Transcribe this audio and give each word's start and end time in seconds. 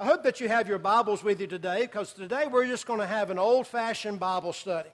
I 0.00 0.06
hope 0.06 0.22
that 0.22 0.38
you 0.38 0.46
have 0.46 0.68
your 0.68 0.78
Bibles 0.78 1.24
with 1.24 1.40
you 1.40 1.48
today 1.48 1.80
because 1.80 2.12
today 2.12 2.46
we're 2.46 2.68
just 2.68 2.86
going 2.86 3.00
to 3.00 3.06
have 3.06 3.30
an 3.30 3.38
old 3.38 3.66
fashioned 3.66 4.20
Bible 4.20 4.52
study. 4.52 4.90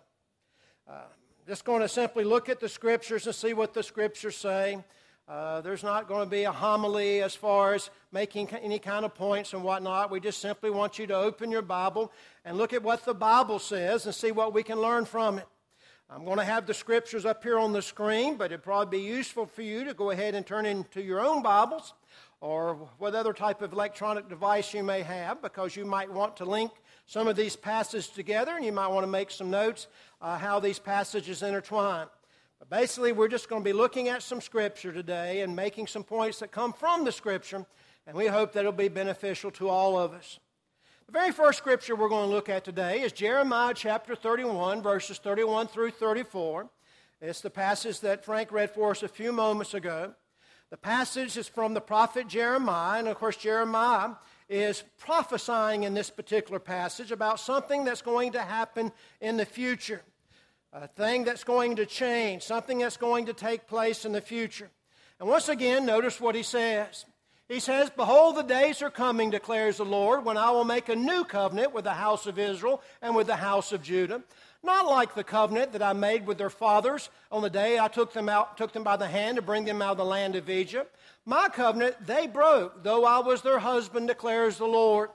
Uh, 0.88 1.02
just 1.46 1.66
going 1.66 1.82
to 1.82 1.90
simply 1.90 2.24
look 2.24 2.48
at 2.48 2.58
the 2.58 2.70
Scriptures 2.70 3.26
and 3.26 3.34
see 3.34 3.52
what 3.52 3.74
the 3.74 3.82
Scriptures 3.82 4.34
say. 4.34 4.82
Uh, 5.28 5.60
there's 5.60 5.82
not 5.82 6.08
going 6.08 6.24
to 6.24 6.30
be 6.30 6.44
a 6.44 6.52
homily 6.52 7.20
as 7.20 7.34
far 7.34 7.74
as 7.74 7.90
making 8.12 8.48
any 8.62 8.78
kind 8.78 9.04
of 9.04 9.14
points 9.14 9.52
and 9.52 9.62
whatnot. 9.62 10.10
We 10.10 10.20
just 10.20 10.40
simply 10.40 10.70
want 10.70 10.98
you 10.98 11.06
to 11.08 11.14
open 11.14 11.50
your 11.50 11.60
Bible 11.60 12.10
and 12.42 12.56
look 12.56 12.72
at 12.72 12.82
what 12.82 13.04
the 13.04 13.12
Bible 13.12 13.58
says 13.58 14.06
and 14.06 14.14
see 14.14 14.32
what 14.32 14.54
we 14.54 14.62
can 14.62 14.80
learn 14.80 15.04
from 15.04 15.36
it. 15.36 15.46
I'm 16.08 16.24
going 16.24 16.38
to 16.38 16.44
have 16.44 16.66
the 16.66 16.74
scriptures 16.74 17.26
up 17.26 17.42
here 17.42 17.58
on 17.58 17.72
the 17.72 17.82
screen, 17.82 18.36
but 18.36 18.52
it'd 18.52 18.62
probably 18.62 18.98
be 18.98 19.04
useful 19.04 19.46
for 19.46 19.62
you 19.62 19.84
to 19.84 19.92
go 19.94 20.10
ahead 20.10 20.34
and 20.34 20.46
turn 20.46 20.64
into 20.64 21.02
your 21.02 21.20
own 21.20 21.42
Bibles 21.42 21.92
or 22.40 22.74
what 22.98 23.14
other 23.14 23.32
type 23.32 23.62
of 23.62 23.72
electronic 23.72 24.28
device 24.28 24.74
you 24.74 24.82
may 24.82 25.02
have 25.02 25.40
because 25.40 25.76
you 25.76 25.84
might 25.84 26.10
want 26.10 26.36
to 26.36 26.44
link 26.44 26.70
some 27.06 27.28
of 27.28 27.36
these 27.36 27.56
passages 27.56 28.08
together 28.08 28.56
and 28.56 28.64
you 28.64 28.72
might 28.72 28.88
want 28.88 29.04
to 29.04 29.10
make 29.10 29.30
some 29.30 29.50
notes 29.50 29.86
uh, 30.20 30.38
how 30.38 30.60
these 30.60 30.78
passages 30.78 31.42
intertwine. 31.42 32.06
But 32.58 32.70
basically, 32.70 33.12
we're 33.12 33.28
just 33.28 33.48
going 33.48 33.62
to 33.62 33.64
be 33.64 33.72
looking 33.72 34.08
at 34.08 34.22
some 34.22 34.40
scripture 34.40 34.92
today 34.92 35.42
and 35.42 35.54
making 35.54 35.86
some 35.86 36.04
points 36.04 36.38
that 36.38 36.50
come 36.50 36.72
from 36.72 37.04
the 37.04 37.12
scripture, 37.12 37.66
and 38.06 38.16
we 38.16 38.26
hope 38.26 38.52
that 38.52 38.60
it'll 38.60 38.72
be 38.72 38.88
beneficial 38.88 39.50
to 39.52 39.68
all 39.68 39.98
of 39.98 40.12
us. 40.12 40.38
The 41.06 41.12
very 41.12 41.32
first 41.32 41.58
scripture 41.58 41.94
we're 41.94 42.08
going 42.08 42.28
to 42.28 42.34
look 42.34 42.48
at 42.48 42.64
today 42.64 43.02
is 43.02 43.12
Jeremiah 43.12 43.74
chapter 43.74 44.14
31, 44.14 44.82
verses 44.82 45.18
31 45.18 45.66
through 45.66 45.90
34. 45.90 46.70
It's 47.20 47.42
the 47.42 47.50
passage 47.50 48.00
that 48.00 48.24
Frank 48.24 48.50
read 48.50 48.70
for 48.70 48.90
us 48.92 49.02
a 49.02 49.08
few 49.08 49.30
moments 49.30 49.74
ago. 49.74 50.14
The 50.74 50.78
passage 50.78 51.36
is 51.36 51.46
from 51.46 51.72
the 51.72 51.80
prophet 51.80 52.26
Jeremiah, 52.26 52.98
and 52.98 53.06
of 53.06 53.16
course, 53.16 53.36
Jeremiah 53.36 54.16
is 54.48 54.82
prophesying 54.98 55.84
in 55.84 55.94
this 55.94 56.10
particular 56.10 56.58
passage 56.58 57.12
about 57.12 57.38
something 57.38 57.84
that's 57.84 58.02
going 58.02 58.32
to 58.32 58.40
happen 58.40 58.90
in 59.20 59.36
the 59.36 59.44
future, 59.46 60.02
a 60.72 60.88
thing 60.88 61.22
that's 61.22 61.44
going 61.44 61.76
to 61.76 61.86
change, 61.86 62.42
something 62.42 62.78
that's 62.78 62.96
going 62.96 63.26
to 63.26 63.32
take 63.32 63.68
place 63.68 64.04
in 64.04 64.10
the 64.10 64.20
future. 64.20 64.68
And 65.20 65.28
once 65.28 65.48
again, 65.48 65.86
notice 65.86 66.20
what 66.20 66.34
he 66.34 66.42
says. 66.42 67.04
He 67.48 67.60
says, 67.60 67.90
Behold, 67.90 68.36
the 68.36 68.42
days 68.42 68.80
are 68.80 68.90
coming, 68.90 69.30
declares 69.30 69.76
the 69.76 69.84
Lord, 69.84 70.24
when 70.24 70.36
I 70.36 70.50
will 70.50 70.64
make 70.64 70.88
a 70.88 70.96
new 70.96 71.24
covenant 71.24 71.74
with 71.74 71.84
the 71.84 71.92
house 71.92 72.26
of 72.26 72.38
Israel 72.38 72.80
and 73.02 73.14
with 73.14 73.26
the 73.26 73.36
house 73.36 73.72
of 73.72 73.82
Judah 73.82 74.22
not 74.64 74.86
like 74.86 75.14
the 75.14 75.24
covenant 75.24 75.72
that 75.72 75.82
I 75.82 75.92
made 75.92 76.26
with 76.26 76.38
their 76.38 76.50
fathers 76.50 77.10
on 77.30 77.42
the 77.42 77.50
day 77.50 77.78
I 77.78 77.88
took 77.88 78.12
them 78.12 78.28
out, 78.28 78.56
took 78.56 78.72
them 78.72 78.82
by 78.82 78.96
the 78.96 79.06
hand 79.06 79.36
to 79.36 79.42
bring 79.42 79.64
them 79.64 79.82
out 79.82 79.92
of 79.92 79.98
the 79.98 80.04
land 80.04 80.34
of 80.36 80.48
Egypt. 80.48 80.94
My 81.26 81.48
covenant 81.48 82.06
they 82.06 82.26
broke, 82.26 82.82
though 82.82 83.04
I 83.04 83.20
was 83.20 83.42
their 83.42 83.58
husband, 83.58 84.08
declares 84.08 84.58
the 84.58 84.66
Lord. 84.66 85.10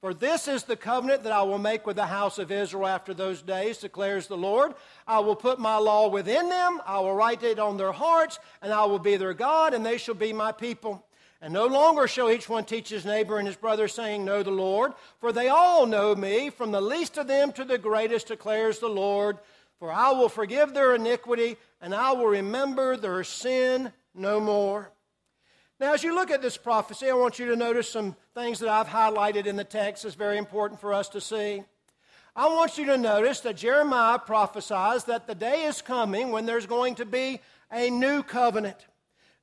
For 0.00 0.12
this 0.12 0.48
is 0.48 0.64
the 0.64 0.76
covenant 0.76 1.22
that 1.22 1.32
I 1.32 1.42
will 1.42 1.58
make 1.58 1.86
with 1.86 1.94
the 1.94 2.06
house 2.06 2.38
of 2.38 2.50
Israel 2.50 2.88
after 2.88 3.14
those 3.14 3.40
days, 3.40 3.78
declares 3.78 4.26
the 4.26 4.36
Lord. 4.36 4.74
I 5.06 5.20
will 5.20 5.36
put 5.36 5.60
my 5.60 5.76
law 5.76 6.08
within 6.08 6.48
them, 6.48 6.80
I 6.84 6.98
will 6.98 7.14
write 7.14 7.42
it 7.44 7.60
on 7.60 7.76
their 7.76 7.92
hearts, 7.92 8.40
and 8.62 8.72
I 8.72 8.84
will 8.84 8.98
be 8.98 9.16
their 9.16 9.34
God, 9.34 9.74
and 9.74 9.86
they 9.86 9.98
shall 9.98 10.16
be 10.16 10.32
my 10.32 10.50
people. 10.50 11.04
And 11.42 11.52
no 11.52 11.66
longer 11.66 12.06
shall 12.06 12.30
each 12.30 12.48
one 12.48 12.64
teach 12.64 12.88
his 12.88 13.04
neighbor 13.04 13.36
and 13.36 13.48
his 13.48 13.56
brother, 13.56 13.88
saying, 13.88 14.24
Know 14.24 14.44
the 14.44 14.52
Lord, 14.52 14.92
for 15.18 15.32
they 15.32 15.48
all 15.48 15.86
know 15.86 16.14
me, 16.14 16.50
from 16.50 16.70
the 16.70 16.80
least 16.80 17.18
of 17.18 17.26
them 17.26 17.50
to 17.52 17.64
the 17.64 17.78
greatest, 17.78 18.28
declares 18.28 18.78
the 18.78 18.88
Lord. 18.88 19.38
For 19.80 19.92
I 19.92 20.12
will 20.12 20.28
forgive 20.28 20.72
their 20.72 20.94
iniquity, 20.94 21.56
and 21.80 21.92
I 21.92 22.12
will 22.12 22.28
remember 22.28 22.96
their 22.96 23.24
sin 23.24 23.92
no 24.14 24.38
more. 24.38 24.92
Now, 25.80 25.94
as 25.94 26.04
you 26.04 26.14
look 26.14 26.30
at 26.30 26.42
this 26.42 26.56
prophecy, 26.56 27.10
I 27.10 27.14
want 27.14 27.40
you 27.40 27.46
to 27.46 27.56
notice 27.56 27.90
some 27.90 28.14
things 28.36 28.60
that 28.60 28.68
I've 28.68 28.86
highlighted 28.86 29.46
in 29.46 29.56
the 29.56 29.64
text 29.64 30.04
that's 30.04 30.14
very 30.14 30.38
important 30.38 30.80
for 30.80 30.94
us 30.94 31.08
to 31.08 31.20
see. 31.20 31.64
I 32.36 32.46
want 32.46 32.78
you 32.78 32.86
to 32.86 32.96
notice 32.96 33.40
that 33.40 33.56
Jeremiah 33.56 34.20
prophesies 34.20 35.04
that 35.04 35.26
the 35.26 35.34
day 35.34 35.64
is 35.64 35.82
coming 35.82 36.30
when 36.30 36.46
there's 36.46 36.66
going 36.66 36.94
to 36.94 37.04
be 37.04 37.40
a 37.72 37.90
new 37.90 38.22
covenant. 38.22 38.86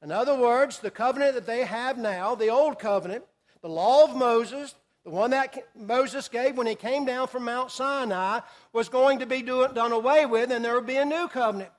In 0.01 0.11
other 0.11 0.35
words, 0.35 0.79
the 0.79 0.91
covenant 0.91 1.35
that 1.35 1.45
they 1.45 1.65
have 1.65 1.97
now, 1.97 2.35
the 2.35 2.49
old 2.49 2.79
covenant, 2.79 3.25
the 3.61 3.69
law 3.69 4.05
of 4.05 4.15
Moses, 4.15 4.75
the 5.03 5.09
one 5.09 5.31
that 5.31 5.57
Moses 5.75 6.29
gave 6.29 6.57
when 6.57 6.67
he 6.67 6.75
came 6.75 7.05
down 7.05 7.27
from 7.27 7.45
Mount 7.45 7.71
Sinai, 7.71 8.39
was 8.71 8.89
going 8.89 9.19
to 9.19 9.25
be 9.25 9.41
do, 9.41 9.67
done 9.73 9.91
away 9.91 10.25
with, 10.25 10.51
and 10.51 10.63
there 10.63 10.75
would 10.75 10.85
be 10.85 10.97
a 10.97 11.05
new 11.05 11.27
covenant. 11.27 11.71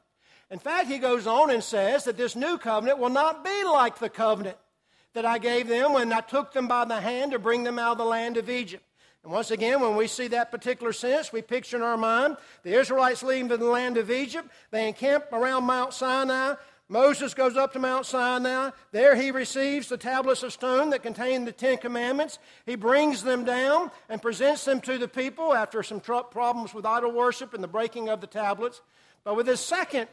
In 0.50 0.58
fact, 0.58 0.88
he 0.88 0.98
goes 0.98 1.26
on 1.26 1.50
and 1.50 1.62
says 1.62 2.04
that 2.04 2.16
this 2.16 2.34
new 2.34 2.58
covenant 2.58 2.98
will 2.98 3.10
not 3.10 3.44
be 3.44 3.64
like 3.64 3.98
the 3.98 4.10
covenant 4.10 4.58
that 5.14 5.24
I 5.24 5.38
gave 5.38 5.68
them 5.68 5.92
when 5.92 6.12
I 6.12 6.20
took 6.20 6.52
them 6.52 6.68
by 6.68 6.84
the 6.84 7.00
hand 7.00 7.32
to 7.32 7.38
bring 7.38 7.64
them 7.64 7.78
out 7.78 7.92
of 7.92 7.98
the 7.98 8.04
land 8.04 8.36
of 8.36 8.50
Egypt. 8.50 8.84
And 9.22 9.32
once 9.32 9.50
again, 9.50 9.80
when 9.80 9.96
we 9.96 10.06
see 10.06 10.28
that 10.28 10.50
particular 10.50 10.92
sense, 10.92 11.32
we 11.32 11.42
picture 11.42 11.76
in 11.76 11.82
our 11.82 11.96
mind 11.96 12.36
the 12.62 12.78
Israelites 12.78 13.22
leaving 13.22 13.48
the 13.48 13.58
land 13.58 13.96
of 13.98 14.10
Egypt. 14.10 14.48
They 14.70 14.88
encamp 14.88 15.26
around 15.32 15.64
Mount 15.64 15.92
Sinai. 15.92 16.54
Moses 16.90 17.34
goes 17.34 17.56
up 17.56 17.72
to 17.74 17.78
Mount 17.78 18.04
Sinai. 18.04 18.70
There 18.90 19.14
he 19.14 19.30
receives 19.30 19.88
the 19.88 19.96
tablets 19.96 20.42
of 20.42 20.52
stone 20.52 20.90
that 20.90 21.04
contain 21.04 21.44
the 21.44 21.52
Ten 21.52 21.78
Commandments. 21.78 22.40
He 22.66 22.74
brings 22.74 23.22
them 23.22 23.44
down 23.44 23.92
and 24.08 24.20
presents 24.20 24.64
them 24.64 24.80
to 24.80 24.98
the 24.98 25.06
people 25.06 25.54
after 25.54 25.84
some 25.84 26.00
tr- 26.00 26.14
problems 26.32 26.74
with 26.74 26.84
idol 26.84 27.12
worship 27.12 27.54
and 27.54 27.62
the 27.62 27.68
breaking 27.68 28.08
of 28.08 28.20
the 28.20 28.26
tablets. 28.26 28.80
But 29.22 29.36
with 29.36 29.46
his 29.46 29.60
second 29.60 30.08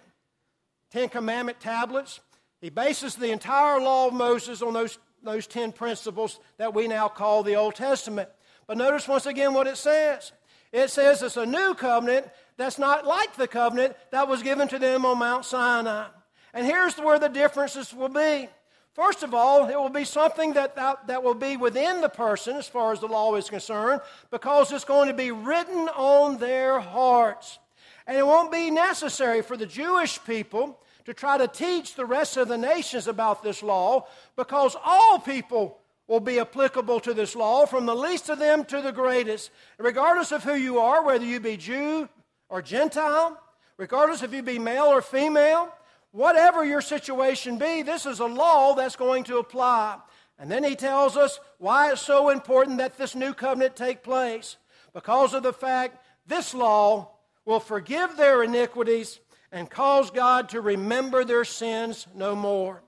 Ten 0.91 1.09
Commandment 1.09 1.59
tablets, 1.59 2.19
he 2.61 2.69
bases 2.69 3.15
the 3.15 3.31
entire 3.31 3.81
law 3.81 4.09
of 4.09 4.13
Moses 4.13 4.61
on 4.61 4.73
those, 4.73 4.99
those 5.23 5.47
ten 5.47 5.71
principles 5.71 6.39
that 6.59 6.75
we 6.75 6.87
now 6.87 7.07
call 7.07 7.41
the 7.41 7.55
Old 7.55 7.73
Testament. 7.73 8.29
But 8.67 8.77
notice 8.77 9.07
once 9.07 9.25
again 9.25 9.55
what 9.55 9.65
it 9.65 9.77
says. 9.77 10.31
It 10.71 10.91
says 10.91 11.23
it's 11.23 11.37
a 11.37 11.45
new 11.45 11.73
covenant 11.73 12.27
that's 12.55 12.77
not 12.77 13.03
like 13.03 13.35
the 13.35 13.47
covenant 13.47 13.95
that 14.11 14.27
was 14.27 14.43
given 14.43 14.67
to 14.67 14.77
them 14.77 15.07
on 15.07 15.17
Mount 15.17 15.43
Sinai. 15.43 16.09
And 16.57 16.65
here's 16.65 16.97
where 16.97 17.19
the 17.19 17.29
differences 17.29 17.93
will 17.93 18.09
be. 18.09 18.49
First 18.93 19.21
of 19.21 19.35
all, 19.35 19.69
it 19.69 19.75
will 19.75 19.89
be 19.89 20.05
something 20.05 20.53
that, 20.53 20.75
that, 20.75 21.05
that, 21.05 21.21
will 21.21 21.35
be 21.35 21.55
within 21.55 22.01
the 22.01 22.09
person 22.09 22.55
as 22.55 22.67
far 22.67 22.91
as 22.91 22.99
the 22.99 23.05
law 23.05 23.35
is 23.35 23.47
concerned 23.47 24.01
because 24.31 24.71
it's 24.71 24.83
going 24.83 25.07
to 25.07 25.13
be 25.13 25.29
written 25.29 25.87
on 25.89 26.39
their 26.39 26.79
hearts. 26.79 27.59
And 28.07 28.17
it 28.17 28.25
won't 28.25 28.51
be 28.51 28.71
necessary 28.71 29.43
for 29.43 29.55
the 29.55 29.67
Jewish 29.67 30.19
people 30.25 30.79
to 31.05 31.13
try 31.13 31.37
to 31.37 31.47
teach 31.47 31.93
the 31.93 32.07
rest 32.07 32.37
of 32.37 32.47
the 32.47 32.57
nations 32.57 33.07
about 33.07 33.43
this 33.43 33.61
law 33.61 34.07
because 34.35 34.75
all 34.83 35.19
people 35.19 35.77
will 36.07 36.21
be 36.21 36.39
applicable 36.39 37.01
to 37.01 37.13
this 37.13 37.35
law, 37.35 37.67
from 37.67 37.85
the 37.85 37.95
least 37.95 38.29
of 38.29 38.39
them 38.39 38.65
to 38.65 38.81
the 38.81 38.91
greatest. 38.91 39.51
Regardless 39.77 40.31
of 40.31 40.43
who 40.43 40.55
you 40.55 40.79
are, 40.79 41.05
whether 41.05 41.23
you 41.23 41.39
be 41.39 41.55
Jew 41.55 42.09
or 42.49 42.63
Gentile, 42.63 43.39
regardless 43.77 44.23
if 44.23 44.33
you 44.33 44.41
be 44.41 44.57
male 44.57 44.85
or 44.85 45.03
female, 45.03 45.71
whatever 46.11 46.65
your 46.65 46.81
situation 46.81 47.57
be, 47.57 47.81
this 47.81 48.05
is 48.05 48.19
a 48.19 48.25
law 48.25 48.75
that's 48.75 48.95
going 48.95 49.23
to 49.25 49.37
apply. 49.37 49.97
And 50.39 50.51
then 50.51 50.63
he 50.63 50.75
tells 50.75 51.17
us 51.17 51.39
why 51.57 51.91
it's 51.91 52.01
so 52.01 52.29
important 52.29 52.77
that 52.77 52.97
this 52.97 53.15
new 53.15 53.33
covenant 53.33 53.75
take 53.75 54.03
place. 54.03 54.57
Because 54.93 55.33
of 55.33 55.43
the 55.43 55.53
fact 55.53 56.03
this 56.27 56.53
law 56.53 57.11
will 57.45 57.59
forgive 57.59 58.17
their 58.17 58.43
iniquities 58.43 59.19
and 59.51 59.69
cause 59.69 60.11
God 60.11 60.49
to 60.49 60.61
remember 60.61 61.23
their 61.23 61.45
sins 61.45 62.05
no 62.13 62.35
more. 62.35 62.83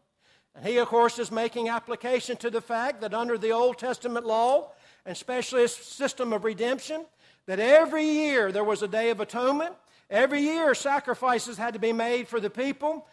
And 0.55 0.65
he, 0.65 0.77
of 0.77 0.87
course, 0.87 1.19
is 1.19 1.31
making 1.31 1.69
application 1.69 2.35
to 2.37 2.49
the 2.49 2.61
fact 2.61 3.01
that 3.01 3.13
under 3.13 3.37
the 3.37 3.51
Old 3.51 3.77
Testament 3.77 4.25
law, 4.25 4.71
and 5.05 5.13
especially 5.13 5.63
a 5.63 5.69
system 5.69 6.33
of 6.33 6.43
redemption, 6.43 7.05
that 7.45 7.59
every 7.59 8.03
year 8.03 8.51
there 8.51 8.63
was 8.63 8.83
a 8.83 8.87
day 8.87 9.09
of 9.09 9.21
atonement, 9.21 9.73
Every 10.09 10.41
year, 10.41 10.73
sacrifices 10.73 11.57
had 11.57 11.73
to 11.73 11.79
be 11.79 11.93
made 11.93 12.27
for 12.27 12.39
the 12.39 12.49
people. 12.49 13.05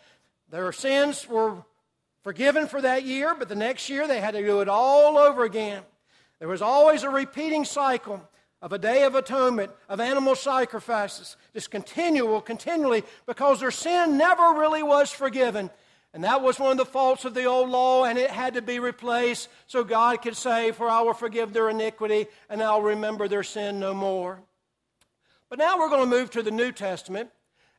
Their 0.51 0.73
sins 0.73 1.29
were 1.29 1.57
forgiven 2.23 2.67
for 2.67 2.81
that 2.81 3.05
year, 3.05 3.35
but 3.39 3.49
the 3.49 3.55
next 3.55 3.89
year 3.89 4.09
they 4.09 4.21
had 4.21 4.33
to 4.33 4.43
do 4.43 4.61
it 4.61 4.69
all 4.69 5.19
over 5.19 5.45
again. 5.45 5.83
There 6.39 6.49
was 6.49 6.63
always 6.63 7.03
a 7.03 7.11
repeating 7.11 7.65
cycle 7.65 8.27
of 8.63 8.73
a 8.73 8.79
day 8.79 9.05
of 9.05 9.15
atonement, 9.15 9.71
of 9.89 10.01
animal 10.01 10.35
sacrifices, 10.35 11.37
just 11.53 11.71
continual, 11.71 12.41
continually, 12.41 13.05
because 13.27 13.61
their 13.61 13.71
sin 13.71 14.17
never 14.17 14.59
really 14.59 14.83
was 14.83 15.11
forgiven. 15.11 15.71
And 16.15 16.25
that 16.25 16.41
was 16.41 16.59
one 16.59 16.71
of 16.71 16.79
the 16.79 16.87
faults 16.87 17.27
of 17.27 17.35
the 17.35 17.45
old 17.45 17.69
law, 17.69 18.05
and 18.05 18.19
it 18.19 18.31
had 18.31 18.55
to 18.55 18.63
be 18.63 18.79
replaced 18.79 19.51
so 19.67 19.85
God 19.85 20.23
could 20.23 20.37
say, 20.37 20.73
For 20.73 20.89
I 20.89 21.03
will 21.03 21.13
forgive 21.13 21.53
their 21.53 21.69
iniquity, 21.69 22.27
and 22.49 22.63
I'll 22.63 22.81
remember 22.81 23.29
their 23.29 23.43
sin 23.43 23.79
no 23.79 23.93
more. 23.93 24.41
But 25.49 25.59
now 25.61 25.79
we're 25.79 25.91
going 25.91 26.09
to 26.09 26.17
move 26.17 26.31
to 26.33 26.43
the 26.43 26.51
New 26.51 26.73
Testament, 26.73 27.31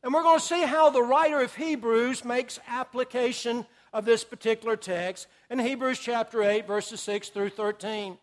and 0.01 0.13
we're 0.13 0.23
going 0.23 0.39
to 0.39 0.45
see 0.45 0.63
how 0.63 0.89
the 0.89 1.01
writer 1.01 1.41
of 1.41 1.53
Hebrews 1.53 2.23
makes 2.23 2.59
application 2.67 3.65
of 3.91 4.05
this 4.05 4.23
particular 4.23 4.77
text 4.77 5.27
in 5.49 5.59
Hebrews 5.59 5.99
chapter 5.99 6.41
8, 6.43 6.65
verses 6.65 7.01
6 7.01 7.29
through 7.29 7.49
13. 7.49 8.17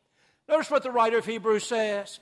Notice 0.49 0.71
what 0.71 0.83
the 0.83 0.91
writer 0.91 1.19
of 1.19 1.27
Hebrews 1.27 1.65
says. 1.65 2.21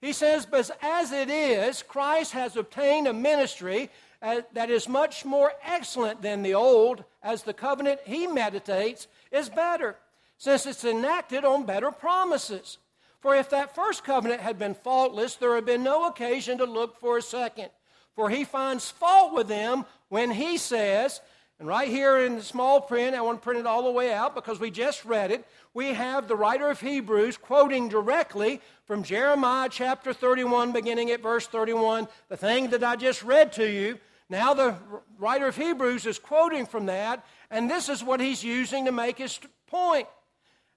He 0.00 0.12
says, 0.12 0.44
But 0.44 0.70
as 0.82 1.12
it 1.12 1.30
is, 1.30 1.84
Christ 1.84 2.32
has 2.32 2.56
obtained 2.56 3.06
a 3.06 3.12
ministry 3.12 3.88
uh, 4.20 4.40
that 4.52 4.68
is 4.68 4.88
much 4.88 5.24
more 5.24 5.52
excellent 5.64 6.20
than 6.20 6.42
the 6.42 6.54
old, 6.54 7.04
as 7.22 7.44
the 7.44 7.54
covenant 7.54 8.00
he 8.04 8.26
meditates 8.26 9.06
is 9.30 9.48
better, 9.48 9.96
since 10.36 10.66
it's 10.66 10.84
enacted 10.84 11.44
on 11.44 11.64
better 11.64 11.92
promises. 11.92 12.78
For 13.26 13.34
if 13.34 13.50
that 13.50 13.74
first 13.74 14.04
covenant 14.04 14.40
had 14.40 14.56
been 14.56 14.74
faultless, 14.74 15.34
there 15.34 15.56
had 15.56 15.64
been 15.64 15.82
no 15.82 16.06
occasion 16.06 16.58
to 16.58 16.64
look 16.64 17.00
for 17.00 17.18
a 17.18 17.22
second. 17.22 17.70
For 18.14 18.30
he 18.30 18.44
finds 18.44 18.88
fault 18.88 19.34
with 19.34 19.48
them 19.48 19.84
when 20.08 20.30
he 20.30 20.58
says, 20.58 21.20
and 21.58 21.66
right 21.66 21.88
here 21.88 22.18
in 22.18 22.36
the 22.36 22.42
small 22.44 22.80
print, 22.80 23.16
I 23.16 23.22
want 23.22 23.40
to 23.40 23.44
print 23.44 23.58
it 23.58 23.66
all 23.66 23.82
the 23.82 23.90
way 23.90 24.14
out 24.14 24.36
because 24.36 24.60
we 24.60 24.70
just 24.70 25.04
read 25.04 25.32
it. 25.32 25.44
We 25.74 25.86
have 25.86 26.28
the 26.28 26.36
writer 26.36 26.70
of 26.70 26.80
Hebrews 26.80 27.36
quoting 27.36 27.88
directly 27.88 28.60
from 28.84 29.02
Jeremiah 29.02 29.68
chapter 29.68 30.12
31, 30.12 30.70
beginning 30.70 31.10
at 31.10 31.20
verse 31.20 31.48
31, 31.48 32.06
the 32.28 32.36
thing 32.36 32.70
that 32.70 32.84
I 32.84 32.94
just 32.94 33.24
read 33.24 33.52
to 33.54 33.68
you. 33.68 33.98
Now, 34.28 34.54
the 34.54 34.76
writer 35.18 35.48
of 35.48 35.56
Hebrews 35.56 36.06
is 36.06 36.20
quoting 36.20 36.64
from 36.64 36.86
that, 36.86 37.26
and 37.50 37.68
this 37.68 37.88
is 37.88 38.04
what 38.04 38.20
he's 38.20 38.44
using 38.44 38.84
to 38.84 38.92
make 38.92 39.18
his 39.18 39.40
point. 39.66 40.06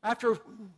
After 0.01 0.38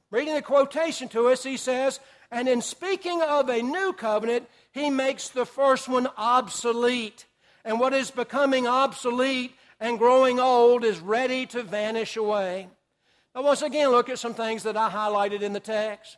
reading 0.09 0.33
the 0.33 0.41
quotation 0.41 1.07
to 1.09 1.27
us, 1.27 1.43
he 1.43 1.57
says, 1.57 1.99
And 2.31 2.47
in 2.47 2.61
speaking 2.61 3.21
of 3.21 3.49
a 3.49 3.61
new 3.61 3.93
covenant, 3.93 4.49
he 4.71 4.89
makes 4.89 5.29
the 5.29 5.45
first 5.45 5.87
one 5.87 6.07
obsolete. 6.17 7.25
And 7.63 7.79
what 7.79 7.93
is 7.93 8.09
becoming 8.09 8.67
obsolete 8.67 9.53
and 9.79 9.99
growing 9.99 10.39
old 10.39 10.83
is 10.83 10.99
ready 10.99 11.45
to 11.47 11.63
vanish 11.63 12.17
away. 12.17 12.67
Now, 13.35 13.43
once 13.43 13.61
again, 13.61 13.89
look 13.89 14.09
at 14.09 14.19
some 14.19 14.33
things 14.33 14.63
that 14.63 14.75
I 14.75 14.89
highlighted 14.89 15.41
in 15.41 15.53
the 15.53 15.59
text. 15.59 16.17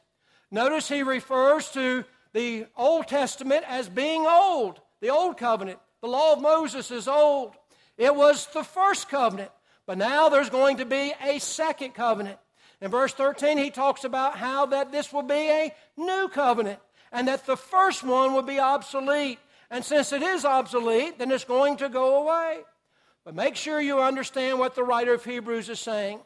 Notice 0.50 0.88
he 0.88 1.04
refers 1.04 1.70
to 1.72 2.06
the 2.34 2.66
Old 2.76 3.08
Testament 3.08 3.66
as 3.68 3.90
being 3.90 4.26
old, 4.28 4.80
the 5.02 5.10
Old 5.10 5.38
Covenant. 5.38 5.80
The 6.02 6.08
law 6.08 6.34
of 6.34 6.42
Moses 6.42 6.92
is 6.92 7.08
old. 7.08 7.54
It 7.98 8.16
was 8.16 8.48
the 8.48 8.64
first 8.64 9.10
covenant, 9.10 9.52
but 9.86 9.98
now 9.98 10.30
there's 10.30 10.50
going 10.50 10.78
to 10.78 10.86
be 10.86 11.14
a 11.24 11.40
second 11.40 11.94
covenant. 11.94 12.40
In 12.84 12.92
verse 12.92 13.14
13, 13.14 13.58
he 13.58 13.70
talks 13.70 14.04
about 14.04 14.36
how 14.36 14.66
that 14.66 14.92
this 14.92 15.14
will 15.14 15.24
be 15.24 15.50
a 15.50 15.74
new 15.96 16.28
covenant 16.28 16.80
and 17.14 17.30
that 17.30 17.46
the 17.46 17.56
first 17.56 18.04
one 18.04 18.34
will 18.34 18.42
be 18.42 18.60
obsolete. 18.60 19.40
And 19.72 19.86
since 19.86 20.12
it 20.12 20.22
is 20.22 20.44
obsolete, 20.44 21.18
then 21.18 21.32
it's 21.32 21.46
going 21.46 21.78
to 21.78 21.88
go 21.88 22.22
away. 22.22 22.60
But 23.24 23.36
make 23.36 23.56
sure 23.56 23.80
you 23.80 24.02
understand 24.02 24.60
what 24.60 24.76
the 24.76 24.84
writer 24.84 25.14
of 25.14 25.24
Hebrews 25.24 25.70
is 25.70 25.80
saying. 25.80 26.20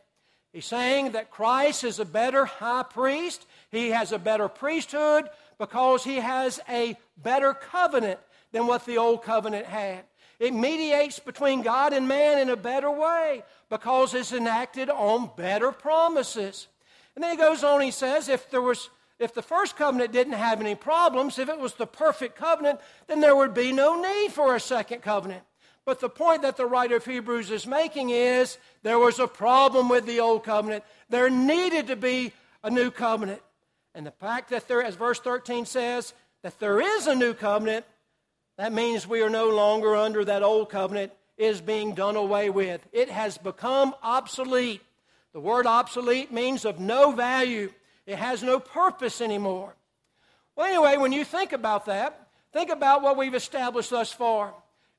He's 0.51 0.65
saying 0.65 1.11
that 1.11 1.29
Christ 1.29 1.83
is 1.83 1.99
a 1.99 2.05
better 2.05 2.45
high 2.45 2.85
priest, 2.89 3.45
he 3.69 3.89
has 3.89 4.11
a 4.11 4.17
better 4.17 4.47
priesthood 4.47 5.29
because 5.59 6.03
he 6.03 6.15
has 6.15 6.59
a 6.67 6.97
better 7.15 7.53
covenant 7.53 8.19
than 8.51 8.65
what 8.65 8.83
the 8.87 8.97
old 8.97 9.21
covenant 9.21 9.67
had. 9.67 10.05
It 10.39 10.53
mediates 10.53 11.19
between 11.19 11.61
God 11.61 11.93
and 11.93 12.07
man 12.07 12.39
in 12.39 12.49
a 12.49 12.55
better 12.55 12.91
way 12.91 13.43
because 13.69 14.13
it's 14.13 14.33
enacted 14.33 14.89
on 14.89 15.31
better 15.35 15.71
promises. 15.71 16.67
And 17.15 17.23
then 17.23 17.31
he 17.31 17.37
goes 17.37 17.63
on, 17.63 17.81
he 17.81 17.91
says, 17.91 18.29
if 18.29 18.49
there 18.51 18.61
was 18.61 18.89
if 19.19 19.33
the 19.33 19.41
first 19.41 19.75
covenant 19.75 20.11
didn't 20.11 20.33
have 20.33 20.61
any 20.61 20.75
problems, 20.75 21.39
if 21.39 21.49
it 21.49 21.59
was 21.59 21.73
the 21.73 21.87
perfect 21.87 22.35
covenant, 22.35 22.79
then 23.07 23.19
there 23.19 23.35
would 23.35 23.53
be 23.53 23.71
no 23.71 23.99
need 23.99 24.31
for 24.31 24.55
a 24.55 24.59
second 24.59 25.01
covenant. 25.01 25.41
But 25.85 25.99
the 25.99 26.09
point 26.09 26.43
that 26.43 26.57
the 26.57 26.65
writer 26.65 26.97
of 26.97 27.05
Hebrews 27.05 27.49
is 27.49 27.65
making 27.65 28.09
is 28.11 28.57
there 28.83 28.99
was 28.99 29.19
a 29.19 29.27
problem 29.27 29.89
with 29.89 30.05
the 30.05 30.19
old 30.19 30.43
covenant. 30.43 30.83
There 31.09 31.29
needed 31.29 31.87
to 31.87 31.95
be 31.95 32.33
a 32.63 32.69
new 32.69 32.91
covenant. 32.91 33.41
And 33.95 34.05
the 34.05 34.11
fact 34.11 34.49
that 34.51 34.67
there, 34.67 34.83
as 34.83 34.95
verse 34.95 35.19
13 35.19 35.65
says, 35.65 36.13
that 36.43 36.59
there 36.59 36.79
is 36.79 37.07
a 37.07 37.15
new 37.15 37.33
covenant, 37.33 37.85
that 38.57 38.73
means 38.73 39.07
we 39.07 39.21
are 39.21 39.29
no 39.29 39.49
longer 39.49 39.95
under 39.95 40.25
that 40.25 40.43
old 40.43 40.69
covenant 40.69 41.11
is 41.37 41.61
being 41.61 41.93
done 41.93 42.15
away 42.15 42.49
with. 42.49 42.81
It 42.91 43.09
has 43.09 43.37
become 43.37 43.95
obsolete. 44.01 44.81
The 45.33 45.39
word 45.39 45.67
obsolete 45.67 46.31
means 46.31 46.65
of 46.65 46.79
no 46.79 47.11
value, 47.11 47.71
it 48.07 48.17
has 48.17 48.41
no 48.41 48.59
purpose 48.59 49.21
anymore. 49.21 49.75
Well, 50.55 50.67
anyway, 50.67 50.97
when 50.97 51.11
you 51.11 51.23
think 51.23 51.53
about 51.53 51.85
that, 51.85 52.27
think 52.51 52.71
about 52.71 53.03
what 53.03 53.17
we've 53.17 53.35
established 53.35 53.91
thus 53.91 54.11
far. 54.11 54.53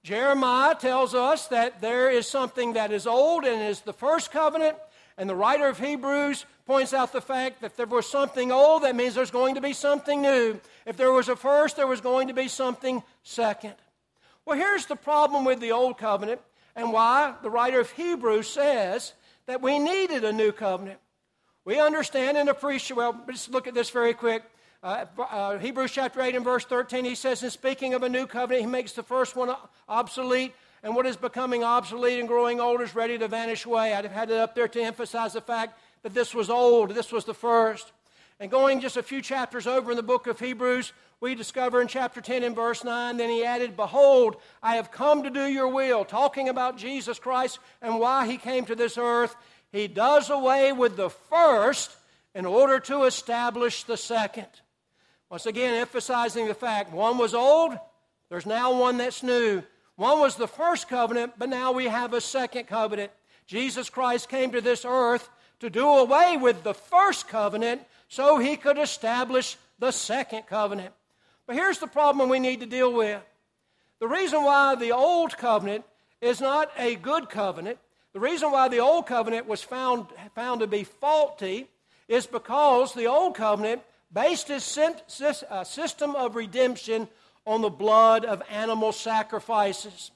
Jeremiah 0.04 0.76
tells 0.76 1.14
us 1.14 1.48
that 1.48 1.80
there 1.80 2.08
is 2.08 2.28
something 2.28 2.74
that 2.74 2.92
is 2.92 3.06
old 3.06 3.44
and 3.44 3.60
is 3.62 3.80
the 3.80 3.92
first 3.92 4.30
covenant, 4.30 4.76
and 5.18 5.28
the 5.28 5.34
writer 5.34 5.66
of 5.66 5.78
Hebrews 5.78 6.46
points 6.64 6.94
out 6.94 7.12
the 7.12 7.20
fact 7.20 7.60
that 7.60 7.72
if 7.72 7.76
there 7.76 7.86
was 7.86 8.08
something 8.08 8.52
old, 8.52 8.84
that 8.84 8.94
means 8.94 9.14
there's 9.14 9.32
going 9.32 9.56
to 9.56 9.60
be 9.60 9.72
something 9.72 10.22
new. 10.22 10.60
If 10.86 10.96
there 10.96 11.12
was 11.12 11.28
a 11.28 11.34
first, 11.34 11.76
there 11.76 11.88
was 11.88 12.00
going 12.00 12.28
to 12.28 12.34
be 12.34 12.46
something 12.46 13.02
second. 13.24 13.74
Well, 14.46 14.56
here's 14.56 14.86
the 14.86 14.96
problem 14.96 15.44
with 15.44 15.60
the 15.60 15.72
Old 15.72 15.98
Covenant 15.98 16.40
and 16.76 16.92
why 16.92 17.34
the 17.42 17.50
writer 17.50 17.80
of 17.80 17.90
Hebrews 17.90 18.48
says 18.48 19.12
that 19.46 19.60
we 19.60 19.80
needed 19.80 20.24
a 20.24 20.32
new 20.32 20.52
covenant. 20.52 21.00
We 21.64 21.80
understand 21.80 22.38
and 22.38 22.48
appreciate, 22.48 22.96
well, 22.96 23.20
let's 23.26 23.48
look 23.48 23.66
at 23.66 23.74
this 23.74 23.90
very 23.90 24.14
quick. 24.14 24.44
Uh, 24.82 25.06
uh, 25.18 25.58
Hebrews 25.58 25.90
chapter 25.90 26.22
8 26.22 26.36
and 26.36 26.44
verse 26.44 26.64
13, 26.64 27.04
he 27.04 27.16
says, 27.16 27.42
in 27.42 27.50
speaking 27.50 27.94
of 27.94 28.04
a 28.04 28.08
new 28.08 28.26
covenant, 28.26 28.64
he 28.64 28.70
makes 28.70 28.92
the 28.92 29.02
first 29.02 29.34
one 29.34 29.54
obsolete, 29.88 30.54
and 30.82 30.94
what 30.94 31.06
is 31.06 31.16
becoming 31.16 31.64
obsolete 31.64 32.18
and 32.18 32.28
growing 32.28 32.60
old 32.60 32.80
is 32.80 32.94
ready 32.94 33.18
to 33.18 33.28
vanish 33.28 33.64
away. 33.64 33.92
I'd 33.92 34.04
have 34.04 34.12
had 34.12 34.30
it 34.30 34.38
up 34.38 34.54
there 34.54 34.68
to 34.68 34.82
emphasize 34.82 35.32
the 35.32 35.40
fact 35.40 35.78
that 36.02 36.14
this 36.14 36.34
was 36.34 36.50
old, 36.50 36.94
this 36.94 37.12
was 37.12 37.24
the 37.24 37.34
first. 37.34 37.92
And 38.40 38.50
going 38.50 38.80
just 38.80 38.96
a 38.96 39.02
few 39.02 39.20
chapters 39.20 39.66
over 39.66 39.90
in 39.90 39.96
the 39.96 40.02
book 40.02 40.28
of 40.28 40.38
Hebrews, 40.38 40.92
we 41.20 41.34
discover 41.34 41.82
in 41.82 41.88
chapter 41.88 42.20
10 42.20 42.44
and 42.44 42.54
verse 42.54 42.84
9, 42.84 43.16
then 43.16 43.28
he 43.28 43.44
added, 43.44 43.76
Behold, 43.76 44.36
I 44.62 44.76
have 44.76 44.92
come 44.92 45.24
to 45.24 45.30
do 45.30 45.46
your 45.46 45.68
will, 45.68 46.04
talking 46.04 46.48
about 46.48 46.78
Jesus 46.78 47.18
Christ 47.18 47.58
and 47.82 47.98
why 47.98 48.26
he 48.26 48.36
came 48.36 48.64
to 48.66 48.76
this 48.76 48.96
earth. 48.96 49.34
He 49.72 49.88
does 49.88 50.30
away 50.30 50.72
with 50.72 50.96
the 50.96 51.10
first 51.10 51.96
in 52.34 52.46
order 52.46 52.78
to 52.80 53.02
establish 53.02 53.82
the 53.82 53.96
second. 53.96 54.46
Once 55.28 55.46
again, 55.46 55.74
emphasizing 55.74 56.46
the 56.46 56.54
fact 56.54 56.92
one 56.92 57.18
was 57.18 57.34
old, 57.34 57.76
there's 58.30 58.46
now 58.46 58.78
one 58.78 58.98
that's 58.98 59.24
new. 59.24 59.62
One 59.98 60.20
was 60.20 60.36
the 60.36 60.46
first 60.46 60.88
covenant, 60.88 61.32
but 61.38 61.48
now 61.48 61.72
we 61.72 61.86
have 61.86 62.14
a 62.14 62.20
second 62.20 62.68
covenant. 62.68 63.10
Jesus 63.48 63.90
Christ 63.90 64.28
came 64.28 64.52
to 64.52 64.60
this 64.60 64.84
earth 64.84 65.28
to 65.58 65.68
do 65.68 65.84
away 65.84 66.36
with 66.36 66.62
the 66.62 66.72
first 66.72 67.26
covenant 67.26 67.82
so 68.06 68.38
he 68.38 68.56
could 68.56 68.78
establish 68.78 69.56
the 69.80 69.90
second 69.90 70.46
covenant. 70.46 70.94
But 71.48 71.56
here's 71.56 71.80
the 71.80 71.88
problem 71.88 72.28
we 72.28 72.38
need 72.38 72.60
to 72.60 72.66
deal 72.66 72.92
with. 72.92 73.20
The 73.98 74.06
reason 74.06 74.44
why 74.44 74.76
the 74.76 74.92
old 74.92 75.36
covenant 75.36 75.84
is 76.20 76.40
not 76.40 76.70
a 76.78 76.94
good 76.94 77.28
covenant, 77.28 77.80
the 78.12 78.20
reason 78.20 78.52
why 78.52 78.68
the 78.68 78.78
old 78.78 79.08
covenant 79.08 79.48
was 79.48 79.64
found, 79.64 80.06
found 80.32 80.60
to 80.60 80.68
be 80.68 80.84
faulty 80.84 81.66
is 82.06 82.24
because 82.24 82.94
the 82.94 83.08
old 83.08 83.34
covenant 83.34 83.82
based 84.12 84.48
its 84.48 84.78
uh, 84.78 85.64
system 85.64 86.14
of 86.14 86.36
redemption 86.36 87.08
on 87.48 87.62
the 87.62 87.70
blood 87.70 88.26
of 88.26 88.42
animal 88.50 88.92
sacrifices. 88.92 90.10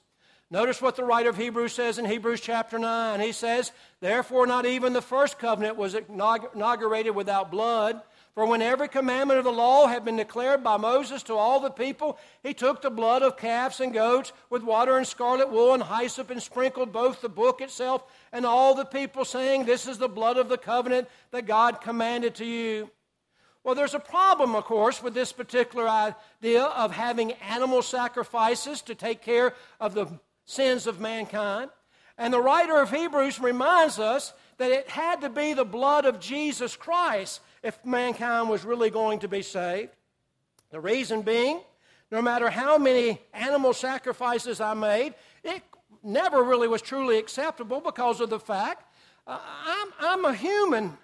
Notice 0.51 0.83
what 0.83 0.95
the 0.95 1.03
writer 1.03 1.31
of 1.31 1.37
Hebrews 1.37 1.73
says 1.73 1.97
in 1.97 2.05
Hebrews 2.05 2.39
chapter 2.39 2.77
9. 2.77 3.19
He 3.19 3.31
says, 3.31 3.71
Therefore, 4.01 4.45
not 4.45 4.67
even 4.67 4.93
the 4.93 5.01
first 5.01 5.39
covenant 5.39 5.75
was 5.75 5.95
inaugurated 5.95 7.15
without 7.15 7.49
blood. 7.49 7.99
For 8.35 8.45
when 8.45 8.61
every 8.61 8.87
commandment 8.87 9.39
of 9.39 9.45
the 9.45 9.51
law 9.51 9.87
had 9.87 10.05
been 10.05 10.15
declared 10.15 10.63
by 10.63 10.77
Moses 10.77 11.23
to 11.23 11.33
all 11.33 11.59
the 11.59 11.71
people, 11.71 12.19
he 12.43 12.53
took 12.53 12.83
the 12.83 12.91
blood 12.91 13.23
of 13.23 13.35
calves 13.35 13.79
and 13.79 13.91
goats 13.91 14.31
with 14.51 14.61
water 14.61 14.97
and 14.97 15.07
scarlet 15.07 15.49
wool 15.49 15.73
and 15.73 15.83
hyssop 15.83 16.29
and 16.29 16.41
sprinkled 16.41 16.93
both 16.93 17.21
the 17.21 17.29
book 17.29 17.61
itself 17.61 18.03
and 18.31 18.45
all 18.45 18.75
the 18.75 18.85
people, 18.85 19.25
saying, 19.25 19.65
This 19.65 19.87
is 19.87 19.97
the 19.97 20.07
blood 20.07 20.37
of 20.37 20.49
the 20.49 20.57
covenant 20.59 21.07
that 21.31 21.47
God 21.47 21.81
commanded 21.81 22.35
to 22.35 22.45
you. 22.45 22.91
Well, 23.63 23.75
there's 23.75 23.93
a 23.93 23.99
problem, 23.99 24.55
of 24.55 24.65
course, 24.65 25.01
with 25.01 25.13
this 25.13 25.31
particular 25.31 25.87
idea 25.87 26.63
of 26.63 26.91
having 26.91 27.31
animal 27.33 27.81
sacrifices 27.81 28.81
to 28.83 28.95
take 28.95 29.21
care 29.21 29.53
of 29.79 29.93
the 29.93 30.07
sins 30.45 30.85
of 30.85 30.99
mankind. 30.99 31.69
And 32.17 32.33
the 32.33 32.41
writer 32.41 32.81
of 32.81 32.91
Hebrews 32.91 33.39
reminds 33.39 33.99
us 33.99 34.33
that 34.57 34.71
it 34.71 34.89
had 34.89 35.21
to 35.21 35.29
be 35.29 35.53
the 35.53 35.65
blood 35.65 36.05
of 36.05 36.19
Jesus 36.19 36.75
Christ 36.75 37.41
if 37.63 37.83
mankind 37.85 38.49
was 38.49 38.65
really 38.65 38.89
going 38.89 39.19
to 39.19 39.27
be 39.27 39.41
saved. 39.41 39.91
The 40.69 40.81
reason 40.81 41.21
being, 41.21 41.61
no 42.11 42.21
matter 42.21 42.49
how 42.49 42.77
many 42.77 43.21
animal 43.33 43.73
sacrifices 43.73 44.59
I 44.59 44.73
made, 44.73 45.13
it 45.43 45.63
never 46.03 46.43
really 46.43 46.67
was 46.67 46.81
truly 46.81 47.17
acceptable 47.17 47.79
because 47.79 48.19
of 48.19 48.29
the 48.29 48.39
fact 48.39 48.85
uh, 49.25 49.39
I'm, 49.65 49.87
I'm 50.01 50.25
a 50.25 50.33
human. 50.33 50.97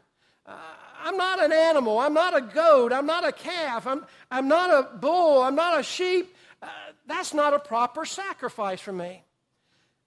Uh, 0.45 0.57
I'm 1.01 1.18
not 1.18 1.44
an 1.44 1.51
animal. 1.51 2.00
I'm 2.00 2.13
not 2.13 2.36
a 2.36 2.41
goat. 2.41 2.94
I'm 2.94 3.06
not 3.06 3.27
a 3.27 3.32
calf. 3.32 3.88
I'm, 3.88 4.06
I'm 4.29 4.48
not 4.48 4.70
a 4.70 4.98
bull. 4.98 5.41
I'm 5.41 5.56
not 5.56 5.79
a 5.79 5.84
sheep. 5.84 6.36
Uh, 6.62 6.68
that's 7.08 7.34
not 7.34 7.53
a 7.53 7.60
proper 7.60 8.06
sacrifice 8.06 8.82
for 8.82 8.91
me. 8.91 9.24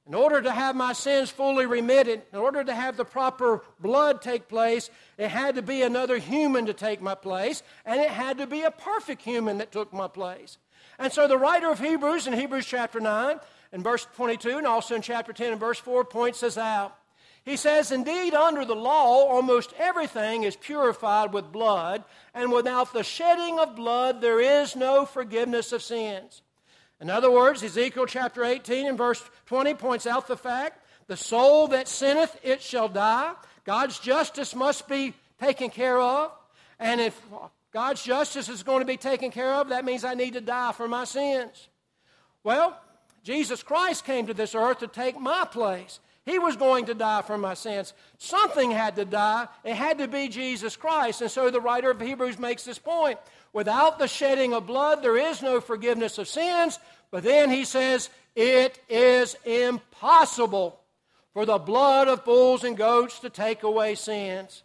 In 0.07 0.15
order 0.15 0.43
to 0.43 0.51
have 0.51 0.75
my 0.75 0.93
sins 0.93 1.31
fully 1.31 1.65
remitted, 1.65 2.23
in 2.33 2.39
order 2.39 2.65
to 2.65 2.75
have 2.75 2.97
the 2.97 3.05
proper 3.05 3.63
blood 3.79 4.21
take 4.21 4.49
place, 4.49 4.91
it 5.17 5.29
had 5.29 5.55
to 5.55 5.63
be 5.63 5.83
another 5.83 6.19
human 6.19 6.67
to 6.67 6.75
take 6.75 7.01
my 7.01 7.15
place, 7.15 7.63
and 7.87 8.01
it 8.01 8.11
had 8.11 8.39
to 8.39 8.47
be 8.49 8.63
a 8.63 8.73
perfect 8.73 9.23
human 9.23 9.59
that 9.59 9.71
took 9.71 9.93
my 9.93 10.09
place. 10.09 10.59
And 10.99 11.13
so 11.13 11.29
the 11.29 11.39
writer 11.39 11.71
of 11.71 11.79
Hebrews 11.79 12.27
in 12.27 12.33
Hebrews 12.33 12.67
chapter 12.67 12.99
9 12.99 13.39
and 13.73 13.85
verse 13.85 14.07
22, 14.17 14.59
and 14.59 14.67
also 14.67 14.97
in 14.97 15.03
chapter 15.03 15.33
10 15.33 15.53
and 15.53 15.61
verse 15.61 15.79
4, 15.79 16.05
points 16.05 16.43
us 16.43 16.59
out. 16.59 16.97
He 17.45 17.57
says, 17.57 17.91
Indeed, 17.91 18.35
under 18.35 18.65
the 18.65 18.77
law, 18.77 19.27
almost 19.29 19.73
everything 19.79 20.45
is 20.45 20.57
purified 20.57 21.33
with 21.33 21.51
blood, 21.51 22.05
and 22.35 22.53
without 22.53 22.93
the 22.93 23.03
shedding 23.03 23.59
of 23.59 23.75
blood, 23.75 24.21
there 24.21 24.41
is 24.41 24.77
no 24.77 25.05
forgiveness 25.05 25.73
of 25.73 25.83
sins. 25.83 26.43
In 27.01 27.11
other 27.11 27.31
words, 27.31 27.65
Ezekiel 27.65 28.07
chapter 28.07 28.45
18 28.45 28.87
and 28.87 28.97
verse 28.97 29.23
20 29.47 29.75
points 29.75 30.07
out 30.07 30.29
the 30.29 30.37
fact 30.37 30.79
the 31.09 31.17
soul 31.17 31.69
that 31.69 31.89
sinneth, 31.89 32.39
it 32.45 32.63
shall 32.63 32.89
die. 32.89 33.33
God's 33.65 33.99
justice 33.99 34.55
must 34.55 34.89
be 34.89 35.15
taken 35.41 35.69
care 35.69 36.01
of. 36.01 36.31
And 36.79 37.01
if 37.01 37.21
God's 37.73 38.03
justice 38.03 38.49
is 38.49 38.63
going 38.63 38.81
to 38.81 38.87
be 38.87 38.97
taken 38.97 39.31
care 39.31 39.55
of, 39.55 39.71
that 39.71 39.85
means 39.85 40.05
I 40.05 40.15
need 40.15 40.35
to 40.35 40.41
die 40.41 40.73
for 40.73 40.87
my 40.87 41.05
sins. 41.05 41.69
Well, 42.45 42.79
Jesus 43.25 43.63
Christ 43.63 44.05
came 44.05 44.27
to 44.27 44.35
this 44.35 44.55
earth 44.55 44.79
to 44.79 44.87
take 44.87 45.19
my 45.19 45.45
place. 45.45 46.01
He 46.25 46.38
was 46.38 46.57
going 46.57 46.87
to 46.87 46.95
die 46.95 47.23
for 47.23 47.37
my 47.37 47.55
sins. 47.55 47.93
Something 48.19 48.71
had 48.71 48.97
to 48.97 49.05
die. 49.05 49.49
It 49.64 49.75
had 49.75 49.99
to 49.99 50.07
be 50.07 50.29
Jesus 50.29 50.76
Christ. 50.76 51.21
And 51.21 51.31
so 51.31 51.50
the 51.50 51.61
writer 51.61 51.91
of 51.91 52.00
Hebrews 52.00 52.38
makes 52.38 52.64
this 52.64 52.79
point. 52.79 53.19
Without 53.52 53.99
the 53.99 54.07
shedding 54.07 54.55
of 54.55 54.67
blood, 54.67 55.02
there 55.02 55.17
is 55.17 55.43
no 55.43 55.61
forgiveness 55.61 56.19
of 56.19 56.29
sins. 56.29 56.79
But 57.11 57.25
then 57.25 57.50
he 57.50 57.64
says, 57.64 58.09
it 58.37 58.79
is 58.88 59.37
impossible 59.45 60.79
for 61.35 61.45
the 61.45 61.59
blood 61.59 62.09
of 62.09 62.25
bulls 62.25 62.62
and 62.62 62.76
goats 62.76 63.19
to 63.21 63.31
take 63.31 63.62
away 63.62 63.95
sins. 63.95 64.62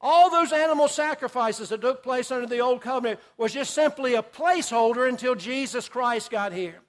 All 0.00 0.30
those 0.30 0.52
animal 0.52 0.86
sacrifices 0.86 1.70
that 1.70 1.80
took 1.80 2.02
place 2.02 2.30
under 2.30 2.46
the 2.46 2.60
old 2.60 2.80
covenant 2.80 3.20
was 3.38 3.54
just 3.54 3.74
simply 3.74 4.14
a 4.14 4.22
placeholder 4.22 5.08
until 5.08 5.34
Jesus 5.34 5.88
Christ 5.88 6.30
got 6.30 6.52
here. 6.52 6.80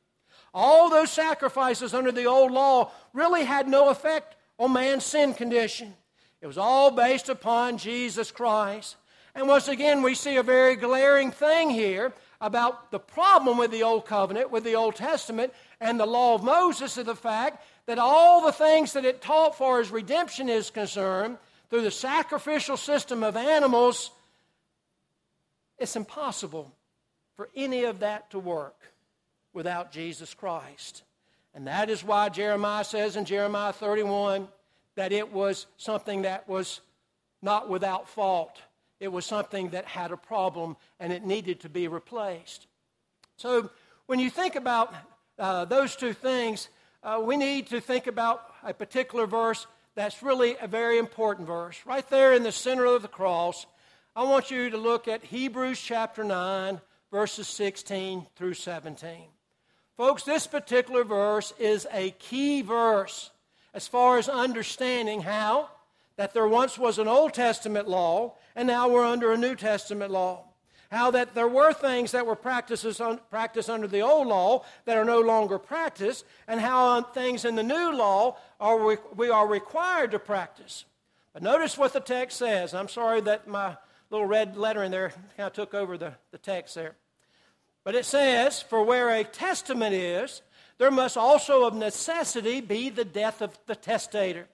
All 0.58 0.90
those 0.90 1.12
sacrifices 1.12 1.94
under 1.94 2.14
the 2.14 2.28
old 2.28 2.50
law 2.50 2.90
really 3.12 3.44
had 3.44 3.68
no 3.68 3.90
effect 3.90 4.38
on 4.58 4.72
man's 4.72 5.06
sin 5.06 5.34
condition. 5.34 5.94
It 6.40 6.48
was 6.48 6.58
all 6.58 6.92
based 6.92 7.28
upon 7.28 7.78
Jesus 7.78 8.32
Christ. 8.32 8.96
And 9.36 9.50
once 9.50 9.68
again, 9.68 10.02
we 10.02 10.16
see 10.16 10.38
a 10.38 10.44
very 10.44 10.78
glaring 10.78 11.32
thing 11.32 11.70
here 11.70 12.14
about 12.40 12.90
the 12.90 13.00
problem 13.00 13.58
with 13.58 13.72
the 13.72 13.84
Old 13.84 14.06
Covenant, 14.06 14.50
with 14.50 14.64
the 14.64 14.76
Old 14.76 14.96
Testament, 14.96 15.54
and 15.82 16.00
the 16.00 16.06
law 16.06 16.36
of 16.36 16.44
Moses 16.44 16.98
is 16.98 17.06
the 17.06 17.16
fact 17.16 17.62
that 17.86 18.00
all 18.00 18.46
the 18.46 18.54
things 18.54 18.94
that 18.94 19.04
it 19.04 19.22
taught 19.22 19.58
for 19.58 19.82
as 19.82 19.92
redemption 19.92 20.48
is 20.48 20.70
concerned, 20.70 21.38
through 21.70 21.82
the 21.82 21.92
sacrificial 21.92 22.78
system 22.78 23.24
of 23.24 23.36
animals, 23.36 24.12
it's 25.78 25.98
impossible 25.98 26.72
for 27.36 27.50
any 27.56 27.84
of 27.84 28.00
that 28.00 28.30
to 28.32 28.40
work 28.40 28.95
without 29.56 29.92
Jesus 29.92 30.34
Christ. 30.34 31.04
And 31.56 31.68
that 31.68 31.90
is 31.90 32.04
why 32.04 32.30
Jeremiah 32.30 32.84
says 32.84 33.16
in 33.16 33.26
Jeremiah 33.26 33.74
31 33.74 34.48
that 34.96 35.12
it 35.12 35.32
was 35.32 35.66
something 35.78 36.24
that 36.24 36.48
was 36.48 36.82
not 37.42 37.70
without 37.70 38.10
fault. 38.10 38.62
It 39.00 39.08
was 39.08 39.26
something 39.26 39.70
that 39.70 39.86
had 39.86 40.12
a 40.12 40.18
problem 40.18 40.76
and 41.00 41.12
it 41.12 41.26
needed 41.26 41.62
to 41.62 41.70
be 41.70 41.88
replaced. 41.88 42.68
So 43.38 43.70
when 44.06 44.20
you 44.20 44.30
think 44.30 44.56
about 44.56 44.94
uh, 45.40 45.66
those 45.66 45.96
two 45.96 46.14
things, 46.14 46.70
uh, 47.04 47.22
we 47.24 47.38
need 47.38 47.68
to 47.68 47.80
think 47.80 48.08
about 48.08 48.54
a 48.64 48.74
particular 48.74 49.26
verse 49.26 49.66
that's 49.96 50.22
really 50.22 50.58
a 50.62 50.68
very 50.68 50.98
important 50.98 51.48
verse. 51.48 51.80
Right 51.86 52.08
there 52.10 52.34
in 52.34 52.44
the 52.44 52.52
center 52.52 52.86
of 52.86 53.02
the 53.02 53.08
cross, 53.08 53.66
I 54.14 54.24
want 54.24 54.52
you 54.52 54.70
to 54.70 54.78
look 54.78 55.08
at 55.08 55.24
Hebrews 55.24 55.80
chapter 55.80 56.24
9, 56.24 56.82
verses 57.12 57.48
16 57.48 58.28
through 58.36 58.56
17. 58.56 59.28
Folks, 59.98 60.24
this 60.24 60.46
particular 60.46 61.06
verse 61.06 61.54
is 61.58 61.88
a 61.92 62.12
key 62.12 62.62
verse 62.62 63.32
as 63.74 63.88
far 63.88 64.18
as 64.18 64.28
understanding 64.28 65.22
how 65.22 65.70
that 66.18 66.34
there 66.34 66.48
once 66.48 66.78
was 66.78 67.00
an 67.00 67.08
Old 67.08 67.34
Testament 67.34 67.88
law 67.88 68.36
and 68.56 68.68
now 68.68 68.90
we're 68.90 69.06
under 69.06 69.32
a 69.32 69.38
New 69.38 69.56
Testament 69.56 70.12
law. 70.12 70.44
How 70.92 71.12
that 71.12 71.34
there 71.34 71.48
were 71.48 71.74
things 71.74 72.12
that 72.12 72.26
were 72.26 72.36
practices 72.36 73.02
practiced 73.30 73.70
under 73.70 73.88
the 73.88 74.02
old 74.02 74.28
law 74.28 74.64
that 74.86 74.98
are 74.98 75.04
no 75.04 75.20
longer 75.20 75.58
practiced, 75.58 76.26
and 76.48 76.62
how 76.62 77.02
things 77.02 77.44
in 77.44 77.56
the 77.56 77.64
new 77.64 77.94
law 77.94 78.38
are 78.60 78.98
we 79.16 79.30
are 79.30 79.48
required 79.48 80.12
to 80.12 80.20
practice. 80.20 80.86
But 81.34 81.42
notice 81.42 81.78
what 81.78 81.92
the 81.92 82.00
text 82.00 82.38
says. 82.38 82.74
I'm 82.74 82.88
sorry 82.88 83.20
that 83.22 83.48
my 83.48 83.76
little 84.10 84.28
red 84.28 84.56
letter 84.56 84.84
in 84.84 84.92
there 84.92 85.10
kind 85.36 85.48
of 85.48 85.54
took 85.54 85.74
over 85.74 85.98
the, 85.98 86.14
the 86.32 86.38
text 86.38 86.76
there. 86.76 86.96
But 87.86 87.96
it 87.96 88.04
says, 88.04 88.62
For 88.62 88.84
where 88.84 89.10
a 89.12 89.24
testament 89.24 89.96
is, 89.96 90.42
there 90.78 90.92
must 90.92 91.16
also 91.16 91.64
of 91.64 91.74
necessity 91.74 92.60
be 92.60 92.90
the 92.90 93.06
death 93.06 93.42
of 93.42 93.58
the 93.68 93.76
testator. 93.76 94.48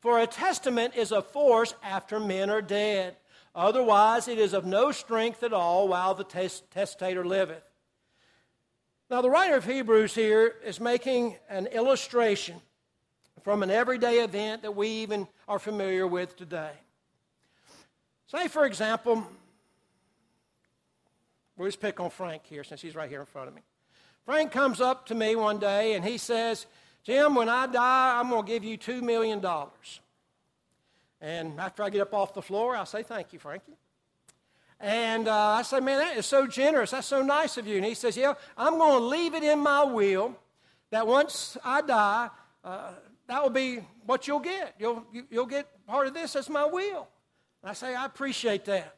For 0.00 0.18
a 0.18 0.26
testament 0.26 0.94
is 0.96 1.12
a 1.12 1.20
force 1.20 1.74
after 1.82 2.18
men 2.18 2.48
are 2.48 2.62
dead. 2.62 3.16
Otherwise, 3.54 4.28
it 4.28 4.38
is 4.38 4.54
of 4.54 4.64
no 4.64 4.92
strength 4.92 5.42
at 5.42 5.52
all 5.52 5.88
while 5.88 6.14
the 6.14 6.24
testator 6.24 7.24
liveth. 7.24 7.62
Now, 9.10 9.20
the 9.20 9.30
writer 9.30 9.56
of 9.56 9.64
Hebrews 9.64 10.14
here 10.14 10.54
is 10.64 10.80
making 10.80 11.36
an 11.48 11.66
illustration 11.66 12.56
from 13.42 13.62
an 13.62 13.70
everyday 13.70 14.22
event 14.22 14.62
that 14.62 14.76
we 14.76 14.88
even 14.88 15.26
are 15.48 15.58
familiar 15.58 16.06
with 16.06 16.36
today. 16.36 16.72
Say, 18.26 18.48
for 18.48 18.64
example, 18.64 19.26
we'll 21.56 21.68
just 21.68 21.80
pick 21.80 22.00
on 22.00 22.10
Frank 22.10 22.42
here 22.44 22.64
since 22.64 22.80
he's 22.80 22.94
right 22.94 23.08
here 23.08 23.20
in 23.20 23.26
front 23.26 23.48
of 23.48 23.54
me. 23.54 23.62
Frank 24.24 24.50
comes 24.50 24.80
up 24.80 25.06
to 25.06 25.14
me 25.14 25.36
one 25.36 25.58
day 25.58 25.94
and 25.94 26.04
he 26.04 26.18
says, 26.18 26.66
Jim, 27.04 27.34
when 27.36 27.48
I 27.48 27.66
die, 27.66 28.18
I'm 28.18 28.30
going 28.30 28.44
to 28.44 28.48
give 28.48 28.64
you 28.64 28.76
$2 28.76 29.02
million. 29.02 29.44
And 31.20 31.60
after 31.60 31.82
I 31.82 31.90
get 31.90 32.00
up 32.00 32.12
off 32.12 32.34
the 32.34 32.42
floor, 32.42 32.76
I'll 32.76 32.86
say, 32.86 33.02
Thank 33.02 33.32
you, 33.32 33.38
Frankie. 33.38 33.76
And 34.80 35.28
uh, 35.28 35.34
I 35.34 35.62
say, 35.62 35.80
Man, 35.80 35.98
that 35.98 36.16
is 36.16 36.26
so 36.26 36.46
generous. 36.46 36.90
That's 36.90 37.06
so 37.06 37.22
nice 37.22 37.56
of 37.56 37.66
you. 37.66 37.76
And 37.76 37.84
he 37.84 37.94
says, 37.94 38.16
Yeah, 38.16 38.34
I'm 38.56 38.78
going 38.78 38.98
to 38.98 39.06
leave 39.06 39.34
it 39.34 39.44
in 39.44 39.60
my 39.60 39.84
will 39.84 40.36
that 40.90 41.06
once 41.06 41.56
I 41.64 41.80
die, 41.80 42.30
uh, 42.64 42.90
that 43.28 43.42
will 43.42 43.50
be 43.50 43.80
what 44.04 44.28
you'll 44.28 44.40
get. 44.40 44.74
You'll, 44.78 45.04
you'll 45.30 45.46
get 45.46 45.68
part 45.86 46.06
of 46.06 46.14
this 46.14 46.36
as 46.36 46.50
my 46.50 46.64
will. 46.64 47.08
And 47.62 47.70
I 47.70 47.72
say, 47.72 47.94
I 47.94 48.04
appreciate 48.04 48.64
that. 48.66 48.96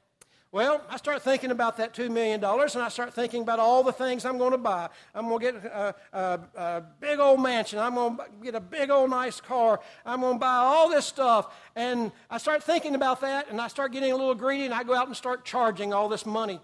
Well, 0.50 0.82
I 0.88 0.96
start 0.96 1.20
thinking 1.20 1.50
about 1.50 1.76
that 1.76 1.94
$2 1.94 2.10
million 2.10 2.42
and 2.42 2.82
I 2.82 2.88
start 2.88 3.12
thinking 3.12 3.42
about 3.42 3.58
all 3.58 3.82
the 3.82 3.92
things 3.92 4.24
I'm 4.24 4.38
going 4.38 4.52
to 4.52 4.58
buy. 4.58 4.88
I'm 5.14 5.28
going 5.28 5.40
to 5.40 5.52
get 5.52 5.64
a, 5.66 5.94
a, 6.10 6.40
a, 6.56 6.82
big 7.00 7.18
old 7.18 7.42
mansion. 7.42 7.78
I'm 7.78 7.94
going 7.94 8.16
to 8.16 8.24
get 8.42 8.54
a 8.54 8.60
big 8.60 8.88
old 8.88 9.10
nice 9.10 9.42
car. 9.42 9.78
I'm 10.06 10.22
going 10.22 10.36
to 10.36 10.38
buy 10.38 10.54
all 10.54 10.88
this 10.88 11.04
stuff. 11.04 11.54
And 11.76 12.12
I 12.30 12.38
start 12.38 12.62
thinking 12.62 12.94
about 12.94 13.20
that 13.20 13.50
and 13.50 13.60
I 13.60 13.68
start 13.68 13.92
getting 13.92 14.10
a 14.10 14.16
little 14.16 14.34
greedy 14.34 14.64
and 14.64 14.72
I 14.72 14.84
go 14.84 14.94
out 14.94 15.06
and 15.06 15.14
start 15.14 15.44
charging 15.44 15.92
all 15.92 16.08
this 16.08 16.24
money, 16.24 16.60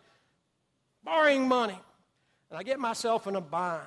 borrowing 1.02 1.46
money. 1.46 1.78
And 2.48 2.58
I 2.58 2.62
get 2.62 2.80
myself 2.80 3.26
in 3.26 3.36
a 3.36 3.40
bind. 3.42 3.82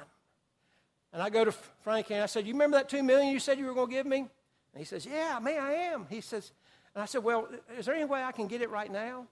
And 1.12 1.24
I 1.24 1.32
go 1.32 1.44
to 1.44 1.52
Frankie 1.82 2.14
and 2.14 2.22
I 2.22 2.28
said, 2.28 2.46
You 2.46 2.54
remember 2.54 2.78
that 2.78 2.88
2 2.88 3.02
million 3.02 3.34
you 3.34 3.40
said 3.40 3.58
you 3.58 3.66
were 3.66 3.74
going 3.74 3.88
to 3.88 3.94
give 3.94 4.06
me? 4.06 4.20
And 4.20 4.30
he 4.78 4.84
says, 4.84 5.08
Yeah, 5.08 5.40
man, 5.42 5.60
I 5.60 5.72
am. 5.72 6.06
He 6.08 6.22
says, 6.22 6.52
and 6.94 7.02
I 7.02 7.08
said, 7.08 7.24
Well, 7.24 7.48
is 7.80 7.88
there 7.88 7.96
any 7.96 8.06
way 8.06 8.22
I 8.22 8.32
can 8.32 8.46
get 8.46 8.62
it 8.62 8.70
right 8.70 8.92
now? 8.92 9.26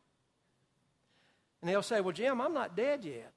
And 1.62 1.70
they'll 1.70 1.82
say, 1.82 2.02
Well, 2.02 2.14
Jim, 2.14 2.42
I'm 2.42 2.54
not 2.54 2.76
dead 2.76 3.04
yet. 3.04 3.32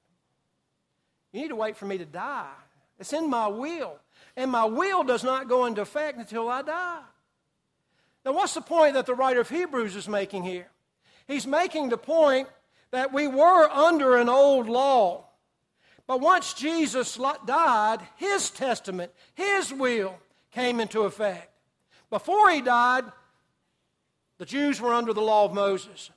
You 1.31 1.41
need 1.41 1.49
to 1.49 1.55
wait 1.55 1.77
for 1.77 1.85
me 1.85 1.97
to 1.97 2.05
die. 2.05 2.51
It's 2.99 3.13
in 3.13 3.29
my 3.29 3.47
will. 3.47 3.97
And 4.35 4.51
my 4.51 4.65
will 4.65 5.03
does 5.03 5.23
not 5.23 5.47
go 5.47 5.65
into 5.65 5.81
effect 5.81 6.17
until 6.17 6.49
I 6.49 6.61
die. 6.61 7.01
Now, 8.25 8.33
what's 8.33 8.53
the 8.53 8.61
point 8.61 8.95
that 8.95 9.05
the 9.05 9.15
writer 9.15 9.39
of 9.39 9.49
Hebrews 9.49 9.95
is 9.95 10.09
making 10.09 10.43
here? 10.43 10.67
He's 11.27 11.47
making 11.47 11.89
the 11.89 11.97
point 11.97 12.49
that 12.91 13.13
we 13.13 13.27
were 13.27 13.69
under 13.69 14.17
an 14.17 14.29
old 14.29 14.67
law. 14.67 15.25
But 16.07 16.21
once 16.21 16.53
Jesus 16.53 17.19
died, 17.45 17.99
his 18.15 18.49
testament, 18.49 19.11
his 19.35 19.71
will 19.71 20.17
came 20.51 20.79
into 20.79 21.03
effect. 21.03 21.51
Before 22.09 22.49
he 22.49 22.61
died, 22.61 23.05
the 24.39 24.45
Jews 24.45 24.81
were 24.81 24.93
under 24.93 25.13
the 25.13 25.21
law 25.21 25.45
of 25.45 25.53
Moses. 25.53 26.09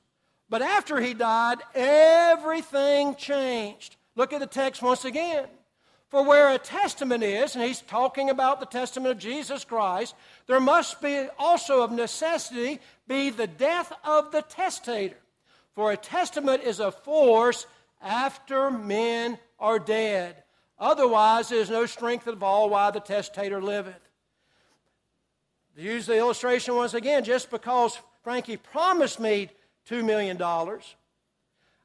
But 0.52 0.60
after 0.60 1.00
he 1.00 1.14
died, 1.14 1.60
everything 1.74 3.14
changed. 3.14 3.96
Look 4.16 4.34
at 4.34 4.40
the 4.40 4.46
text 4.46 4.82
once 4.82 5.06
again. 5.06 5.46
For 6.10 6.22
where 6.22 6.50
a 6.50 6.58
testament 6.58 7.24
is, 7.24 7.56
and 7.56 7.64
he's 7.64 7.80
talking 7.80 8.28
about 8.28 8.60
the 8.60 8.66
testament 8.66 9.12
of 9.12 9.18
Jesus 9.18 9.64
Christ, 9.64 10.14
there 10.46 10.60
must 10.60 11.00
be 11.00 11.26
also 11.38 11.80
of 11.80 11.90
necessity 11.90 12.80
be 13.08 13.30
the 13.30 13.46
death 13.46 13.94
of 14.04 14.30
the 14.30 14.42
testator. 14.42 15.16
For 15.74 15.90
a 15.90 15.96
testament 15.96 16.64
is 16.64 16.80
a 16.80 16.92
force 16.92 17.66
after 18.02 18.70
men 18.70 19.38
are 19.58 19.78
dead. 19.78 20.36
Otherwise, 20.78 21.48
there 21.48 21.60
is 21.60 21.70
no 21.70 21.86
strength 21.86 22.28
at 22.28 22.42
all 22.42 22.68
while 22.68 22.92
the 22.92 23.00
testator 23.00 23.62
liveth. 23.62 24.06
To 25.76 25.82
use 25.82 26.04
the 26.04 26.18
illustration 26.18 26.74
once 26.74 26.92
again, 26.92 27.24
just 27.24 27.50
because 27.50 27.98
Frankie 28.22 28.58
promised 28.58 29.18
me 29.18 29.48
$2 29.88 30.04
million. 30.04 30.40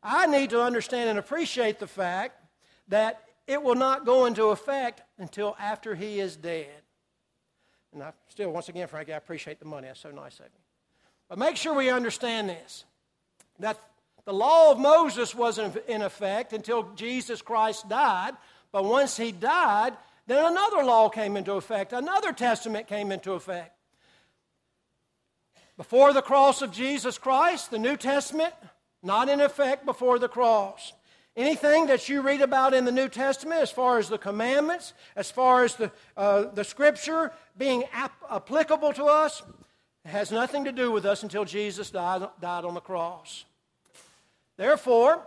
I 0.04 0.27
need 0.27 0.51
to 0.51 0.62
understand 0.62 1.10
and 1.10 1.20
appreciate 1.20 1.80
the 1.80 1.88
fact 1.88 2.42
that 2.88 3.24
it 3.48 3.62
will 3.62 3.75
not 3.75 4.06
go 4.06 4.25
into 4.25 4.46
effect 4.46 5.01
until 5.18 5.56
after 5.60 5.96
he 5.96 6.20
is 6.20 6.36
dead. 6.36 6.82
And 7.94 8.04
I 8.04 8.12
still, 8.30 8.51
once 8.51 8.70
again, 8.70 8.88
Frankie, 8.88 9.13
I 9.13 9.18
appreciate 9.18 9.60
the 9.60 9.66
money. 9.66 9.88
That's 9.88 10.01
so 10.01 10.12
nice 10.12 10.39
of 10.39 10.46
you. 10.46 10.62
But 11.30 11.38
make 11.39 11.56
sure 11.56 11.74
we 11.74 11.89
understand 11.89 12.50
this 12.50 12.86
that 13.60 13.80
the 14.25 14.34
law 14.34 14.72
of 14.72 14.80
Moses 14.80 15.34
wasn't 15.34 15.77
in 15.88 16.01
effect 16.01 16.54
until 16.54 16.92
Jesus 16.94 17.42
Christ 17.42 17.89
died. 17.89 18.34
But 18.72 18.84
once 18.84 19.18
he 19.18 19.32
died, 19.32 19.94
then 20.27 20.46
another 20.46 20.84
law 20.84 21.10
came 21.10 21.38
into 21.38 21.54
effect, 21.54 21.94
another 21.94 22.34
testament 22.34 22.88
came 22.88 23.12
into 23.12 23.34
effect. 23.34 23.76
Before 25.77 26.12
the 26.12 26.24
cross 26.24 26.62
of 26.62 26.72
Jesus 26.72 27.17
Christ, 27.17 27.69
the 27.69 27.77
New 27.79 27.98
Testament, 27.98 28.53
not 29.03 29.29
in 29.29 29.39
effect 29.39 29.86
before 29.86 30.17
the 30.17 30.27
cross. 30.27 30.93
Anything 31.36 31.86
that 31.86 32.10
you 32.10 32.22
read 32.22 32.41
about 32.41 32.74
in 32.74 32.84
the 32.84 32.91
New 32.91 33.07
Testament, 33.07 33.62
as 33.62 33.69
far 33.69 34.00
as 34.00 34.10
the 34.10 34.17
commandments, 34.17 34.93
as 35.15 35.29
far 35.29 35.63
as 35.63 35.75
the, 35.75 35.91
uh, 36.17 36.46
the 36.46 36.63
Scripture 36.63 37.31
being 37.55 37.84
ap- 37.93 38.24
applicable 38.31 38.91
to 38.93 39.05
us, 39.05 39.43
has 40.03 40.31
nothing 40.31 40.65
to 40.65 40.72
do 40.72 40.91
with 40.91 41.05
us 41.05 41.22
until 41.22 41.46
Jesus 41.46 41.91
died, 41.91 42.27
died 42.41 42.65
on 42.65 42.74
the 42.74 42.81
cross. 42.81 43.46
Therefore, 44.55 45.22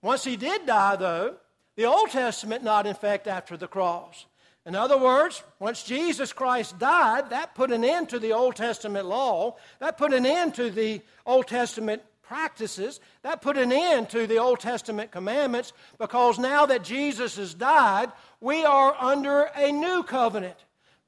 once 0.00 0.24
he 0.24 0.36
did 0.36 0.64
die, 0.64 0.96
though, 0.96 1.34
the 1.76 1.84
Old 1.84 2.10
Testament 2.10 2.64
not 2.64 2.86
in 2.86 2.92
effect 2.92 3.26
after 3.26 3.56
the 3.56 3.68
cross. 3.68 4.24
In 4.70 4.76
other 4.76 4.96
words, 4.96 5.42
once 5.58 5.82
Jesus 5.82 6.32
Christ 6.32 6.78
died, 6.78 7.30
that 7.30 7.56
put 7.56 7.72
an 7.72 7.82
end 7.82 8.10
to 8.10 8.20
the 8.20 8.34
Old 8.34 8.54
Testament 8.54 9.04
law. 9.04 9.56
That 9.80 9.98
put 9.98 10.12
an 10.12 10.24
end 10.24 10.54
to 10.54 10.70
the 10.70 11.00
Old 11.26 11.48
Testament 11.48 12.02
practices. 12.22 13.00
That 13.22 13.42
put 13.42 13.58
an 13.58 13.72
end 13.72 14.10
to 14.10 14.28
the 14.28 14.38
Old 14.38 14.60
Testament 14.60 15.10
commandments 15.10 15.72
because 15.98 16.38
now 16.38 16.66
that 16.66 16.84
Jesus 16.84 17.34
has 17.34 17.52
died, 17.52 18.12
we 18.40 18.64
are 18.64 18.94
under 18.96 19.50
a 19.56 19.72
new 19.72 20.04
covenant. 20.04 20.54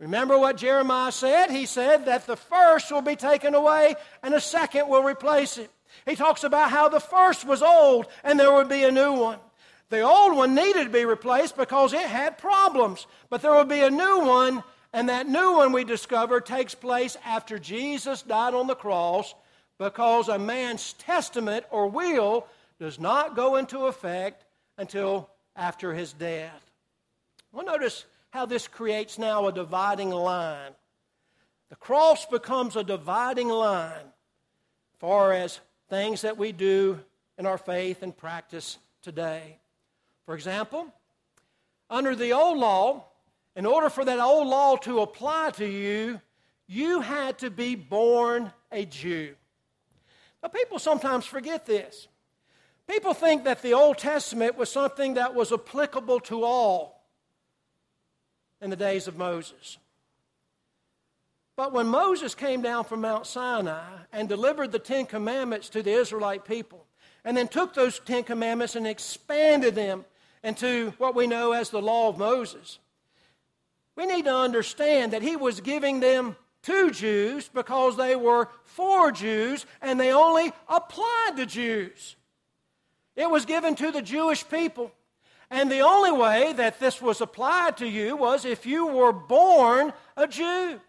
Remember 0.00 0.36
what 0.36 0.56
Jeremiah 0.56 1.12
said? 1.12 1.52
He 1.52 1.66
said 1.66 2.06
that 2.06 2.26
the 2.26 2.36
first 2.36 2.90
will 2.90 3.00
be 3.00 3.14
taken 3.14 3.54
away 3.54 3.94
and 4.24 4.34
a 4.34 4.40
second 4.40 4.88
will 4.88 5.04
replace 5.04 5.56
it. 5.56 5.70
He 6.04 6.16
talks 6.16 6.42
about 6.42 6.72
how 6.72 6.88
the 6.88 6.98
first 6.98 7.44
was 7.44 7.62
old 7.62 8.08
and 8.24 8.40
there 8.40 8.52
would 8.52 8.68
be 8.68 8.82
a 8.82 8.90
new 8.90 9.12
one. 9.12 9.38
The 9.92 10.00
old 10.00 10.34
one 10.34 10.54
needed 10.54 10.84
to 10.84 10.90
be 10.90 11.04
replaced 11.04 11.54
because 11.54 11.92
it 11.92 12.06
had 12.06 12.38
problems, 12.38 13.06
but 13.28 13.42
there 13.42 13.52
will 13.52 13.66
be 13.66 13.82
a 13.82 13.90
new 13.90 14.20
one, 14.20 14.64
and 14.90 15.10
that 15.10 15.28
new 15.28 15.56
one 15.56 15.70
we 15.70 15.84
discover 15.84 16.40
takes 16.40 16.74
place 16.74 17.18
after 17.26 17.58
Jesus 17.58 18.22
died 18.22 18.54
on 18.54 18.68
the 18.68 18.74
cross 18.74 19.34
because 19.76 20.30
a 20.30 20.38
man's 20.38 20.94
testament 20.94 21.66
or 21.70 21.88
will 21.88 22.46
does 22.80 22.98
not 22.98 23.36
go 23.36 23.56
into 23.56 23.80
effect 23.80 24.46
until 24.78 25.28
after 25.54 25.92
his 25.92 26.14
death. 26.14 26.70
Well, 27.52 27.66
notice 27.66 28.06
how 28.30 28.46
this 28.46 28.66
creates 28.68 29.18
now 29.18 29.46
a 29.46 29.52
dividing 29.52 30.08
line. 30.08 30.72
The 31.68 31.76
cross 31.76 32.24
becomes 32.24 32.76
a 32.76 32.82
dividing 32.82 33.50
line 33.50 34.06
as 34.06 34.98
far 35.00 35.34
as 35.34 35.60
things 35.90 36.22
that 36.22 36.38
we 36.38 36.50
do 36.50 36.98
in 37.36 37.44
our 37.44 37.58
faith 37.58 38.02
and 38.02 38.16
practice 38.16 38.78
today. 39.02 39.58
For 40.26 40.34
example, 40.34 40.86
under 41.90 42.14
the 42.14 42.32
old 42.32 42.58
law, 42.58 43.04
in 43.56 43.66
order 43.66 43.90
for 43.90 44.04
that 44.04 44.20
old 44.20 44.48
law 44.48 44.76
to 44.76 45.00
apply 45.00 45.50
to 45.56 45.66
you, 45.66 46.20
you 46.66 47.00
had 47.00 47.38
to 47.38 47.50
be 47.50 47.74
born 47.74 48.52
a 48.70 48.84
Jew. 48.84 49.34
Now, 50.42 50.48
people 50.48 50.78
sometimes 50.78 51.24
forget 51.24 51.66
this. 51.66 52.08
People 52.88 53.14
think 53.14 53.44
that 53.44 53.62
the 53.62 53.74
Old 53.74 53.98
Testament 53.98 54.56
was 54.56 54.70
something 54.70 55.14
that 55.14 55.34
was 55.34 55.52
applicable 55.52 56.20
to 56.20 56.42
all 56.44 57.06
in 58.60 58.70
the 58.70 58.76
days 58.76 59.06
of 59.06 59.16
Moses. 59.16 59.78
But 61.56 61.72
when 61.72 61.86
Moses 61.86 62.34
came 62.34 62.62
down 62.62 62.84
from 62.84 63.02
Mount 63.02 63.26
Sinai 63.26 63.98
and 64.12 64.28
delivered 64.28 64.72
the 64.72 64.78
Ten 64.78 65.06
Commandments 65.06 65.68
to 65.70 65.82
the 65.82 65.92
Israelite 65.92 66.44
people, 66.44 66.86
and 67.24 67.36
then 67.36 67.46
took 67.46 67.74
those 67.74 68.00
Ten 68.00 68.24
Commandments 68.24 68.74
and 68.74 68.86
expanded 68.86 69.74
them 69.74 70.04
into 70.42 70.92
what 70.98 71.14
we 71.14 71.26
know 71.26 71.52
as 71.52 71.70
the 71.70 71.82
law 71.82 72.08
of 72.08 72.18
Moses. 72.18 72.78
We 73.96 74.06
need 74.06 74.24
to 74.24 74.34
understand 74.34 75.12
that 75.12 75.22
he 75.22 75.36
was 75.36 75.60
giving 75.60 76.00
them 76.00 76.36
to 76.62 76.90
Jews 76.90 77.50
because 77.52 77.96
they 77.96 78.16
were 78.16 78.48
for 78.64 79.12
Jews 79.12 79.66
and 79.80 79.98
they 79.98 80.12
only 80.12 80.52
applied 80.68 81.32
to 81.36 81.46
Jews. 81.46 82.16
It 83.16 83.28
was 83.30 83.44
given 83.44 83.74
to 83.76 83.90
the 83.90 84.02
Jewish 84.02 84.48
people. 84.48 84.92
And 85.50 85.70
the 85.70 85.80
only 85.80 86.12
way 86.12 86.54
that 86.54 86.80
this 86.80 87.02
was 87.02 87.20
applied 87.20 87.76
to 87.78 87.86
you 87.86 88.16
was 88.16 88.46
if 88.46 88.64
you 88.64 88.86
were 88.86 89.12
born 89.12 89.92
a 90.16 90.26
Jew. 90.26 90.80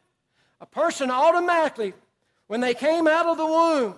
A 0.62 0.66
person 0.66 1.12
automatically, 1.12 1.94
when 2.48 2.62
they 2.62 2.74
came 2.74 3.06
out 3.06 3.26
of 3.26 3.38
the 3.38 3.46
womb, 3.46 3.96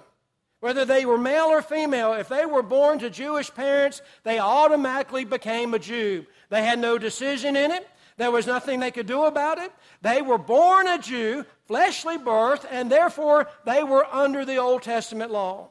whether 0.65 0.83
they 0.83 1.05
were 1.05 1.19
male 1.19 1.45
or 1.45 1.61
female, 1.61 2.13
if 2.13 2.27
they 2.27 2.43
were 2.43 2.63
born 2.63 2.97
to 2.97 3.07
Jewish 3.07 3.53
parents, 3.53 4.01
they 4.23 4.39
automatically 4.39 5.23
became 5.23 5.75
a 5.75 5.77
Jew. 5.77 6.25
They 6.49 6.63
had 6.63 6.79
no 6.79 6.97
decision 6.97 7.55
in 7.55 7.69
it. 7.69 7.87
There 8.17 8.31
was 8.31 8.47
nothing 8.47 8.79
they 8.79 8.89
could 8.89 9.05
do 9.05 9.25
about 9.25 9.59
it. 9.59 9.71
They 10.01 10.23
were 10.23 10.39
born 10.39 10.87
a 10.87 10.97
Jew, 10.97 11.45
fleshly 11.67 12.17
birth, 12.17 12.65
and 12.71 12.91
therefore 12.91 13.47
they 13.63 13.83
were 13.83 14.07
under 14.11 14.43
the 14.43 14.57
Old 14.57 14.81
Testament 14.81 15.29
law. 15.29 15.69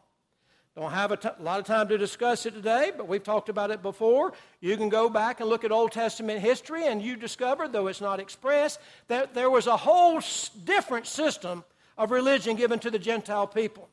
Don't 0.76 0.92
have 0.92 1.10
a, 1.10 1.34
lot 1.40 1.58
of 1.58 1.66
time 1.66 1.88
to 1.88 1.98
discuss 1.98 2.46
it 2.46 2.54
today, 2.54 2.92
but 2.96 3.08
we've 3.08 3.24
talked 3.24 3.48
about 3.48 3.72
it 3.72 3.82
before. 3.82 4.32
You 4.60 4.76
can 4.76 4.90
go 4.90 5.08
back 5.08 5.40
and 5.40 5.48
look 5.48 5.64
at 5.64 5.72
Old 5.72 5.90
Testament 5.90 6.38
history, 6.38 6.86
and 6.86 7.02
you 7.02 7.16
discover, 7.16 7.66
though 7.66 7.88
it's 7.88 8.00
not 8.00 8.20
expressed, 8.20 8.78
that 9.08 9.34
there 9.34 9.50
was 9.50 9.66
a 9.66 9.76
whole 9.76 10.20
different 10.64 11.08
system 11.08 11.64
of 11.98 12.12
religion 12.12 12.54
given 12.54 12.78
to 12.78 12.92
the 12.92 12.98
Gentile 13.00 13.48
people. 13.48 13.88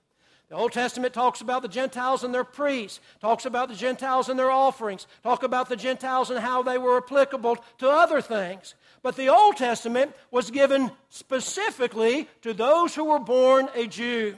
The 0.52 0.58
Old 0.58 0.74
Testament 0.74 1.14
talks 1.14 1.40
about 1.40 1.62
the 1.62 1.70
Gentiles 1.70 2.26
and 2.26 2.34
their 2.34 2.44
priests, 2.44 3.00
talks 3.22 3.46
about 3.46 3.70
the 3.70 3.74
Gentiles 3.74 4.28
and 4.28 4.38
their 4.38 4.52
offerings, 4.52 5.08
talk 5.24 5.44
about 5.44 5.70
the 5.70 5.78
Gentiles 5.78 6.30
and 6.30 6.42
how 6.42 6.62
they 6.62 6.78
were 6.78 6.98
applicable 6.98 7.58
to 7.78 7.90
other 7.90 8.20
things. 8.20 8.76
But 9.02 9.16
the 9.16 9.30
Old 9.30 9.56
Testament 9.56 10.14
was 10.30 10.52
given 10.52 10.92
specifically 11.08 12.28
to 12.42 12.54
those 12.54 12.94
who 12.94 13.06
were 13.06 13.20
born 13.20 13.70
a 13.76 13.88
Jew. 13.88 14.36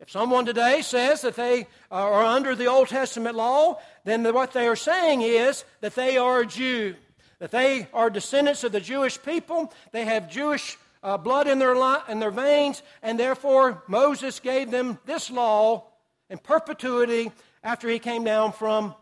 If 0.00 0.10
someone 0.10 0.44
today 0.44 0.82
says 0.82 1.22
that 1.22 1.36
they 1.36 1.66
are 1.90 2.24
under 2.26 2.54
the 2.54 2.66
Old 2.66 2.88
Testament 2.88 3.34
law, 3.34 3.80
then 4.04 4.30
what 4.34 4.52
they 4.52 4.68
are 4.68 4.76
saying 4.76 5.22
is 5.22 5.64
that 5.80 5.94
they 5.94 6.18
are 6.18 6.40
a 6.40 6.46
Jew, 6.46 6.94
that 7.38 7.52
they 7.52 7.88
are 7.94 8.10
descendants 8.10 8.64
of 8.64 8.72
the 8.72 8.80
Jewish 8.80 9.18
people, 9.22 9.72
they 9.92 10.04
have 10.04 10.30
Jewish 10.30 10.76
uh, 11.02 11.16
blood 11.16 11.48
in 11.48 11.58
their, 11.58 11.76
li- 11.76 12.02
in 12.08 12.20
their 12.20 12.30
veins, 12.30 12.82
and 13.02 13.18
therefore 13.18 13.82
Moses 13.88 14.40
gave 14.40 14.70
them 14.70 14.98
this 15.06 15.30
law 15.30 15.86
in 16.30 16.38
perpetuity 16.38 17.32
after 17.62 17.88
he 17.88 17.98
came 17.98 18.24
down 18.24 18.52
from 18.52 18.94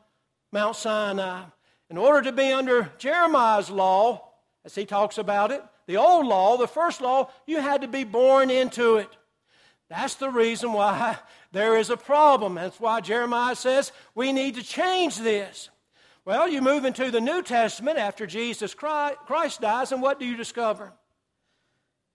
Mount 0.53 0.77
Sinai. 0.77 1.45
In 1.89 1.97
order 1.97 2.23
to 2.23 2.33
be 2.33 2.53
under 2.53 2.91
Jeremiah's 2.99 3.71
law, 3.71 4.29
as 4.65 4.75
he 4.75 4.85
talks 4.85 5.19
about 5.19 5.53
it, 5.53 5.63
the 5.87 5.97
old 5.97 6.27
law, 6.27 6.57
the 6.57 6.67
first 6.67 7.01
law, 7.01 7.31
you 7.47 7.61
had 7.61 7.83
to 7.83 7.89
be 7.89 8.05
born 8.05 8.51
into 8.51 8.97
it. 8.97 9.09
That's 9.89 10.17
the 10.17 10.31
reason 10.31 10.73
why 10.73 11.19
there 11.53 11.77
is 11.77 11.91
a 11.91 11.97
problem. 11.97 12.57
That's 12.57 12.81
why 12.81 13.01
Jeremiah 13.01 13.55
says 13.55 13.93
we 14.15 14.33
need 14.33 14.57
to 14.57 14.63
change 14.63 15.19
this. 15.19 15.71
Well, 16.25 16.49
you 16.49 16.61
move 16.61 16.85
into 16.85 17.13
the 17.13 17.21
New 17.21 17.41
Testament 17.41 17.99
after 17.99 18.27
Jesus 18.27 18.75
Christ 18.75 19.61
dies, 19.61 19.93
and 19.93 20.03
what 20.03 20.19
do 20.19 20.27
you 20.27 20.37
discover? 20.37 20.93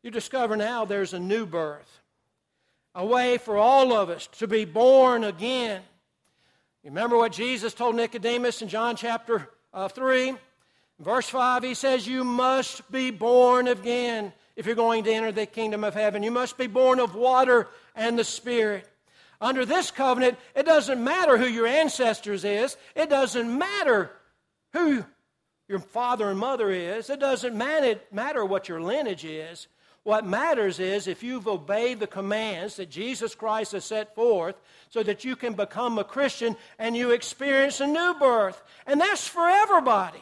You 0.03 0.11
discover 0.11 0.55
now 0.55 0.85
there's 0.85 1.13
a 1.13 1.19
new 1.19 1.45
birth, 1.45 2.01
a 2.95 3.05
way 3.05 3.37
for 3.37 3.57
all 3.57 3.93
of 3.93 4.09
us 4.09 4.27
to 4.39 4.47
be 4.47 4.65
born 4.65 5.23
again. 5.23 5.81
You 6.83 6.89
remember 6.89 7.17
what 7.17 7.31
Jesus 7.31 7.73
told 7.73 7.95
Nicodemus 7.95 8.61
in 8.61 8.67
John 8.67 8.95
chapter 8.95 9.49
uh, 9.73 9.87
3? 9.87 10.35
verse 11.01 11.27
5, 11.27 11.63
he 11.63 11.73
says, 11.73 12.07
You 12.07 12.23
must 12.23 12.89
be 12.91 13.11
born 13.11 13.67
again 13.67 14.31
if 14.55 14.65
you're 14.65 14.75
going 14.75 15.03
to 15.05 15.11
enter 15.11 15.31
the 15.31 15.45
kingdom 15.45 15.83
of 15.83 15.93
heaven. 15.93 16.23
You 16.23 16.31
must 16.31 16.57
be 16.57 16.67
born 16.67 16.99
of 16.99 17.15
water 17.15 17.67
and 17.95 18.17
the 18.17 18.23
Spirit. 18.23 18.87
Under 19.39 19.65
this 19.65 19.89
covenant, 19.89 20.37
it 20.55 20.65
doesn't 20.65 21.03
matter 21.03 21.37
who 21.37 21.47
your 21.47 21.65
ancestors 21.65 22.45
is. 22.45 22.77
It 22.95 23.09
doesn't 23.09 23.57
matter 23.57 24.11
who 24.73 25.03
your 25.67 25.79
father 25.79 26.29
and 26.29 26.37
mother 26.37 26.69
is. 26.69 27.09
It 27.09 27.19
doesn't 27.19 27.55
matter 27.55 28.45
what 28.45 28.69
your 28.69 28.81
lineage 28.81 29.25
is. 29.25 29.67
What 30.03 30.25
matters 30.25 30.79
is 30.79 31.07
if 31.07 31.21
you've 31.21 31.47
obeyed 31.47 31.99
the 31.99 32.07
commands 32.07 32.77
that 32.77 32.89
Jesus 32.89 33.35
Christ 33.35 33.73
has 33.73 33.85
set 33.85 34.15
forth 34.15 34.55
so 34.89 35.03
that 35.03 35.23
you 35.23 35.35
can 35.35 35.53
become 35.53 35.99
a 35.99 36.03
Christian 36.03 36.55
and 36.79 36.97
you 36.97 37.11
experience 37.11 37.79
a 37.79 37.87
new 37.87 38.15
birth. 38.19 38.61
And 38.87 38.99
that's 38.99 39.27
for 39.27 39.47
everybody. 39.47 40.21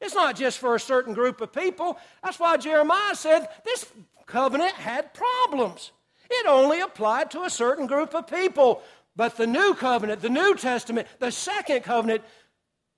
It's 0.00 0.14
not 0.14 0.36
just 0.36 0.58
for 0.58 0.74
a 0.74 0.80
certain 0.80 1.14
group 1.14 1.40
of 1.40 1.52
people. 1.52 1.96
That's 2.24 2.40
why 2.40 2.56
Jeremiah 2.56 3.14
said 3.14 3.48
this 3.64 3.86
covenant 4.26 4.74
had 4.74 5.14
problems. 5.14 5.92
It 6.28 6.46
only 6.46 6.80
applied 6.80 7.30
to 7.32 7.42
a 7.42 7.50
certain 7.50 7.86
group 7.86 8.14
of 8.14 8.26
people. 8.26 8.82
But 9.14 9.36
the 9.36 9.46
new 9.46 9.74
covenant, 9.74 10.22
the 10.22 10.28
New 10.28 10.56
Testament, 10.56 11.08
the 11.18 11.32
second 11.32 11.82
covenant, 11.82 12.22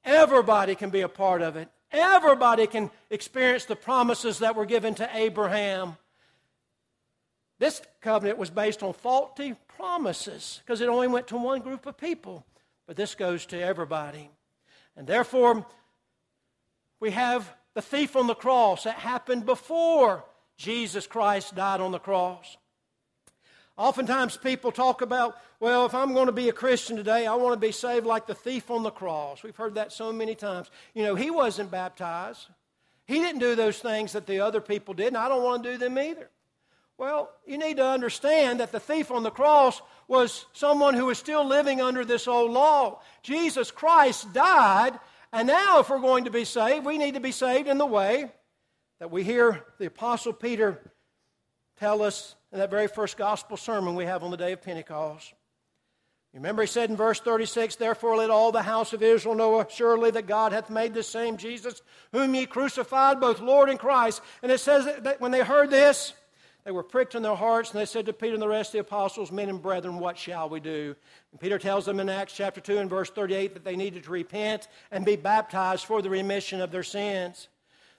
everybody 0.05 0.75
can 0.75 0.91
be 0.91 1.01
a 1.03 1.09
part 1.09 1.43
of 1.43 1.57
it. 1.57 1.69
Everybody 1.93 2.67
can 2.67 2.91
experience 3.11 3.65
the 3.65 3.77
promises 3.77 4.39
that 4.39 4.55
were 4.55 4.67
given 4.67 4.95
to 4.97 5.11
Abraham. 5.13 5.97
This 7.59 7.83
covenant 8.01 8.39
was 8.39 8.51
based 8.51 8.83
on 8.83 8.93
faulty 8.93 9.55
promises 9.77 10.61
because 10.65 10.81
it 10.81 10.89
only 10.89 11.09
went 11.09 11.29
to 11.29 11.37
one 11.37 11.61
group 11.61 11.87
of 11.87 11.97
people, 11.97 12.47
but 12.87 12.97
this 12.97 13.15
goes 13.15 13.45
to 13.47 13.61
everybody. 13.61 14.31
And 14.97 15.07
therefore, 15.07 15.67
we 17.01 17.11
have 17.11 17.53
the 17.75 17.83
thief 17.83 18.17
on 18.17 18.27
the 18.27 18.35
cross 18.35 18.85
that 18.85 18.97
happened 18.97 19.47
before 19.47 20.25
Jesus 20.57 21.07
Christ 21.07 21.55
died 21.55 21.81
on 21.81 21.93
the 21.93 21.99
cross. 21.99 22.57
Oftentimes 23.81 24.37
people 24.37 24.73
talk 24.73 25.01
about, 25.01 25.39
well, 25.59 25.87
if 25.87 25.95
I'm 25.95 26.13
going 26.13 26.27
to 26.27 26.33
be 26.33 26.51
a 26.51 26.53
Christian 26.53 26.99
today, 26.99 27.27
I 27.27 27.35
want 27.37 27.55
to 27.55 27.67
be 27.67 27.73
saved 27.73 28.05
like 28.05 28.27
the 28.27 28.35
thief 28.35 28.71
on 28.71 28.83
the 28.83 28.91
cross. 28.91 29.43
We've 29.43 29.57
heard 29.57 29.77
that 29.77 29.91
so 29.91 30.13
many 30.13 30.35
times. 30.35 30.71
You 30.93 31.03
know, 31.03 31.15
he 31.15 31.31
wasn't 31.31 31.71
baptized. 31.71 32.47
He 33.07 33.15
didn't 33.21 33.41
do 33.41 33.55
those 33.55 33.79
things 33.79 34.13
that 34.13 34.27
the 34.27 34.41
other 34.41 34.61
people 34.61 34.93
did, 34.93 35.07
and 35.07 35.17
I 35.17 35.31
don't 35.31 35.43
want 35.43 35.63
to 35.63 35.73
do 35.73 35.79
them 35.79 35.99
either. 35.99 36.29
Well, 36.99 37.31
you 37.47 37.57
need 37.57 37.79
to 37.79 37.87
understand 37.87 38.61
that 38.61 38.71
the 38.71 38.81
thief 38.81 39.11
on 39.11 39.23
the 39.23 39.31
cross 39.31 39.81
was 40.09 40.45
someone 40.53 40.93
who 40.93 41.07
was 41.07 41.17
still 41.17 41.47
living 41.47 41.81
under 41.81 42.05
this 42.05 42.29
old 42.29 42.51
law. 42.51 43.01
Jesus 43.23 43.71
Christ 43.71 44.31
died, 44.35 44.93
and 45.33 45.49
now 45.49 45.81
if 45.81 45.89
we're 45.89 46.01
going 46.01 46.25
to 46.25 46.31
be 46.31 46.45
saved, 46.45 46.85
we 46.85 46.99
need 46.99 47.15
to 47.15 47.21
be 47.21 47.33
saved 47.33 47.67
in 47.67 47.79
the 47.79 47.87
way 47.87 48.31
that 48.99 49.11
we 49.11 49.25
hear 49.25 49.65
the 49.79 49.87
Apostle 49.87 50.35
Peter 50.35 50.79
tell 51.79 52.03
us 52.03 52.35
in 52.53 52.59
that 52.59 52.71
very 52.71 52.89
first 52.89 53.17
gospel 53.17 53.57
sermon 53.57 53.95
we 53.95 54.05
have 54.05 54.23
on 54.23 54.31
the 54.31 54.37
day 54.37 54.53
of 54.53 54.63
Pentecost. 54.63 55.33
Remember, 56.33 56.63
he 56.63 56.69
said 56.69 56.91
in 56.91 56.97
verse 56.97 57.19
36, 57.19 57.77
Therefore 57.77 58.17
let 58.17 58.31
all 58.31 58.53
the 58.53 58.63
house 58.63 58.93
of 58.93 59.03
Israel 59.03 59.35
know 59.35 59.67
surely 59.69 60.13
that 60.13 60.29
God 60.29 60.53
hath 60.53 60.71
made 60.71 60.95
this 60.95 61.09
same 61.09 61.37
Jesus, 61.37 61.83
whom 62.13 62.35
ye 62.35 62.47
crucified, 62.47 63.21
both 63.21 63.41
Lord 63.41 63.69
and 63.69 63.79
Christ. 63.79 64.23
And 64.43 64.53
it 64.53 64.59
says 64.59 64.85
that 65.03 65.21
when 65.21 65.33
they 65.33 65.41
heard 65.41 65.71
this, 65.71 66.13
they 66.65 66.71
were 66.71 66.83
pricked 66.85 67.17
in 67.17 67.23
their 67.23 67.35
hearts, 67.35 67.73
and 67.73 67.81
they 67.81 67.87
said 67.87 68.07
to 68.07 68.13
Peter 68.13 68.35
and 68.35 68.43
the 68.43 68.47
rest 68.47 68.69
of 68.69 68.73
the 68.75 68.79
apostles, 68.81 69.33
Men 69.33 69.49
and 69.49 69.63
brethren, 69.63 69.99
what 69.99 70.17
shall 70.17 70.49
we 70.49 70.61
do? 70.61 70.95
And 71.33 71.41
Peter 71.41 71.59
tells 71.59 71.85
them 71.85 71.99
in 71.99 72.09
Acts 72.09 72.35
chapter 72.35 72.61
2 72.61 72.79
and 72.79 72.91
verse 72.91 73.11
38 73.11 73.55
that 73.55 73.65
they 73.65 73.77
needed 73.77 74.05
to 74.05 74.11
repent 74.11 74.69
and 74.93 75.05
be 75.05 75.17
baptized 75.17 75.85
for 75.87 76.01
the 76.01 76.11
remission 76.11 76.61
of 76.61 76.71
their 76.71 76.83
sins. 76.83 77.49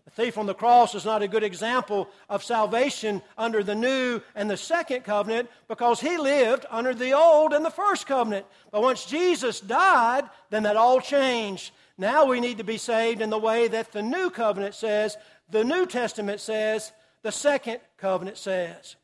The 0.05 0.11
thief 0.11 0.37
on 0.37 0.47
the 0.47 0.53
cross 0.53 0.95
is 0.95 1.05
not 1.05 1.21
a 1.21 1.27
good 1.27 1.43
example 1.43 2.09
of 2.27 2.43
salvation 2.43 3.21
under 3.37 3.63
the 3.63 3.75
new 3.75 4.21
and 4.35 4.49
the 4.49 4.57
second 4.57 5.03
covenant 5.03 5.49
because 5.67 5.99
he 5.99 6.17
lived 6.17 6.65
under 6.69 6.93
the 6.93 7.13
old 7.13 7.53
and 7.53 7.63
the 7.63 7.69
first 7.69 8.07
covenant. 8.07 8.45
But 8.71 8.81
once 8.81 9.05
Jesus 9.05 9.59
died, 9.59 10.23
then 10.49 10.63
that 10.63 10.75
all 10.75 11.01
changed. 11.01 11.71
Now 11.97 12.25
we 12.25 12.39
need 12.39 12.57
to 12.57 12.63
be 12.63 12.77
saved 12.77 13.21
in 13.21 13.29
the 13.29 13.37
way 13.37 13.67
that 13.67 13.91
the 13.91 14.01
new 14.01 14.31
covenant 14.31 14.73
says, 14.73 15.17
the 15.49 15.63
New 15.63 15.85
Testament 15.85 16.39
says, 16.39 16.91
the 17.21 17.31
second 17.31 17.79
covenant 17.97 18.37
says. 18.37 18.95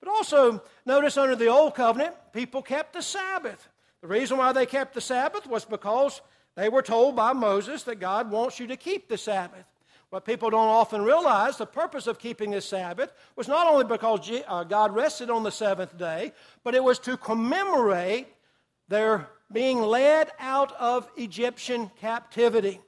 But 0.00 0.10
also, 0.10 0.62
notice 0.84 1.16
under 1.16 1.34
the 1.34 1.48
old 1.48 1.74
covenant, 1.74 2.14
people 2.32 2.62
kept 2.62 2.92
the 2.92 3.02
Sabbath. 3.02 3.68
The 4.00 4.06
reason 4.06 4.38
why 4.38 4.52
they 4.52 4.66
kept 4.66 4.94
the 4.94 5.00
Sabbath 5.00 5.46
was 5.46 5.64
because 5.64 6.20
they 6.54 6.68
were 6.68 6.82
told 6.82 7.16
by 7.16 7.32
Moses 7.32 7.82
that 7.84 7.96
God 7.96 8.30
wants 8.30 8.60
you 8.60 8.68
to 8.68 8.76
keep 8.76 9.08
the 9.08 9.18
Sabbath. 9.18 9.64
What 10.10 10.24
people 10.24 10.50
don't 10.50 10.68
often 10.68 11.02
realize, 11.02 11.56
the 11.56 11.66
purpose 11.66 12.06
of 12.06 12.18
keeping 12.18 12.52
the 12.52 12.60
Sabbath 12.60 13.12
was 13.34 13.48
not 13.48 13.66
only 13.66 13.84
because 13.84 14.30
uh, 14.46 14.64
God 14.64 14.94
rested 14.94 15.30
on 15.30 15.42
the 15.42 15.50
seventh 15.50 15.98
day, 15.98 16.32
but 16.62 16.74
it 16.74 16.84
was 16.84 16.98
to 17.00 17.16
commemorate 17.16 18.28
their 18.88 19.28
being 19.52 19.80
led 19.80 20.30
out 20.38 20.72
of 20.78 21.08
Egyptian 21.16 21.90
captivity. 22.00 22.80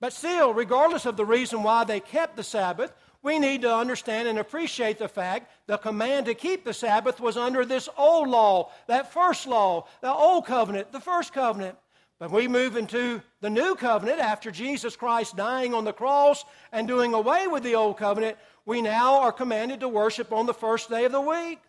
But 0.00 0.12
still, 0.12 0.52
regardless 0.52 1.06
of 1.06 1.16
the 1.16 1.24
reason 1.24 1.62
why 1.62 1.84
they 1.84 2.00
kept 2.00 2.36
the 2.36 2.42
Sabbath, 2.42 2.92
we 3.22 3.38
need 3.38 3.62
to 3.62 3.74
understand 3.74 4.28
and 4.28 4.38
appreciate 4.38 4.98
the 4.98 5.08
fact 5.08 5.50
the 5.66 5.78
command 5.78 6.26
to 6.26 6.34
keep 6.34 6.64
the 6.64 6.74
Sabbath 6.74 7.18
was 7.18 7.36
under 7.36 7.64
this 7.64 7.88
old 7.96 8.28
law, 8.28 8.70
that 8.86 9.12
first 9.12 9.46
law, 9.46 9.86
the 10.00 10.12
old 10.12 10.46
covenant, 10.46 10.92
the 10.92 11.00
first 11.00 11.32
covenant. 11.32 11.76
But 12.18 12.30
we 12.30 12.48
move 12.48 12.76
into 12.76 13.22
the 13.40 13.50
new 13.50 13.74
covenant 13.74 14.20
after 14.20 14.50
Jesus 14.50 14.96
Christ 14.96 15.36
dying 15.36 15.74
on 15.74 15.84
the 15.84 15.92
cross 15.92 16.44
and 16.72 16.88
doing 16.88 17.12
away 17.12 17.46
with 17.46 17.62
the 17.62 17.74
old 17.74 17.98
covenant. 17.98 18.38
We 18.64 18.80
now 18.80 19.20
are 19.20 19.32
commanded 19.32 19.80
to 19.80 19.88
worship 19.88 20.32
on 20.32 20.46
the 20.46 20.54
first 20.54 20.88
day 20.88 21.04
of 21.04 21.12
the 21.12 21.20
week. 21.20 21.60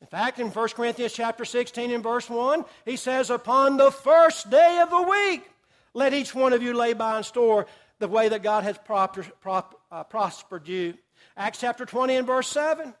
In 0.00 0.06
fact, 0.06 0.38
in 0.38 0.48
1 0.48 0.68
Corinthians 0.70 1.12
chapter 1.12 1.44
16 1.44 1.90
and 1.90 2.02
verse 2.02 2.28
1, 2.28 2.64
he 2.84 2.96
says, 2.96 3.30
Upon 3.30 3.76
the 3.76 3.90
first 3.90 4.50
day 4.50 4.80
of 4.82 4.90
the 4.90 5.02
week, 5.02 5.48
let 5.92 6.14
each 6.14 6.34
one 6.34 6.52
of 6.52 6.62
you 6.62 6.74
lay 6.74 6.92
by 6.92 7.16
and 7.16 7.24
store 7.24 7.66
the 7.98 8.08
way 8.08 8.28
that 8.28 8.42
God 8.42 8.64
has 8.64 8.78
prop, 8.78 9.80
uh, 9.90 10.04
prospered 10.04 10.66
you. 10.66 10.94
Acts 11.36 11.60
chapter 11.60 11.84
20 11.86 12.16
and 12.16 12.26
verse 12.26 12.48
7, 12.48 12.94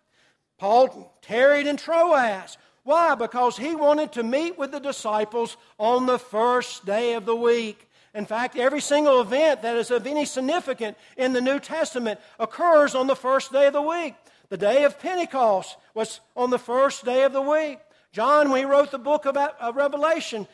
Paul 0.58 1.18
tarried 1.22 1.66
in 1.66 1.76
Troas 1.76 2.56
why? 2.84 3.14
Because 3.14 3.56
he 3.56 3.74
wanted 3.74 4.12
to 4.12 4.22
meet 4.22 4.58
with 4.58 4.70
the 4.70 4.78
disciples 4.78 5.56
on 5.78 6.04
the 6.04 6.18
first 6.18 6.84
day 6.84 7.14
of 7.14 7.24
the 7.24 7.34
week. 7.34 7.88
In 8.14 8.26
fact, 8.26 8.56
every 8.56 8.80
single 8.80 9.22
event 9.22 9.62
that 9.62 9.76
is 9.76 9.90
of 9.90 10.06
any 10.06 10.26
significance 10.26 10.96
in 11.16 11.32
the 11.32 11.40
New 11.40 11.58
Testament 11.58 12.20
occurs 12.38 12.94
on 12.94 13.06
the 13.06 13.16
first 13.16 13.52
day 13.52 13.66
of 13.66 13.72
the 13.72 13.82
week. 13.82 14.14
The 14.50 14.58
day 14.58 14.84
of 14.84 15.00
Pentecost 15.00 15.76
was 15.94 16.20
on 16.36 16.50
the 16.50 16.58
first 16.58 17.04
day 17.04 17.24
of 17.24 17.32
the 17.32 17.42
week. 17.42 17.78
John, 18.12 18.50
when 18.50 18.60
he 18.60 18.64
wrote 18.66 18.90
the 18.90 18.98
book 18.98 19.24
of 19.24 19.36
uh, 19.36 19.72
Revelation, 19.74 20.46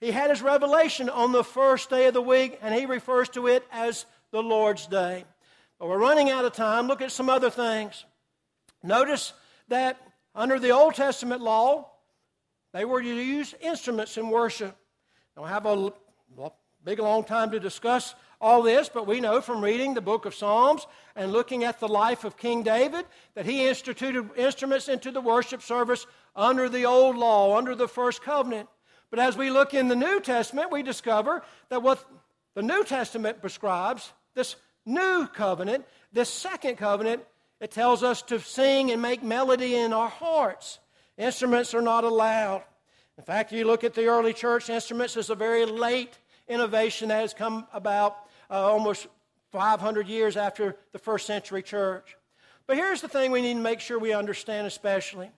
he 0.00 0.10
had 0.10 0.30
his 0.30 0.42
revelation 0.42 1.08
on 1.10 1.32
the 1.32 1.44
first 1.44 1.90
day 1.90 2.06
of 2.06 2.14
the 2.14 2.22
week, 2.22 2.58
and 2.62 2.74
he 2.74 2.86
refers 2.86 3.28
to 3.30 3.46
it 3.46 3.64
as 3.70 4.06
the 4.32 4.42
Lord's 4.42 4.86
Day. 4.86 5.24
But 5.78 5.88
we're 5.88 5.98
running 5.98 6.30
out 6.30 6.46
of 6.46 6.54
time. 6.54 6.88
Look 6.88 7.02
at 7.02 7.12
some 7.12 7.28
other 7.28 7.50
things. 7.50 8.04
Notice 8.82 9.34
that 9.68 10.00
under 10.36 10.58
the 10.58 10.70
Old 10.70 10.94
Testament 10.94 11.40
law, 11.40 11.90
they 12.72 12.84
were 12.84 13.02
to 13.02 13.08
use 13.08 13.54
instruments 13.60 14.18
in 14.18 14.28
worship. 14.28 14.76
I 15.36 15.40
don't 15.40 15.48
have 15.48 15.66
a 15.66 15.92
big 16.84 16.98
long 16.98 17.24
time 17.24 17.50
to 17.52 17.58
discuss 17.58 18.14
all 18.38 18.62
this, 18.62 18.90
but 18.92 19.06
we 19.06 19.20
know 19.20 19.40
from 19.40 19.64
reading 19.64 19.94
the 19.94 20.02
book 20.02 20.26
of 20.26 20.34
Psalms 20.34 20.86
and 21.16 21.32
looking 21.32 21.64
at 21.64 21.80
the 21.80 21.88
life 21.88 22.24
of 22.24 22.36
King 22.36 22.62
David 22.62 23.06
that 23.34 23.46
he 23.46 23.66
instituted 23.66 24.28
instruments 24.36 24.88
into 24.88 25.10
the 25.10 25.22
worship 25.22 25.62
service 25.62 26.06
under 26.36 26.68
the 26.68 26.84
old 26.84 27.16
law, 27.16 27.56
under 27.56 27.74
the 27.74 27.88
first 27.88 28.22
covenant. 28.22 28.68
But 29.10 29.20
as 29.20 29.38
we 29.38 29.48
look 29.48 29.72
in 29.72 29.88
the 29.88 29.96
New 29.96 30.20
Testament, 30.20 30.70
we 30.70 30.82
discover 30.82 31.42
that 31.70 31.82
what 31.82 32.04
the 32.54 32.62
New 32.62 32.84
Testament 32.84 33.40
prescribes, 33.40 34.12
this 34.34 34.56
new 34.84 35.26
covenant, 35.28 35.86
this 36.12 36.28
second 36.28 36.76
covenant, 36.76 37.22
it 37.60 37.70
tells 37.70 38.02
us 38.02 38.22
to 38.22 38.40
sing 38.40 38.90
and 38.90 39.00
make 39.00 39.22
melody 39.22 39.74
in 39.74 39.92
our 39.92 40.08
hearts. 40.08 40.78
Instruments 41.16 41.74
are 41.74 41.82
not 41.82 42.04
allowed. 42.04 42.62
In 43.18 43.24
fact, 43.24 43.52
if 43.52 43.58
you 43.58 43.64
look 43.64 43.84
at 43.84 43.94
the 43.94 44.06
early 44.06 44.34
church, 44.34 44.68
instruments 44.68 45.16
is 45.16 45.30
a 45.30 45.34
very 45.34 45.64
late 45.64 46.18
innovation 46.48 47.08
that 47.08 47.20
has 47.20 47.32
come 47.32 47.66
about 47.72 48.16
uh, 48.50 48.54
almost 48.54 49.06
500 49.52 50.06
years 50.06 50.36
after 50.36 50.76
the 50.92 50.98
first 50.98 51.26
century 51.26 51.62
church. 51.62 52.16
But 52.66 52.76
here's 52.76 53.00
the 53.00 53.08
thing 53.08 53.30
we 53.30 53.40
need 53.40 53.54
to 53.54 53.60
make 53.60 53.80
sure 53.80 53.98
we 53.98 54.12
understand, 54.12 54.66
especially, 54.66 55.30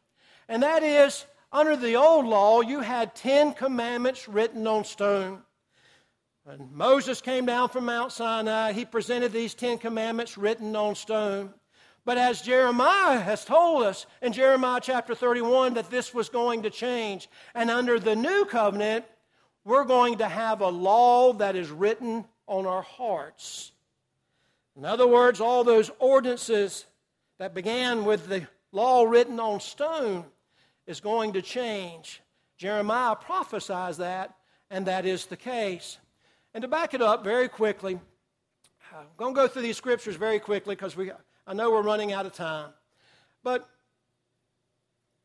and 0.49 0.63
that 0.63 0.83
is 0.83 1.25
under 1.53 1.77
the 1.77 1.97
old 1.97 2.27
law, 2.27 2.61
you 2.61 2.81
had 2.81 3.15
10 3.15 3.55
commandments 3.55 4.29
written 4.29 4.67
on 4.67 4.85
stone. 4.85 5.43
When 6.45 6.69
Moses 6.73 7.21
came 7.21 7.47
down 7.47 7.69
from 7.69 7.87
Mount 7.87 8.13
Sinai, 8.13 8.73
he 8.73 8.85
presented 8.85 9.33
these 9.33 9.55
10 9.55 9.79
commandments 9.79 10.37
written 10.37 10.75
on 10.77 10.95
stone. 10.95 11.55
But 12.09 12.17
as 12.17 12.41
Jeremiah 12.41 13.21
has 13.21 13.45
told 13.45 13.83
us 13.83 14.07
in 14.23 14.33
Jeremiah 14.33 14.81
chapter 14.83 15.15
31 15.15 15.75
that 15.75 15.91
this 15.91 16.15
was 16.15 16.31
going 16.31 16.63
to 16.63 16.71
change, 16.71 17.29
and 17.55 17.71
under 17.71 18.01
the 18.01 18.17
new 18.17 18.47
covenant, 18.47 19.05
we're 19.63 19.85
going 19.85 20.17
to 20.17 20.27
have 20.27 20.63
a 20.63 20.71
law 20.71 21.35
that 21.35 21.55
is 21.55 21.69
written 21.71 22.25
on 22.47 22.65
our 22.65 22.81
hearts. 22.81 23.73
In 24.75 24.87
other 24.87 25.07
words, 25.07 25.39
all 25.39 25.65
those 25.65 25.91
ordinances 25.99 26.87
that 27.37 27.53
began 27.53 28.07
with 28.07 28.27
the 28.27 28.47
law 28.73 29.03
written 29.03 29.39
on 29.39 29.61
stone 29.61 30.25
is 30.87 31.01
going 31.01 31.35
to 31.35 31.43
change. 31.43 32.23
Jeremiah 32.57 33.17
prophesies 33.17 33.99
that, 33.99 34.35
and 34.71 34.87
that 34.87 35.05
is 35.05 35.27
the 35.27 35.37
case. 35.37 35.99
And 36.55 36.63
to 36.63 36.69
back 36.69 36.95
it 36.95 37.03
up 37.03 37.23
very 37.23 37.51
quickly, 37.51 38.01
I'm 38.97 39.05
going 39.19 39.35
to 39.35 39.41
go 39.43 39.47
through 39.47 39.61
these 39.61 39.77
scriptures 39.77 40.17
very 40.17 40.41
quickly 40.41 40.75
because 40.75 40.97
we 40.97 41.11
I 41.49 41.55
know 41.55 41.71
we're 41.71 41.81
running 41.81 42.13
out 42.13 42.27
of 42.27 42.35
time. 42.35 42.69
But 43.43 43.67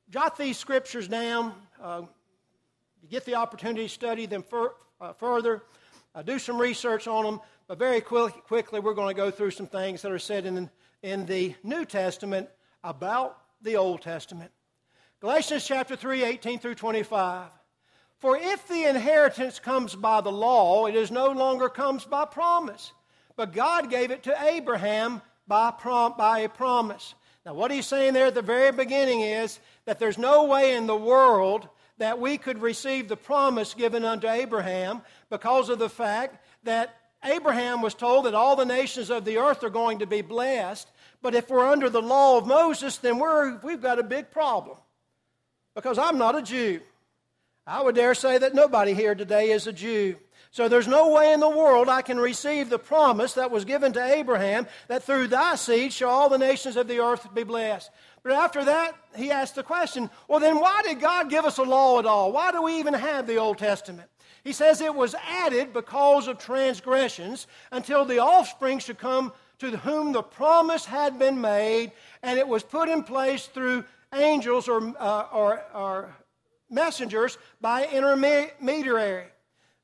jot 0.10 0.38
these 0.38 0.58
scriptures 0.58 1.10
down. 1.10 1.54
Uh, 1.82 2.04
you 3.02 3.10
get 3.10 3.26
the 3.26 3.36
opportunity 3.36 3.84
to 3.84 3.90
study 3.90 4.26
them 4.26 4.42
fur, 4.42 4.72
uh, 5.02 5.12
further. 5.12 5.64
Uh, 6.16 6.22
do 6.22 6.40
some 6.40 6.58
research 6.58 7.10
on 7.10 7.26
them. 7.26 7.42
But 7.68 7.78
very 7.78 8.00
quick, 8.00 8.32
quickly, 8.46 8.80
we're 8.80 8.94
going 8.94 9.14
to 9.14 9.22
go 9.22 9.32
through 9.32 9.52
some 9.52 9.68
things 9.68 10.02
that 10.02 10.14
are 10.14 10.20
said 10.20 10.46
in, 10.46 10.70
in 11.02 11.26
the 11.26 11.56
New 11.62 11.84
Testament 11.84 12.48
about 12.86 13.38
the 13.62 13.76
Old 13.76 14.02
Testament. 14.02 14.52
Galatians 15.20 15.68
chapter 15.68 15.98
3, 15.98 16.24
18 16.24 16.58
through 16.58 16.76
25. 16.76 17.50
For 18.20 18.38
if 18.38 18.66
the 18.70 18.86
inheritance 18.86 19.60
comes 19.60 19.94
by 19.94 20.22
the 20.22 20.32
law, 20.32 20.86
it 20.86 20.96
is 20.96 21.12
no 21.12 21.32
longer 21.32 21.68
comes 21.68 22.06
by 22.06 22.24
promise. 22.24 22.94
But 23.36 23.52
God 23.52 23.90
gave 23.90 24.10
it 24.10 24.24
to 24.24 24.46
Abraham 24.46 25.22
by, 25.48 25.72
prom- 25.72 26.16
by 26.18 26.40
a 26.40 26.50
promise. 26.50 27.16
Now, 27.46 27.54
what 27.54 27.72
he's 27.72 27.86
saying 27.86 28.14
there 28.14 28.28
at 28.28 28.36
the 28.36 28.42
very 28.42 28.72
beginning 28.72 29.22
is 29.22 29.60
that 29.86 30.00
there's 30.00 30.18
no 30.18 30.46
way 30.46 30.76
in 30.76 30.88
the 30.88 30.96
world 30.96 31.68
that 31.98 32.20
we 32.20 32.38
could 32.38 32.62
receive 32.62 33.08
the 33.08 33.18
promise 33.18 33.74
given 33.74 34.06
unto 34.06 34.28
Abraham 34.28 35.02
because 35.30 35.70
of 35.70 35.80
the 35.80 35.90
fact 35.90 36.44
that 36.64 36.96
Abraham 37.24 37.82
was 37.82 37.94
told 37.94 38.26
that 38.26 38.34
all 38.34 38.56
the 38.56 38.66
nations 38.66 39.10
of 39.10 39.26
the 39.26 39.38
earth 39.38 39.64
are 39.64 39.70
going 39.70 40.00
to 40.00 40.06
be 40.06 40.22
blessed. 40.22 40.90
But 41.22 41.36
if 41.36 41.50
we're 41.50 41.68
under 41.68 41.90
the 41.90 42.02
law 42.02 42.38
of 42.38 42.48
Moses, 42.48 42.98
then 42.98 43.20
we're, 43.20 43.58
we've 43.60 43.82
got 43.82 44.00
a 44.00 44.04
big 44.04 44.32
problem 44.32 44.78
because 45.76 45.98
I'm 45.98 46.18
not 46.18 46.38
a 46.38 46.42
Jew. 46.42 46.82
I 47.66 47.82
would 47.82 47.96
dare 47.96 48.14
say 48.14 48.38
that 48.38 48.54
nobody 48.54 48.94
here 48.94 49.16
today 49.16 49.52
is 49.52 49.68
a 49.68 49.74
Jew. 49.74 50.18
So 50.54 50.70
there's 50.70 50.88
no 50.88 51.10
way 51.10 51.34
in 51.34 51.40
the 51.40 51.50
world 51.50 51.90
I 51.90 52.04
can 52.04 52.20
receive 52.20 52.70
the 52.70 52.78
promise 52.78 53.34
that 53.34 53.50
was 53.50 53.66
given 53.66 53.92
to 53.94 54.14
Abraham 54.14 54.68
that 54.88 55.04
through 55.04 55.30
thy 55.30 55.56
seed 55.56 55.92
shall 55.92 56.12
all 56.12 56.30
the 56.30 56.38
nations 56.38 56.78
of 56.78 56.88
the 56.88 57.00
earth 57.00 57.28
be 57.34 57.42
blessed. 57.42 57.90
But 58.22 58.34
after 58.34 58.64
that, 58.66 58.94
he 59.16 59.32
asked 59.32 59.56
the 59.56 59.64
question 59.64 60.12
well, 60.28 60.40
then 60.40 60.60
why 60.60 60.84
did 60.84 61.02
God 61.02 61.32
give 61.32 61.46
us 61.46 61.58
a 61.58 61.64
law 61.64 61.98
at 61.98 62.06
all? 62.06 62.32
Why 62.32 62.52
do 62.52 62.62
we 62.62 62.78
even 62.78 62.94
have 62.94 63.26
the 63.26 63.38
Old 63.38 63.58
Testament? 63.58 64.08
He 64.44 64.54
says 64.54 64.80
it 64.80 64.94
was 64.94 65.16
added 65.28 65.74
because 65.74 66.28
of 66.28 66.38
transgressions 66.38 67.48
until 67.72 68.06
the 68.06 68.20
offspring 68.20 68.78
should 68.78 69.00
come 69.00 69.34
to 69.58 69.76
whom 69.78 70.12
the 70.12 70.22
promise 70.22 70.86
had 70.86 71.18
been 71.18 71.42
made, 71.42 71.94
and 72.22 72.38
it 72.38 72.48
was 72.48 72.62
put 72.62 72.90
in 72.90 73.02
place 73.02 73.48
through 73.48 73.86
angels 74.14 74.68
or, 74.68 74.94
uh, 75.00 75.26
or, 75.34 75.64
or 75.74 76.16
messengers 76.70 77.40
by 77.60 77.88
intermediary. 77.88 79.33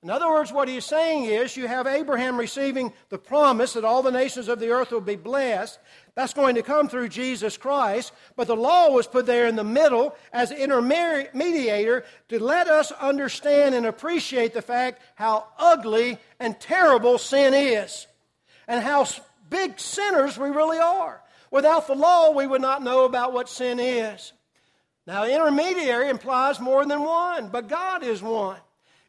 In 0.01 0.09
other 0.09 0.29
words, 0.29 0.53
what 0.53 0.69
he's 0.69 0.85
saying 0.85 1.25
is 1.25 1.57
you 1.57 1.67
have 1.67 1.85
Abraham 1.85 2.37
receiving 2.37 2.93
the 3.09 3.17
promise 3.17 3.73
that 3.73 3.83
all 3.83 4.01
the 4.01 4.11
nations 4.11 4.47
of 4.47 4.59
the 4.59 4.69
earth 4.69 4.91
will 4.91 5.01
be 5.01 5.17
blessed. 5.17 5.77
That's 6.15 6.33
going 6.33 6.55
to 6.55 6.61
come 6.61 6.87
through 6.87 7.09
Jesus 7.09 7.57
Christ. 7.57 8.13
But 8.37 8.47
the 8.47 8.55
law 8.55 8.91
was 8.91 9.07
put 9.07 9.25
there 9.25 9.47
in 9.47 9.57
the 9.57 9.63
middle 9.65 10.15
as 10.31 10.51
intermediator 10.51 12.05
to 12.29 12.39
let 12.41 12.67
us 12.67 12.93
understand 12.93 13.75
and 13.75 13.85
appreciate 13.85 14.53
the 14.53 14.61
fact 14.61 15.01
how 15.15 15.47
ugly 15.57 16.17
and 16.39 16.57
terrible 16.57 17.17
sin 17.17 17.53
is 17.53 18.07
and 18.69 18.81
how 18.81 19.05
big 19.49 19.81
sinners 19.81 20.37
we 20.37 20.49
really 20.49 20.79
are. 20.79 21.21
Without 21.51 21.87
the 21.87 21.95
law, 21.95 22.31
we 22.31 22.47
would 22.47 22.61
not 22.61 22.83
know 22.83 23.03
about 23.03 23.33
what 23.33 23.49
sin 23.49 23.79
is. 23.79 24.31
Now, 25.05 25.25
intermediary 25.25 26.07
implies 26.07 26.61
more 26.61 26.85
than 26.85 27.01
one, 27.01 27.49
but 27.49 27.67
God 27.67 28.03
is 28.03 28.21
one. 28.21 28.59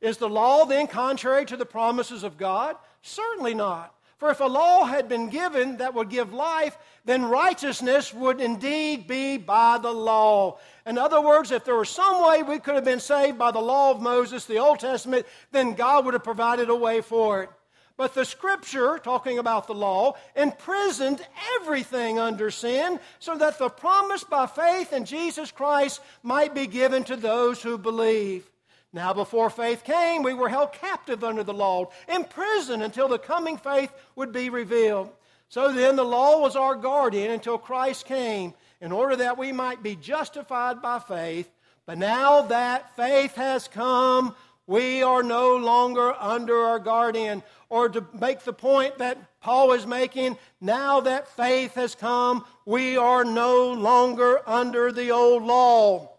Is 0.00 0.16
the 0.16 0.28
law 0.28 0.64
then 0.64 0.86
contrary 0.86 1.44
to 1.46 1.56
the 1.56 1.66
promises 1.66 2.22
of 2.22 2.38
God? 2.38 2.76
Certainly 3.02 3.54
not. 3.54 3.94
For 4.18 4.30
if 4.30 4.40
a 4.40 4.44
law 4.44 4.84
had 4.84 5.08
been 5.08 5.30
given 5.30 5.78
that 5.78 5.94
would 5.94 6.10
give 6.10 6.34
life, 6.34 6.76
then 7.06 7.24
righteousness 7.24 8.12
would 8.12 8.38
indeed 8.38 9.06
be 9.06 9.38
by 9.38 9.78
the 9.78 9.92
law. 9.92 10.58
In 10.84 10.98
other 10.98 11.22
words, 11.22 11.50
if 11.50 11.64
there 11.64 11.76
was 11.76 11.88
some 11.88 12.26
way 12.28 12.42
we 12.42 12.58
could 12.58 12.74
have 12.74 12.84
been 12.84 13.00
saved 13.00 13.38
by 13.38 13.50
the 13.50 13.60
law 13.60 13.90
of 13.90 14.02
Moses, 14.02 14.44
the 14.44 14.58
Old 14.58 14.78
Testament, 14.78 15.26
then 15.52 15.72
God 15.72 16.04
would 16.04 16.12
have 16.12 16.22
provided 16.22 16.68
a 16.68 16.76
way 16.76 17.00
for 17.00 17.44
it. 17.44 17.50
But 17.96 18.14
the 18.14 18.26
scripture, 18.26 18.98
talking 18.98 19.38
about 19.38 19.66
the 19.66 19.74
law, 19.74 20.14
imprisoned 20.36 21.20
everything 21.58 22.18
under 22.18 22.50
sin 22.50 23.00
so 23.20 23.36
that 23.36 23.58
the 23.58 23.68
promise 23.70 24.24
by 24.24 24.46
faith 24.46 24.92
in 24.92 25.06
Jesus 25.06 25.50
Christ 25.50 26.02
might 26.22 26.54
be 26.54 26.66
given 26.66 27.04
to 27.04 27.16
those 27.16 27.62
who 27.62 27.78
believe. 27.78 28.50
Now, 28.92 29.12
before 29.12 29.50
faith 29.50 29.84
came, 29.84 30.22
we 30.22 30.34
were 30.34 30.48
held 30.48 30.72
captive 30.72 31.22
under 31.22 31.44
the 31.44 31.54
law, 31.54 31.90
imprisoned 32.08 32.82
until 32.82 33.06
the 33.06 33.18
coming 33.18 33.56
faith 33.56 33.92
would 34.16 34.32
be 34.32 34.50
revealed. 34.50 35.10
So 35.48 35.72
then, 35.72 35.96
the 35.96 36.04
law 36.04 36.40
was 36.40 36.56
our 36.56 36.74
guardian 36.74 37.30
until 37.30 37.58
Christ 37.58 38.06
came, 38.06 38.54
in 38.80 38.92
order 38.92 39.16
that 39.16 39.38
we 39.38 39.52
might 39.52 39.82
be 39.82 39.94
justified 39.94 40.82
by 40.82 40.98
faith. 40.98 41.48
But 41.86 41.98
now 41.98 42.42
that 42.42 42.96
faith 42.96 43.34
has 43.36 43.68
come, 43.68 44.34
we 44.66 45.02
are 45.02 45.22
no 45.22 45.56
longer 45.56 46.14
under 46.18 46.56
our 46.56 46.78
guardian. 46.78 47.42
Or 47.68 47.88
to 47.88 48.04
make 48.18 48.40
the 48.44 48.52
point 48.52 48.98
that 48.98 49.18
Paul 49.40 49.72
is 49.72 49.86
making, 49.86 50.36
now 50.60 51.00
that 51.00 51.28
faith 51.36 51.74
has 51.74 51.94
come, 51.94 52.44
we 52.64 52.96
are 52.96 53.24
no 53.24 53.72
longer 53.72 54.48
under 54.48 54.92
the 54.92 55.10
old 55.10 55.44
law. 55.44 56.09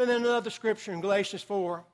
But 0.00 0.08
then 0.08 0.22
another 0.22 0.48
scripture 0.48 0.94
in 0.94 1.02
Galatians 1.02 1.42
4 1.42 1.84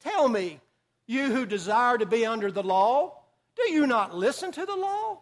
Tell 0.00 0.26
me, 0.26 0.58
you 1.06 1.26
who 1.26 1.44
desire 1.44 1.98
to 1.98 2.06
be 2.06 2.24
under 2.24 2.50
the 2.50 2.62
law, 2.62 3.12
do 3.56 3.70
you 3.70 3.86
not 3.86 4.14
listen 4.14 4.52
to 4.52 4.64
the 4.64 4.74
law? 4.74 5.18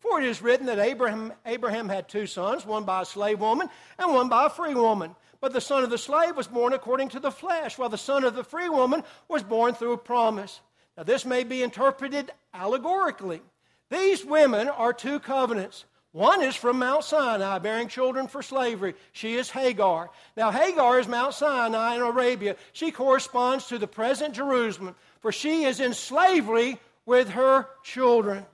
For 0.00 0.20
it 0.20 0.26
is 0.26 0.42
written 0.42 0.66
that 0.66 0.80
Abraham, 0.80 1.32
Abraham 1.46 1.88
had 1.88 2.08
two 2.08 2.26
sons, 2.26 2.66
one 2.66 2.82
by 2.82 3.02
a 3.02 3.04
slave 3.04 3.38
woman 3.38 3.68
and 3.96 4.12
one 4.12 4.28
by 4.28 4.46
a 4.46 4.50
free 4.50 4.74
woman. 4.74 5.14
But 5.40 5.52
the 5.52 5.60
son 5.60 5.84
of 5.84 5.90
the 5.90 5.98
slave 5.98 6.36
was 6.36 6.48
born 6.48 6.72
according 6.72 7.10
to 7.10 7.20
the 7.20 7.30
flesh, 7.30 7.78
while 7.78 7.88
the 7.88 7.96
son 7.96 8.24
of 8.24 8.34
the 8.34 8.42
free 8.42 8.68
woman 8.68 9.04
was 9.28 9.44
born 9.44 9.74
through 9.74 9.92
a 9.92 9.98
promise. 9.98 10.60
Now, 10.96 11.04
this 11.04 11.24
may 11.24 11.44
be 11.44 11.62
interpreted 11.62 12.32
allegorically. 12.52 13.40
These 13.88 14.24
women 14.24 14.68
are 14.68 14.92
two 14.92 15.20
covenants. 15.20 15.84
One 16.12 16.42
is 16.42 16.54
from 16.54 16.78
Mount 16.78 17.04
Sinai, 17.04 17.58
bearing 17.58 17.88
children 17.88 18.28
for 18.28 18.42
slavery. 18.42 18.94
She 19.12 19.34
is 19.34 19.50
Hagar. 19.50 20.10
Now, 20.36 20.50
Hagar 20.50 21.00
is 21.00 21.08
Mount 21.08 21.32
Sinai 21.32 21.96
in 21.96 22.02
Arabia. 22.02 22.56
She 22.74 22.90
corresponds 22.90 23.66
to 23.68 23.78
the 23.78 23.86
present 23.86 24.34
Jerusalem, 24.34 24.94
for 25.20 25.32
she 25.32 25.64
is 25.64 25.80
in 25.80 25.94
slavery 25.94 26.78
with 27.06 27.30
her 27.30 27.66
children. 27.82 28.44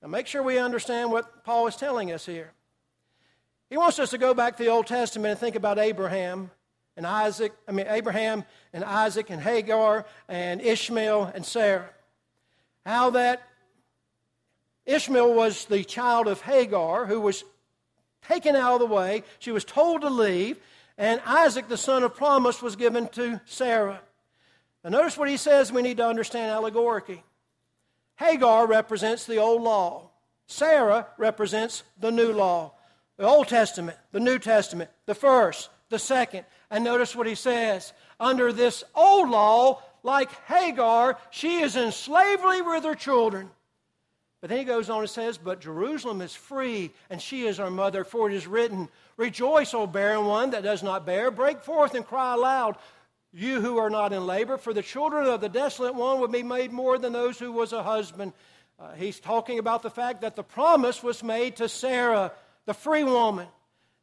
Now, 0.00 0.08
make 0.08 0.26
sure 0.26 0.42
we 0.42 0.58
understand 0.58 1.12
what 1.12 1.44
Paul 1.44 1.66
is 1.66 1.76
telling 1.76 2.10
us 2.10 2.24
here. 2.24 2.52
He 3.68 3.76
wants 3.76 3.98
us 3.98 4.10
to 4.10 4.18
go 4.18 4.32
back 4.32 4.56
to 4.56 4.62
the 4.62 4.70
Old 4.70 4.86
Testament 4.86 5.32
and 5.32 5.38
think 5.38 5.56
about 5.56 5.78
Abraham 5.78 6.50
and 6.96 7.06
Isaac, 7.06 7.52
I 7.68 7.72
mean, 7.72 7.86
Abraham 7.88 8.44
and 8.72 8.82
Isaac 8.82 9.28
and 9.28 9.42
Hagar 9.42 10.06
and 10.28 10.60
Ishmael 10.60 11.32
and 11.34 11.44
Sarah. 11.44 11.90
How 12.86 13.10
that 13.10 13.42
Ishmael 14.86 15.32
was 15.32 15.64
the 15.66 15.84
child 15.84 16.28
of 16.28 16.42
Hagar, 16.42 17.06
who 17.06 17.20
was 17.20 17.44
taken 18.28 18.56
out 18.56 18.74
of 18.74 18.80
the 18.80 18.94
way. 18.94 19.22
She 19.38 19.50
was 19.50 19.64
told 19.64 20.02
to 20.02 20.10
leave. 20.10 20.58
And 20.96 21.20
Isaac, 21.26 21.68
the 21.68 21.76
son 21.76 22.02
of 22.02 22.14
promise, 22.14 22.62
was 22.62 22.76
given 22.76 23.08
to 23.08 23.40
Sarah. 23.46 24.00
Now, 24.82 24.90
notice 24.90 25.16
what 25.16 25.28
he 25.28 25.36
says 25.36 25.72
we 25.72 25.82
need 25.82 25.96
to 25.96 26.06
understand 26.06 26.50
allegorically. 26.50 27.22
Hagar 28.16 28.66
represents 28.66 29.26
the 29.26 29.38
old 29.38 29.62
law, 29.62 30.10
Sarah 30.46 31.06
represents 31.16 31.82
the 31.98 32.12
new 32.12 32.32
law. 32.32 32.72
The 33.16 33.26
Old 33.26 33.48
Testament, 33.48 33.96
the 34.12 34.20
New 34.20 34.38
Testament, 34.38 34.90
the 35.06 35.14
first, 35.14 35.70
the 35.88 35.98
second. 35.98 36.44
And 36.70 36.82
notice 36.82 37.14
what 37.14 37.28
he 37.28 37.36
says. 37.36 37.92
Under 38.18 38.52
this 38.52 38.82
old 38.94 39.30
law, 39.30 39.82
like 40.02 40.30
Hagar, 40.46 41.18
she 41.30 41.60
is 41.60 41.76
in 41.76 41.92
slavery 41.92 42.60
with 42.60 42.84
her 42.84 42.94
children. 42.94 43.50
But 44.44 44.50
then 44.50 44.58
he 44.58 44.66
goes 44.66 44.90
on 44.90 45.00
and 45.00 45.08
says, 45.08 45.38
But 45.38 45.62
Jerusalem 45.62 46.20
is 46.20 46.34
free, 46.34 46.90
and 47.08 47.18
she 47.18 47.46
is 47.46 47.58
our 47.58 47.70
mother, 47.70 48.04
for 48.04 48.28
it 48.28 48.36
is 48.36 48.46
written, 48.46 48.90
Rejoice, 49.16 49.72
O 49.72 49.86
barren 49.86 50.26
one 50.26 50.50
that 50.50 50.62
does 50.62 50.82
not 50.82 51.06
bear, 51.06 51.30
break 51.30 51.62
forth 51.62 51.94
and 51.94 52.06
cry 52.06 52.34
aloud, 52.34 52.76
you 53.32 53.62
who 53.62 53.78
are 53.78 53.88
not 53.88 54.12
in 54.12 54.26
labor, 54.26 54.58
for 54.58 54.74
the 54.74 54.82
children 54.82 55.26
of 55.26 55.40
the 55.40 55.48
desolate 55.48 55.94
one 55.94 56.20
will 56.20 56.28
be 56.28 56.42
made 56.42 56.72
more 56.72 56.98
than 56.98 57.14
those 57.14 57.38
who 57.38 57.52
was 57.52 57.72
a 57.72 57.82
husband. 57.82 58.34
Uh, 58.78 58.92
he's 58.92 59.18
talking 59.18 59.58
about 59.58 59.82
the 59.82 59.88
fact 59.88 60.20
that 60.20 60.36
the 60.36 60.44
promise 60.44 61.02
was 61.02 61.24
made 61.24 61.56
to 61.56 61.66
Sarah, 61.66 62.30
the 62.66 62.74
free 62.74 63.02
woman. 63.02 63.46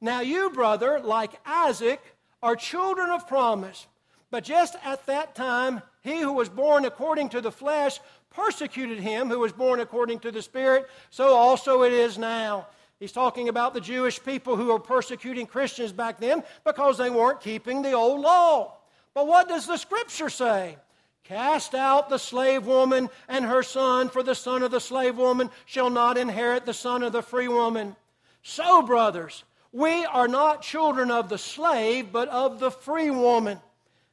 Now, 0.02 0.22
you, 0.22 0.50
brother, 0.50 1.00
like 1.02 1.40
Isaac, 1.46 2.02
are 2.42 2.56
children 2.56 3.12
of 3.12 3.28
promise. 3.28 3.86
But 4.32 4.44
just 4.44 4.76
at 4.84 5.06
that 5.06 5.36
time, 5.36 5.84
he 6.02 6.20
who 6.20 6.34
was 6.34 6.50
born 6.50 6.86
according 6.86 7.30
to 7.30 7.42
the 7.42 7.52
flesh 7.52 8.00
persecuted 8.32 9.00
him 9.00 9.30
who 9.30 9.40
was 9.40 9.52
born 9.52 9.80
according 9.80 10.20
to 10.20 10.32
the 10.32 10.42
Spirit, 10.42 10.90
so 11.10 11.36
also 11.36 11.84
it 11.84 11.94
is 11.94 12.18
now. 12.18 12.68
He's 13.00 13.12
talking 13.12 13.50
about 13.50 13.74
the 13.74 13.82
Jewish 13.82 14.24
people 14.24 14.56
who 14.56 14.68
were 14.68 14.80
persecuting 14.80 15.48
Christians 15.48 15.92
back 15.92 16.20
then 16.20 16.44
because 16.64 16.98
they 16.98 17.10
weren't 17.10 17.42
keeping 17.42 17.82
the 17.82 17.94
old 17.94 18.22
law. 18.22 18.78
But 19.14 19.28
what 19.28 19.50
does 19.50 19.66
the 19.66 19.78
Scripture 19.78 20.30
say? 20.30 20.78
Cast 21.24 21.76
out 21.76 22.10
the 22.10 22.18
slave 22.18 22.66
woman 22.66 23.10
and 23.28 23.46
her 23.46 23.64
son, 23.64 24.10
for 24.10 24.22
the 24.22 24.36
son 24.36 24.64
of 24.64 24.72
the 24.72 24.80
slave 24.80 25.18
woman 25.18 25.50
shall 25.66 25.90
not 25.90 26.18
inherit 26.18 26.66
the 26.66 26.74
son 26.74 27.04
of 27.04 27.12
the 27.12 27.22
free 27.22 27.48
woman. 27.48 27.96
So, 28.44 28.82
brothers, 28.82 29.44
we 29.72 30.06
are 30.06 30.28
not 30.28 30.62
children 30.62 31.10
of 31.10 31.30
the 31.30 31.38
slave, 31.38 32.12
but 32.12 32.28
of 32.30 32.60
the 32.60 32.72
free 32.72 33.10
woman. 33.10 33.60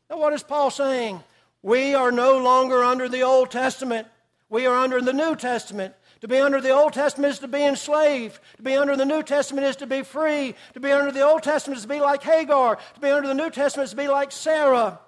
Now, 0.08 0.18
what 0.18 0.32
is 0.32 0.42
Paul 0.42 0.70
saying? 0.70 1.22
We 1.62 1.94
are 1.94 2.12
no 2.12 2.38
longer 2.38 2.84
under 2.84 3.08
the 3.08 3.22
Old 3.22 3.50
Testament. 3.50 4.06
We 4.48 4.66
are 4.66 4.76
under 4.76 5.00
the 5.00 5.12
New 5.12 5.36
Testament. 5.36 5.94
To 6.20 6.28
be 6.28 6.38
under 6.38 6.60
the 6.60 6.70
Old 6.70 6.92
Testament 6.92 7.32
is 7.32 7.38
to 7.40 7.48
be 7.48 7.64
enslaved. 7.64 8.40
To 8.56 8.62
be 8.62 8.76
under 8.76 8.96
the 8.96 9.04
New 9.04 9.22
Testament 9.22 9.66
is 9.66 9.76
to 9.76 9.86
be 9.86 10.02
free. 10.02 10.54
To 10.74 10.80
be 10.80 10.90
under 10.90 11.12
the 11.12 11.22
Old 11.22 11.42
Testament 11.42 11.78
is 11.78 11.82
to 11.82 11.88
be 11.88 12.00
like 12.00 12.22
Hagar. 12.22 12.76
To 12.94 13.00
be 13.00 13.10
under 13.10 13.28
the 13.28 13.34
New 13.34 13.50
Testament 13.50 13.86
is 13.86 13.90
to 13.90 13.96
be 13.96 14.08
like 14.08 14.32
Sarah. 14.32 15.00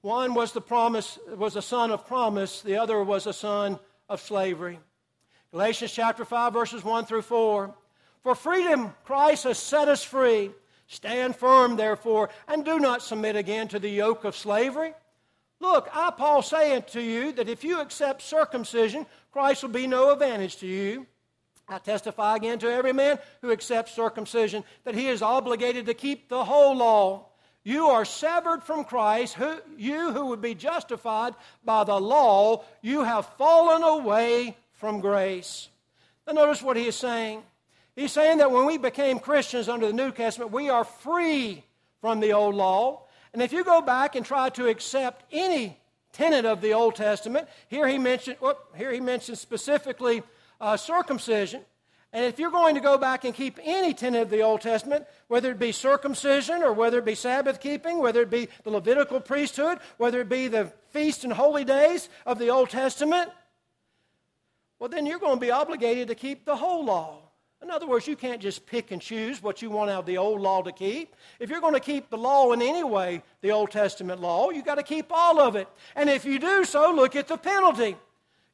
One 0.00 0.34
was 0.34 0.52
the 0.52 0.60
promise, 0.60 1.18
was 1.36 1.56
a 1.56 1.62
son 1.62 1.90
of 1.90 2.06
promise. 2.06 2.62
The 2.62 2.76
other 2.76 3.02
was 3.02 3.26
a 3.26 3.32
son 3.32 3.78
of 4.08 4.20
slavery. 4.20 4.78
Galatians 5.50 5.92
chapter 5.92 6.24
5, 6.24 6.52
verses 6.52 6.84
1 6.84 7.06
through 7.06 7.22
4. 7.22 7.74
For 8.22 8.34
freedom 8.34 8.94
Christ 9.04 9.44
has 9.44 9.58
set 9.58 9.88
us 9.88 10.02
free. 10.02 10.50
Stand 10.86 11.36
firm, 11.36 11.76
therefore, 11.76 12.30
and 12.46 12.64
do 12.64 12.78
not 12.78 13.02
submit 13.02 13.36
again 13.36 13.68
to 13.68 13.78
the 13.78 13.90
yoke 13.90 14.24
of 14.24 14.36
slavery. 14.36 14.94
Look, 15.60 15.88
I, 15.92 16.10
Paul, 16.10 16.42
say 16.42 16.80
to 16.80 17.00
you 17.00 17.32
that 17.32 17.48
if 17.48 17.64
you 17.64 17.80
accept 17.80 18.22
circumcision, 18.22 19.06
Christ 19.32 19.62
will 19.62 19.70
be 19.70 19.86
no 19.86 20.12
advantage 20.12 20.56
to 20.58 20.66
you. 20.66 21.06
I 21.68 21.78
testify 21.78 22.36
again 22.36 22.58
to 22.60 22.72
every 22.72 22.92
man 22.92 23.18
who 23.42 23.50
accepts 23.50 23.92
circumcision 23.92 24.64
that 24.84 24.94
he 24.94 25.08
is 25.08 25.20
obligated 25.20 25.86
to 25.86 25.94
keep 25.94 26.28
the 26.28 26.44
whole 26.44 26.76
law. 26.76 27.26
You 27.62 27.88
are 27.88 28.06
severed 28.06 28.62
from 28.62 28.84
Christ. 28.84 29.34
Who, 29.34 29.58
you 29.76 30.12
who 30.12 30.26
would 30.26 30.40
be 30.40 30.54
justified 30.54 31.34
by 31.64 31.84
the 31.84 32.00
law, 32.00 32.64
you 32.80 33.02
have 33.02 33.26
fallen 33.36 33.82
away 33.82 34.56
from 34.72 35.00
grace. 35.00 35.68
Now, 36.26 36.34
notice 36.34 36.62
what 36.62 36.76
he 36.76 36.86
is 36.86 36.96
saying. 36.96 37.42
He's 37.94 38.12
saying 38.12 38.38
that 38.38 38.52
when 38.52 38.64
we 38.64 38.78
became 38.78 39.18
Christians 39.18 39.68
under 39.68 39.88
the 39.88 39.92
New 39.92 40.12
Testament, 40.12 40.52
we 40.52 40.70
are 40.70 40.84
free 40.84 41.64
from 42.00 42.20
the 42.20 42.32
old 42.32 42.54
law. 42.54 43.02
And 43.38 43.44
if 43.44 43.52
you 43.52 43.62
go 43.62 43.80
back 43.80 44.16
and 44.16 44.26
try 44.26 44.48
to 44.48 44.66
accept 44.66 45.24
any 45.30 45.78
tenet 46.12 46.44
of 46.44 46.60
the 46.60 46.74
Old 46.74 46.96
Testament, 46.96 47.46
here 47.68 47.86
he 47.86 47.96
mentioned, 47.96 48.36
whoop, 48.40 48.58
here 48.76 48.90
he 48.90 48.98
mentions 48.98 49.38
specifically 49.38 50.24
uh, 50.60 50.76
circumcision. 50.76 51.60
And 52.12 52.24
if 52.24 52.40
you're 52.40 52.50
going 52.50 52.74
to 52.74 52.80
go 52.80 52.98
back 52.98 53.24
and 53.24 53.32
keep 53.32 53.60
any 53.62 53.94
tenet 53.94 54.22
of 54.22 54.30
the 54.30 54.42
Old 54.42 54.60
Testament, 54.60 55.06
whether 55.28 55.52
it 55.52 55.60
be 55.60 55.70
circumcision 55.70 56.64
or 56.64 56.72
whether 56.72 56.98
it 56.98 57.04
be 57.04 57.14
Sabbath 57.14 57.60
keeping, 57.60 58.00
whether 58.00 58.22
it 58.22 58.30
be 58.30 58.48
the 58.64 58.70
Levitical 58.70 59.20
priesthood, 59.20 59.78
whether 59.98 60.20
it 60.20 60.28
be 60.28 60.48
the 60.48 60.72
feast 60.90 61.22
and 61.22 61.32
holy 61.32 61.64
days 61.64 62.08
of 62.26 62.40
the 62.40 62.48
Old 62.48 62.70
Testament, 62.70 63.30
well, 64.80 64.88
then 64.88 65.06
you're 65.06 65.20
going 65.20 65.36
to 65.36 65.40
be 65.40 65.52
obligated 65.52 66.08
to 66.08 66.16
keep 66.16 66.44
the 66.44 66.56
whole 66.56 66.84
law. 66.84 67.27
In 67.62 67.70
other 67.70 67.86
words, 67.86 68.06
you 68.06 68.14
can't 68.14 68.40
just 68.40 68.66
pick 68.66 68.92
and 68.92 69.02
choose 69.02 69.42
what 69.42 69.62
you 69.62 69.68
want 69.68 69.90
out 69.90 70.00
of 70.00 70.06
the 70.06 70.18
old 70.18 70.40
law 70.40 70.62
to 70.62 70.72
keep. 70.72 71.14
If 71.40 71.50
you're 71.50 71.60
going 71.60 71.74
to 71.74 71.80
keep 71.80 72.08
the 72.08 72.16
law 72.16 72.52
in 72.52 72.62
any 72.62 72.84
way, 72.84 73.22
the 73.40 73.50
Old 73.50 73.72
Testament 73.72 74.20
law, 74.20 74.50
you've 74.50 74.64
got 74.64 74.76
to 74.76 74.82
keep 74.82 75.06
all 75.10 75.40
of 75.40 75.56
it. 75.56 75.68
And 75.96 76.08
if 76.08 76.24
you 76.24 76.38
do 76.38 76.64
so, 76.64 76.92
look 76.92 77.16
at 77.16 77.26
the 77.26 77.36
penalty. 77.36 77.96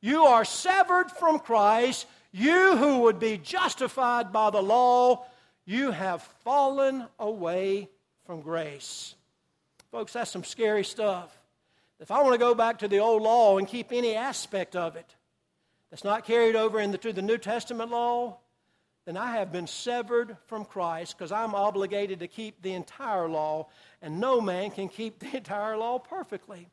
You 0.01 0.25
are 0.25 0.45
severed 0.45 1.11
from 1.11 1.38
Christ. 1.38 2.07
You 2.33 2.77
who 2.77 3.01
would 3.01 3.21
be 3.21 3.37
justified 3.37 4.33
by 4.33 4.51
the 4.51 4.62
law, 4.62 5.27
you 5.67 5.90
have 5.90 6.23
fallen 6.43 7.07
away 7.19 7.88
from 8.27 8.40
grace. 8.40 9.14
Folks, 9.90 10.14
that's 10.14 10.31
some 10.31 10.45
scary 10.45 10.83
stuff. 10.83 11.38
If 12.01 12.11
I 12.11 12.21
want 12.23 12.35
to 12.35 12.38
go 12.38 12.55
back 12.55 12.81
to 12.81 12.88
the 12.88 12.99
old 12.99 13.23
law 13.23 13.59
and 13.59 13.69
keep 13.69 13.93
any 13.93 14.17
aspect 14.17 14.75
of 14.75 14.97
it 14.97 15.14
that's 15.90 16.05
not 16.05 16.27
carried 16.27 16.57
over 16.57 16.81
into 16.81 17.12
the 17.12 17.23
New 17.23 17.38
Testament 17.38 17.90
law, 17.90 18.38
then 19.07 19.17
I 19.17 19.37
have 19.37 19.53
been 19.53 19.67
severed 19.67 20.37
from 20.47 20.64
Christ 20.64 21.17
because 21.17 21.31
I'm 21.31 21.55
obligated 21.55 22.21
to 22.21 22.29
keep 22.29 22.62
the 22.62 22.73
entire 22.73 23.29
law, 23.29 23.69
and 24.01 24.19
no 24.19 24.40
man 24.40 24.71
can 24.71 24.88
keep 24.88 25.19
the 25.19 25.37
entire 25.37 25.77
law 25.77 25.99
perfectly. 25.99 26.69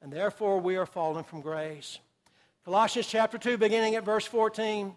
And 0.00 0.12
therefore, 0.12 0.60
we 0.60 0.76
are 0.76 0.86
fallen 0.86 1.24
from 1.24 1.40
grace. 1.40 1.98
Colossians 2.64 3.08
chapter 3.08 3.38
2, 3.38 3.58
beginning 3.58 3.94
at 3.94 4.04
verse 4.04 4.26
14. 4.26 4.94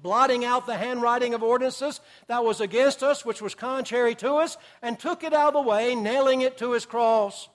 Blotting 0.00 0.44
out 0.44 0.66
the 0.66 0.76
handwriting 0.76 1.34
of 1.34 1.42
ordinances 1.42 2.00
that 2.26 2.44
was 2.44 2.60
against 2.60 3.02
us, 3.02 3.24
which 3.24 3.42
was 3.42 3.54
contrary 3.54 4.14
to 4.16 4.34
us, 4.34 4.56
and 4.80 4.98
took 4.98 5.22
it 5.22 5.34
out 5.34 5.54
of 5.54 5.64
the 5.64 5.68
way, 5.68 5.94
nailing 5.94 6.40
it 6.40 6.58
to 6.58 6.72
his 6.72 6.86
cross. 6.86 7.48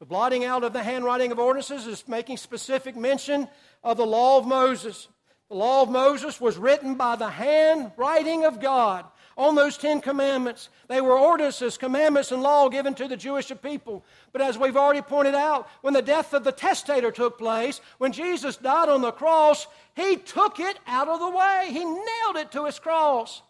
The 0.00 0.06
blotting 0.06 0.44
out 0.44 0.64
of 0.64 0.72
the 0.72 0.82
handwriting 0.82 1.32
of 1.32 1.38
ordinances 1.38 1.86
is 1.86 2.08
making 2.08 2.36
specific 2.38 2.96
mention 2.96 3.48
of 3.82 3.96
the 3.96 4.06
law 4.06 4.38
of 4.38 4.46
Moses. 4.46 5.08
The 5.54 5.60
law 5.60 5.82
of 5.82 5.88
Moses 5.88 6.40
was 6.40 6.58
written 6.58 6.96
by 6.96 7.14
the 7.14 7.30
handwriting 7.30 8.44
of 8.44 8.58
God 8.58 9.04
on 9.38 9.54
those 9.54 9.78
Ten 9.78 10.00
Commandments. 10.00 10.68
They 10.88 11.00
were 11.00 11.16
ordinances, 11.16 11.78
commandments, 11.78 12.32
and 12.32 12.42
law 12.42 12.68
given 12.68 12.92
to 12.94 13.06
the 13.06 13.16
Jewish 13.16 13.52
people. 13.62 14.04
But 14.32 14.42
as 14.42 14.58
we've 14.58 14.76
already 14.76 15.00
pointed 15.00 15.36
out, 15.36 15.68
when 15.82 15.94
the 15.94 16.02
death 16.02 16.34
of 16.34 16.42
the 16.42 16.50
testator 16.50 17.12
took 17.12 17.38
place, 17.38 17.80
when 17.98 18.10
Jesus 18.10 18.56
died 18.56 18.88
on 18.88 19.00
the 19.00 19.12
cross, 19.12 19.68
he 19.94 20.16
took 20.16 20.58
it 20.58 20.76
out 20.88 21.06
of 21.06 21.20
the 21.20 21.30
way. 21.30 21.68
He 21.68 21.84
nailed 21.84 22.36
it 22.36 22.50
to 22.50 22.64
his 22.64 22.80
cross. 22.80 23.40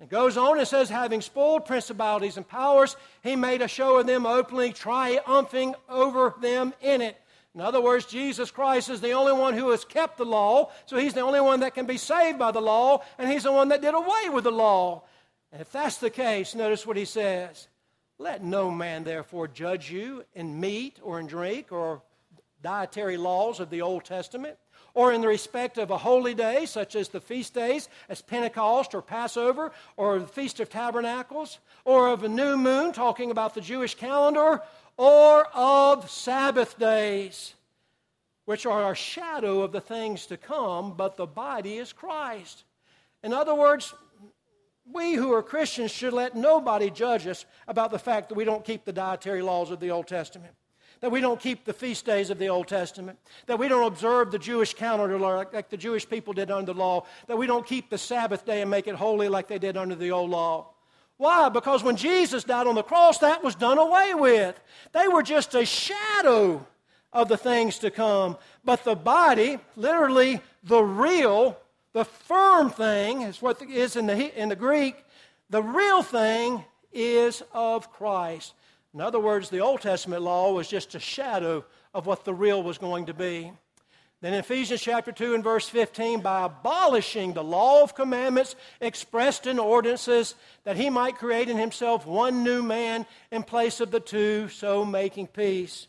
It 0.00 0.08
goes 0.08 0.36
on 0.36 0.56
and 0.56 0.68
says, 0.68 0.88
having 0.88 1.20
spoiled 1.20 1.66
principalities 1.66 2.36
and 2.36 2.46
powers, 2.46 2.94
he 3.24 3.34
made 3.34 3.60
a 3.60 3.66
show 3.66 3.98
of 3.98 4.06
them 4.06 4.24
openly, 4.24 4.72
triumphing 4.72 5.74
over 5.88 6.32
them 6.40 6.74
in 6.80 7.02
it. 7.02 7.19
In 7.54 7.60
other 7.60 7.80
words, 7.80 8.06
Jesus 8.06 8.50
Christ 8.50 8.88
is 8.90 9.00
the 9.00 9.12
only 9.12 9.32
one 9.32 9.54
who 9.54 9.70
has 9.70 9.84
kept 9.84 10.18
the 10.18 10.24
law, 10.24 10.70
so 10.86 10.96
he's 10.96 11.14
the 11.14 11.20
only 11.20 11.40
one 11.40 11.60
that 11.60 11.74
can 11.74 11.86
be 11.86 11.96
saved 11.96 12.38
by 12.38 12.52
the 12.52 12.60
law, 12.60 13.02
and 13.18 13.30
he's 13.30 13.42
the 13.42 13.52
one 13.52 13.68
that 13.68 13.82
did 13.82 13.94
away 13.94 14.28
with 14.32 14.44
the 14.44 14.52
law. 14.52 15.02
And 15.50 15.60
if 15.60 15.72
that's 15.72 15.98
the 15.98 16.10
case, 16.10 16.54
notice 16.54 16.86
what 16.86 16.96
he 16.96 17.04
says 17.04 17.66
Let 18.18 18.44
no 18.44 18.70
man 18.70 19.02
therefore 19.02 19.48
judge 19.48 19.90
you 19.90 20.24
in 20.32 20.60
meat 20.60 21.00
or 21.02 21.18
in 21.18 21.26
drink 21.26 21.72
or 21.72 22.02
dietary 22.62 23.16
laws 23.16 23.58
of 23.58 23.70
the 23.70 23.82
Old 23.82 24.04
Testament, 24.04 24.56
or 24.94 25.12
in 25.12 25.20
the 25.20 25.28
respect 25.28 25.78
of 25.78 25.90
a 25.90 25.98
holy 25.98 26.34
day, 26.34 26.66
such 26.66 26.94
as 26.94 27.08
the 27.08 27.20
feast 27.20 27.54
days, 27.54 27.88
as 28.08 28.22
Pentecost 28.22 28.94
or 28.94 29.02
Passover, 29.02 29.72
or 29.96 30.18
the 30.18 30.26
Feast 30.26 30.60
of 30.60 30.68
Tabernacles, 30.68 31.58
or 31.84 32.08
of 32.08 32.22
a 32.22 32.28
new 32.28 32.56
moon, 32.56 32.92
talking 32.92 33.30
about 33.30 33.54
the 33.54 33.60
Jewish 33.60 33.94
calendar, 33.94 34.62
or 35.00 35.46
of 35.54 36.10
Sabbath 36.10 36.78
days, 36.78 37.54
which 38.44 38.66
are 38.66 38.92
a 38.92 38.94
shadow 38.94 39.62
of 39.62 39.72
the 39.72 39.80
things 39.80 40.26
to 40.26 40.36
come, 40.36 40.92
but 40.92 41.16
the 41.16 41.24
body 41.26 41.78
is 41.78 41.90
Christ. 41.90 42.64
In 43.24 43.32
other 43.32 43.54
words, 43.54 43.94
we 44.92 45.14
who 45.14 45.32
are 45.32 45.42
Christians 45.42 45.90
should 45.90 46.12
let 46.12 46.36
nobody 46.36 46.90
judge 46.90 47.26
us 47.26 47.46
about 47.66 47.92
the 47.92 47.98
fact 47.98 48.28
that 48.28 48.34
we 48.34 48.44
don't 48.44 48.62
keep 48.62 48.84
the 48.84 48.92
dietary 48.92 49.40
laws 49.40 49.70
of 49.70 49.80
the 49.80 49.90
Old 49.90 50.06
Testament, 50.06 50.52
that 51.00 51.10
we 51.10 51.22
don't 51.22 51.40
keep 51.40 51.64
the 51.64 51.72
feast 51.72 52.04
days 52.04 52.28
of 52.28 52.38
the 52.38 52.50
Old 52.50 52.68
Testament, 52.68 53.18
that 53.46 53.58
we 53.58 53.68
don't 53.68 53.86
observe 53.86 54.30
the 54.30 54.38
Jewish 54.38 54.74
calendar 54.74 55.18
like 55.18 55.70
the 55.70 55.78
Jewish 55.78 56.06
people 56.06 56.34
did 56.34 56.50
under 56.50 56.74
the 56.74 56.78
law, 56.78 57.06
that 57.26 57.38
we 57.38 57.46
don't 57.46 57.66
keep 57.66 57.88
the 57.88 57.96
Sabbath 57.96 58.44
day 58.44 58.60
and 58.60 58.70
make 58.70 58.86
it 58.86 58.96
holy 58.96 59.30
like 59.30 59.48
they 59.48 59.58
did 59.58 59.78
under 59.78 59.94
the 59.94 60.10
old 60.10 60.28
law. 60.28 60.69
Why? 61.20 61.50
Because 61.50 61.82
when 61.82 61.96
Jesus 61.96 62.44
died 62.44 62.66
on 62.66 62.76
the 62.76 62.82
cross, 62.82 63.18
that 63.18 63.44
was 63.44 63.54
done 63.54 63.76
away 63.76 64.14
with. 64.14 64.58
They 64.92 65.06
were 65.06 65.22
just 65.22 65.54
a 65.54 65.66
shadow 65.66 66.66
of 67.12 67.28
the 67.28 67.36
things 67.36 67.78
to 67.80 67.90
come. 67.90 68.38
But 68.64 68.84
the 68.84 68.96
body, 68.96 69.58
literally 69.76 70.40
the 70.64 70.82
real, 70.82 71.58
the 71.92 72.06
firm 72.06 72.70
thing, 72.70 73.20
is 73.20 73.42
what 73.42 73.60
is 73.60 73.96
in 73.96 74.06
the, 74.06 74.40
in 74.40 74.48
the 74.48 74.56
Greek, 74.56 75.04
the 75.50 75.62
real 75.62 76.02
thing 76.02 76.64
is 76.90 77.42
of 77.52 77.92
Christ. 77.92 78.54
In 78.94 79.02
other 79.02 79.20
words, 79.20 79.50
the 79.50 79.60
Old 79.60 79.82
Testament 79.82 80.22
law 80.22 80.54
was 80.54 80.68
just 80.68 80.94
a 80.94 80.98
shadow 81.00 81.66
of 81.92 82.06
what 82.06 82.24
the 82.24 82.32
real 82.32 82.62
was 82.62 82.78
going 82.78 83.04
to 83.04 83.14
be. 83.14 83.52
Then 84.20 84.34
in 84.34 84.40
Ephesians 84.40 84.82
chapter 84.82 85.12
2 85.12 85.34
and 85.34 85.42
verse 85.42 85.66
15, 85.66 86.20
by 86.20 86.44
abolishing 86.44 87.32
the 87.32 87.42
law 87.42 87.82
of 87.82 87.94
commandments 87.94 88.54
expressed 88.78 89.46
in 89.46 89.58
ordinances, 89.58 90.34
that 90.64 90.76
he 90.76 90.90
might 90.90 91.16
create 91.16 91.48
in 91.48 91.56
himself 91.56 92.06
one 92.06 92.44
new 92.44 92.62
man 92.62 93.06
in 93.30 93.42
place 93.42 93.80
of 93.80 93.90
the 93.90 94.00
two, 94.00 94.48
so 94.48 94.84
making 94.84 95.28
peace. 95.28 95.86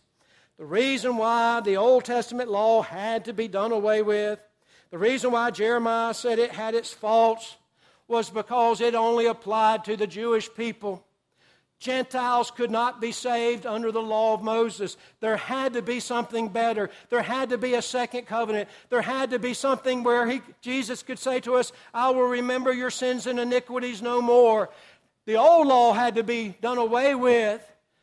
The 0.57 0.65
reason 0.65 1.17
why 1.17 1.59
the 1.59 1.75
Old 1.75 2.05
Testament 2.05 2.49
law 2.49 2.81
had 2.81 3.25
to 3.25 3.33
be 3.33 3.49
done 3.49 3.73
away 3.73 4.01
with, 4.01 4.39
the 4.91 4.97
reason 4.97 5.31
why 5.31 5.51
Jeremiah 5.51 6.13
said 6.13 6.39
it 6.39 6.51
had 6.51 6.73
its 6.73 6.93
faults, 6.93 7.57
was 8.07 8.29
because 8.29 8.79
it 8.79 8.95
only 8.95 9.25
applied 9.25 9.83
to 9.85 9.97
the 9.97 10.07
Jewish 10.07 10.53
people. 10.53 11.05
Gentiles 11.81 12.51
could 12.51 12.69
not 12.69 13.01
be 13.01 13.11
saved 13.11 13.65
under 13.65 13.91
the 13.91 14.03
law 14.03 14.35
of 14.35 14.43
Moses. 14.43 14.97
There 15.19 15.35
had 15.35 15.73
to 15.73 15.81
be 15.81 15.99
something 15.99 16.47
better. 16.47 16.91
There 17.09 17.23
had 17.23 17.49
to 17.49 17.57
be 17.57 17.73
a 17.73 17.81
second 17.81 18.27
covenant. 18.27 18.69
There 18.89 19.01
had 19.01 19.31
to 19.31 19.39
be 19.39 19.55
something 19.55 20.03
where 20.03 20.27
he, 20.29 20.41
Jesus 20.61 21.01
could 21.01 21.17
say 21.17 21.39
to 21.39 21.55
us, 21.55 21.71
I 21.91 22.11
will 22.11 22.27
remember 22.27 22.71
your 22.71 22.91
sins 22.91 23.25
and 23.25 23.39
iniquities 23.39 23.99
no 23.99 24.21
more. 24.21 24.69
The 25.25 25.37
old 25.37 25.67
law 25.67 25.93
had 25.93 26.15
to 26.15 26.23
be 26.23 26.55
done 26.61 26.77
away 26.77 27.15
with 27.15 27.61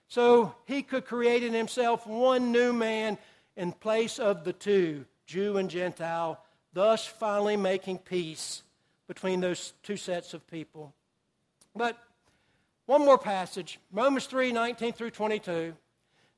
so 0.08 0.56
he 0.64 0.82
could 0.82 1.04
create 1.04 1.44
in 1.44 1.54
himself 1.54 2.04
one 2.04 2.50
new 2.50 2.72
man 2.72 3.16
in 3.56 3.70
place 3.70 4.18
of 4.18 4.42
the 4.42 4.52
two, 4.52 5.04
Jew 5.24 5.56
and 5.56 5.70
Gentile, 5.70 6.42
thus 6.72 7.06
finally 7.06 7.56
making 7.56 7.98
peace 7.98 8.64
between 9.06 9.38
those 9.38 9.72
two 9.84 9.96
sets 9.96 10.34
of 10.34 10.44
people. 10.48 10.92
But 11.76 11.96
one 12.88 13.04
more 13.04 13.18
passage, 13.18 13.78
Romans 13.92 14.24
3 14.24 14.50
19 14.50 14.94
through 14.94 15.10
22. 15.10 15.74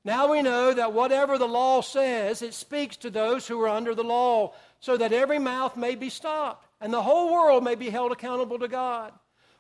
Now 0.05 0.33
we 0.33 0.43
know 0.43 0.75
that 0.75 0.93
whatever 0.93 1.39
the 1.39 1.47
law 1.47 1.81
says, 1.81 2.43
it 2.43 2.55
speaks 2.55 2.97
to 2.99 3.11
those 3.11 3.47
who 3.47 3.61
are 3.61 3.69
under 3.69 3.95
the 3.95 4.03
law, 4.03 4.53
so 4.81 4.97
that 4.97 5.13
every 5.13 5.39
mouth 5.39 5.77
may 5.77 5.95
be 5.95 6.11
stopped, 6.11 6.67
and 6.81 6.93
the 6.93 7.03
whole 7.03 7.33
world 7.33 7.63
may 7.63 7.77
be 7.77 7.89
held 7.89 8.11
accountable 8.11 8.59
to 8.59 8.67
God. 8.67 9.13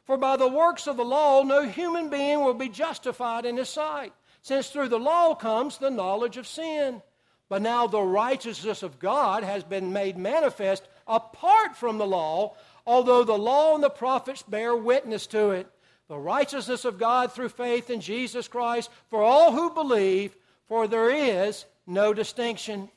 For 0.02 0.16
by 0.16 0.36
the 0.36 0.48
works 0.48 0.88
of 0.88 0.96
the 0.96 1.04
law, 1.04 1.44
no 1.44 1.62
human 1.62 2.10
being 2.10 2.40
will 2.40 2.54
be 2.54 2.68
justified 2.68 3.46
in 3.46 3.56
his 3.56 3.68
sight, 3.68 4.12
since 4.42 4.68
through 4.70 4.88
the 4.88 4.98
law 4.98 5.36
comes 5.36 5.78
the 5.78 5.90
knowledge 5.90 6.38
of 6.38 6.48
sin. 6.48 7.02
But 7.48 7.62
now 7.62 7.86
the 7.86 8.02
righteousness 8.02 8.82
of 8.82 8.98
God 8.98 9.44
has 9.44 9.62
been 9.62 9.92
made 9.92 10.18
manifest 10.18 10.88
apart 11.06 11.76
from 11.76 11.98
the 11.98 12.06
law, 12.06 12.56
although 12.84 13.22
the 13.22 13.38
law 13.38 13.76
and 13.76 13.84
the 13.84 13.90
prophets 13.90 14.42
bear 14.42 14.74
witness 14.74 15.28
to 15.28 15.50
it. 15.50 15.70
The 16.10 16.18
righteousness 16.18 16.84
of 16.84 16.98
God 16.98 17.30
through 17.30 17.50
faith 17.50 17.88
in 17.88 18.00
Jesus 18.00 18.48
Christ 18.48 18.90
for 19.10 19.22
all 19.22 19.52
who 19.52 19.70
believe, 19.70 20.34
for 20.66 20.88
there 20.88 21.08
is 21.08 21.64
no 21.86 22.12
distinction. 22.12 22.88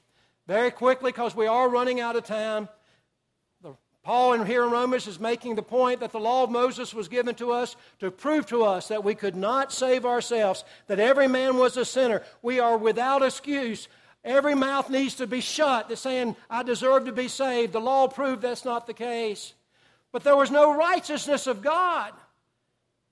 Very 0.47 0.71
quickly, 0.71 1.11
because 1.11 1.35
we 1.35 1.45
are 1.45 1.69
running 1.69 1.99
out 1.99 2.15
of 2.15 2.25
time, 2.25 2.67
Paul 4.01 4.33
in 4.33 4.47
here 4.47 4.63
in 4.63 4.71
Romans 4.71 5.05
is 5.05 5.19
making 5.19 5.53
the 5.53 5.61
point 5.61 5.99
that 5.99 6.11
the 6.11 6.19
law 6.19 6.43
of 6.43 6.49
Moses 6.49 6.91
was 6.91 7.07
given 7.07 7.35
to 7.35 7.51
us 7.51 7.75
to 7.99 8.09
prove 8.09 8.47
to 8.47 8.63
us 8.63 8.87
that 8.87 9.03
we 9.03 9.13
could 9.13 9.35
not 9.35 9.71
save 9.71 10.07
ourselves, 10.07 10.63
that 10.87 10.99
every 10.99 11.27
man 11.27 11.57
was 11.57 11.77
a 11.77 11.85
sinner. 11.85 12.23
We 12.41 12.59
are 12.59 12.77
without 12.79 13.21
excuse. 13.21 13.89
Every 14.25 14.55
mouth 14.55 14.89
needs 14.89 15.13
to 15.15 15.27
be 15.27 15.39
shut 15.39 15.87
that's 15.87 16.01
saying, 16.01 16.35
I 16.49 16.63
deserve 16.63 17.05
to 17.05 17.11
be 17.11 17.27
saved. 17.27 17.73
The 17.73 17.79
law 17.79 18.07
proved 18.07 18.41
that's 18.41 18.65
not 18.65 18.87
the 18.87 18.93
case. 18.95 19.53
But 20.11 20.23
there 20.23 20.35
was 20.35 20.49
no 20.49 20.75
righteousness 20.75 21.45
of 21.45 21.61
God 21.61 22.11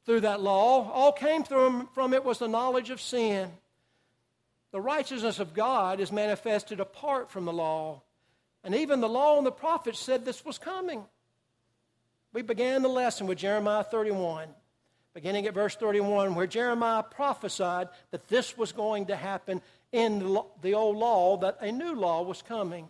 through 0.05 0.21
that 0.21 0.41
law. 0.41 0.89
All 0.91 1.11
came 1.11 1.43
from, 1.43 1.87
from 1.93 2.13
it 2.13 2.23
was 2.23 2.39
the 2.39 2.47
knowledge 2.47 2.89
of 2.89 3.01
sin. 3.01 3.49
The 4.71 4.81
righteousness 4.81 5.39
of 5.39 5.53
God 5.53 5.99
is 5.99 6.11
manifested 6.11 6.79
apart 6.79 7.29
from 7.29 7.45
the 7.45 7.53
law. 7.53 8.01
And 8.63 8.75
even 8.75 9.01
the 9.01 9.09
law 9.09 9.37
and 9.37 9.45
the 9.45 9.51
prophets 9.51 9.99
said 9.99 10.23
this 10.23 10.45
was 10.45 10.57
coming. 10.57 11.03
We 12.33 12.41
began 12.41 12.81
the 12.81 12.89
lesson 12.89 13.27
with 13.27 13.39
Jeremiah 13.39 13.83
31, 13.83 14.47
beginning 15.13 15.47
at 15.47 15.53
verse 15.53 15.75
31, 15.75 16.35
where 16.35 16.47
Jeremiah 16.47 17.03
prophesied 17.03 17.89
that 18.11 18.29
this 18.29 18.57
was 18.57 18.71
going 18.71 19.07
to 19.07 19.15
happen 19.15 19.61
in 19.91 20.37
the 20.61 20.73
old 20.73 20.95
law, 20.95 21.37
that 21.37 21.57
a 21.59 21.71
new 21.71 21.93
law 21.93 22.21
was 22.21 22.41
coming. 22.41 22.87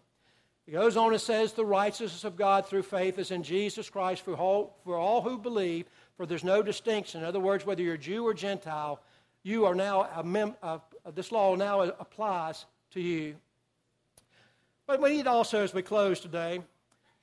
He 0.68 0.74
goes 0.74 0.96
on 0.96 1.12
and 1.12 1.22
says, 1.22 1.54
The 1.54 1.66
righteousness 1.66 2.24
of 2.24 2.36
God 2.36 2.68
through 2.68 2.84
faith 2.84 3.18
is 3.18 3.32
in 3.32 3.42
Jesus 3.42 3.90
Christ 3.90 4.24
for 4.24 4.36
all, 4.36 4.78
for 4.84 4.96
all 4.96 5.22
who 5.22 5.40
believe, 5.40 5.88
for 6.16 6.26
there's 6.26 6.44
no 6.44 6.62
distinction. 6.62 7.22
In 7.22 7.26
other 7.26 7.40
words, 7.40 7.66
whether 7.66 7.82
you're 7.82 7.98
Jew 7.98 8.26
or 8.26 8.34
Gentile, 8.34 9.00
you 9.44 9.66
are 9.66 9.76
now, 9.76 10.22
mem- 10.24 10.56
uh, 10.62 10.80
this 11.16 11.32
law 11.32 11.56
now 11.56 11.82
applies 11.82 12.66
to 12.92 13.02
you. 13.02 13.36
But 14.86 15.02
we 15.02 15.12
need 15.12 15.28
also, 15.28 15.64
as 15.64 15.74
we 15.74 15.82
close 15.82 16.20
today, 16.20 16.62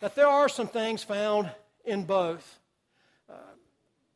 that 0.01 0.15
there 0.15 0.27
are 0.27 0.49
some 0.49 0.67
things 0.69 1.03
found 1.03 1.51
in 1.85 2.05
both. 2.05 2.59
Uh, 3.29 3.35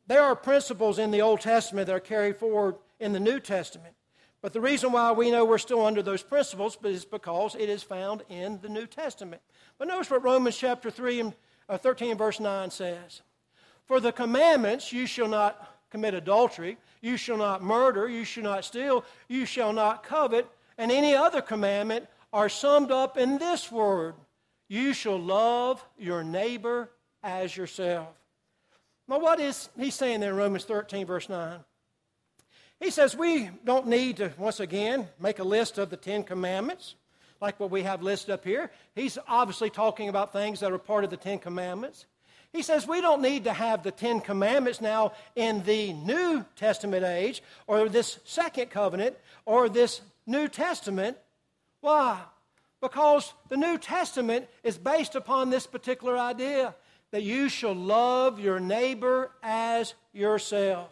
there 0.07 0.23
are 0.23 0.35
principles 0.35 0.99
in 0.99 1.11
the 1.11 1.21
Old 1.21 1.41
Testament 1.41 1.87
that 1.87 1.95
are 1.95 1.99
carried 1.99 2.37
forward 2.37 2.75
in 2.99 3.13
the 3.13 3.19
New 3.19 3.39
Testament. 3.39 3.95
But 4.41 4.51
the 4.51 4.61
reason 4.61 4.91
why 4.91 5.11
we 5.13 5.31
know 5.31 5.45
we're 5.45 5.57
still 5.57 5.85
under 5.85 6.01
those 6.01 6.21
principles 6.21 6.77
is 6.83 7.05
because 7.05 7.55
it 7.55 7.69
is 7.69 7.81
found 7.81 8.23
in 8.27 8.59
the 8.61 8.67
New 8.67 8.85
Testament. 8.85 9.41
But 9.77 9.87
notice 9.87 10.11
what 10.11 10.23
Romans 10.23 10.57
chapter 10.57 10.91
3 10.91 11.19
and 11.21 11.33
uh, 11.69 11.77
13 11.77 12.17
verse 12.17 12.41
9 12.41 12.69
says. 12.69 13.21
For 13.85 13.99
the 13.99 14.11
commandments, 14.11 14.91
you 14.91 15.05
shall 15.05 15.27
not 15.27 15.69
commit 15.89 16.13
adultery, 16.13 16.77
you 17.01 17.17
shall 17.17 17.37
not 17.37 17.61
murder, 17.61 18.07
you 18.07 18.23
shall 18.23 18.43
not 18.43 18.65
steal, 18.65 19.05
you 19.27 19.45
shall 19.45 19.73
not 19.73 20.03
covet, 20.03 20.47
and 20.77 20.91
any 20.91 21.15
other 21.15 21.41
commandment 21.41 22.07
are 22.31 22.49
summed 22.49 22.91
up 22.91 23.17
in 23.17 23.37
this 23.37 23.71
word 23.71 24.15
You 24.67 24.93
shall 24.93 25.19
love 25.19 25.85
your 25.99 26.23
neighbor 26.23 26.89
as 27.21 27.55
yourself. 27.55 28.07
Now, 29.07 29.19
what 29.19 29.39
is 29.39 29.69
he 29.77 29.91
saying 29.91 30.21
there 30.21 30.31
in 30.31 30.37
Romans 30.37 30.63
13, 30.63 31.05
verse 31.05 31.29
9? 31.29 31.59
He 32.79 32.89
says 32.89 33.15
we 33.15 33.49
don't 33.63 33.87
need 33.87 34.17
to, 34.17 34.31
once 34.37 34.59
again, 34.59 35.07
make 35.19 35.39
a 35.39 35.43
list 35.43 35.77
of 35.77 35.89
the 35.89 35.97
Ten 35.97 36.23
Commandments 36.23 36.95
like 37.39 37.59
what 37.59 37.71
we 37.71 37.83
have 37.83 38.01
listed 38.01 38.31
up 38.31 38.43
here. 38.43 38.71
He's 38.95 39.17
obviously 39.27 39.69
talking 39.69 40.09
about 40.09 40.33
things 40.33 40.61
that 40.61 40.71
are 40.71 40.77
part 40.77 41.03
of 41.03 41.09
the 41.09 41.17
Ten 41.17 41.39
Commandments. 41.39 42.05
He 42.53 42.61
says 42.61 42.87
we 42.87 43.01
don't 43.01 43.21
need 43.21 43.43
to 43.43 43.53
have 43.53 43.83
the 43.83 43.91
Ten 43.91 44.21
Commandments 44.21 44.79
now 44.79 45.13
in 45.35 45.63
the 45.63 45.91
New 45.93 46.45
Testament 46.55 47.03
age 47.03 47.43
or 47.67 47.89
this 47.89 48.19
second 48.23 48.69
covenant 48.69 49.17
or 49.45 49.67
this 49.67 49.99
New 50.25 50.47
Testament 50.47 51.17
why? 51.83 52.17
Because 52.79 53.33
the 53.49 53.57
New 53.57 53.77
Testament 53.77 54.47
is 54.63 54.77
based 54.77 55.15
upon 55.15 55.49
this 55.49 55.67
particular 55.67 56.17
idea 56.17 56.73
that 57.11 57.23
you 57.23 57.49
shall 57.49 57.75
love 57.75 58.39
your 58.39 58.57
neighbor 58.61 59.31
as 59.43 59.93
yourself. 60.13 60.89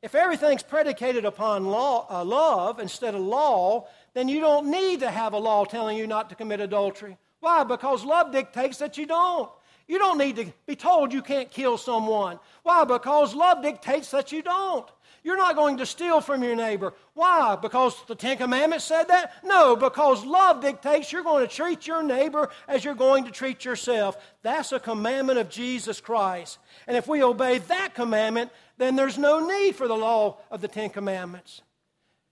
If 0.00 0.14
everything's 0.14 0.62
predicated 0.62 1.26
upon 1.26 1.66
law, 1.66 2.06
uh, 2.08 2.24
love 2.24 2.78
instead 2.78 3.14
of 3.14 3.20
law, 3.20 3.86
then 4.14 4.30
you 4.30 4.40
don't 4.40 4.70
need 4.70 5.00
to 5.00 5.10
have 5.10 5.34
a 5.34 5.38
law 5.38 5.66
telling 5.66 5.98
you 5.98 6.06
not 6.06 6.30
to 6.30 6.34
commit 6.34 6.60
adultery. 6.60 7.18
Why? 7.40 7.64
Because 7.64 8.02
love 8.02 8.32
dictates 8.32 8.78
that 8.78 8.96
you 8.96 9.04
don't. 9.04 9.50
You 9.88 9.98
don't 9.98 10.18
need 10.18 10.36
to 10.36 10.52
be 10.66 10.76
told 10.76 11.12
you 11.12 11.22
can't 11.22 11.50
kill 11.50 11.78
someone. 11.78 12.38
Why? 12.62 12.84
Because 12.84 13.34
love 13.34 13.62
dictates 13.62 14.10
that 14.10 14.30
you 14.30 14.42
don't. 14.42 14.86
You're 15.24 15.36
not 15.36 15.56
going 15.56 15.78
to 15.78 15.86
steal 15.86 16.20
from 16.20 16.42
your 16.44 16.54
neighbor. 16.54 16.94
Why? 17.14 17.56
Because 17.60 17.96
the 18.06 18.14
Ten 18.14 18.36
Commandments 18.36 18.84
said 18.84 19.04
that? 19.08 19.32
No, 19.44 19.74
because 19.74 20.24
love 20.24 20.60
dictates 20.60 21.10
you're 21.10 21.24
going 21.24 21.46
to 21.46 21.52
treat 21.52 21.86
your 21.86 22.02
neighbor 22.02 22.50
as 22.68 22.84
you're 22.84 22.94
going 22.94 23.24
to 23.24 23.30
treat 23.30 23.64
yourself. 23.64 24.16
That's 24.42 24.72
a 24.72 24.78
commandment 24.78 25.38
of 25.38 25.50
Jesus 25.50 26.00
Christ. 26.00 26.58
And 26.86 26.96
if 26.96 27.08
we 27.08 27.22
obey 27.22 27.58
that 27.58 27.94
commandment, 27.94 28.50
then 28.76 28.94
there's 28.94 29.18
no 29.18 29.46
need 29.46 29.74
for 29.74 29.88
the 29.88 29.96
law 29.96 30.38
of 30.50 30.60
the 30.60 30.68
Ten 30.68 30.90
Commandments. 30.90 31.62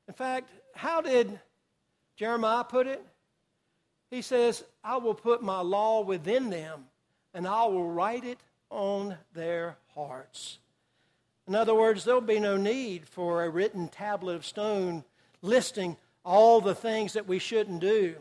In 0.06 0.14
fact, 0.14 0.48
how 0.74 1.00
did 1.00 1.40
Jeremiah 2.16 2.64
put 2.64 2.86
it? 2.86 3.04
He 4.10 4.22
says, 4.22 4.62
I 4.84 4.98
will 4.98 5.14
put 5.14 5.42
my 5.42 5.60
law 5.60 6.02
within 6.02 6.50
them, 6.50 6.84
and 7.36 7.46
I 7.46 7.66
will 7.66 7.86
write 7.86 8.24
it 8.24 8.38
on 8.70 9.14
their 9.34 9.76
hearts. 9.94 10.58
In 11.46 11.54
other 11.54 11.74
words, 11.74 12.02
there'll 12.02 12.22
be 12.22 12.40
no 12.40 12.56
need 12.56 13.06
for 13.06 13.44
a 13.44 13.50
written 13.50 13.88
tablet 13.88 14.36
of 14.36 14.46
stone 14.46 15.04
listing 15.42 15.98
all 16.24 16.62
the 16.62 16.74
things 16.74 17.12
that 17.12 17.28
we 17.28 17.38
shouldn't 17.38 17.80
do 17.80 18.16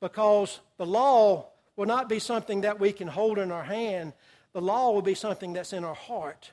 because 0.00 0.60
the 0.76 0.84
law 0.84 1.46
will 1.76 1.86
not 1.86 2.10
be 2.10 2.18
something 2.18 2.60
that 2.60 2.78
we 2.78 2.92
can 2.92 3.08
hold 3.08 3.38
in 3.38 3.50
our 3.50 3.64
hand. 3.64 4.12
The 4.52 4.60
law 4.60 4.92
will 4.92 5.02
be 5.02 5.14
something 5.14 5.54
that's 5.54 5.72
in 5.72 5.82
our 5.82 5.94
heart. 5.94 6.52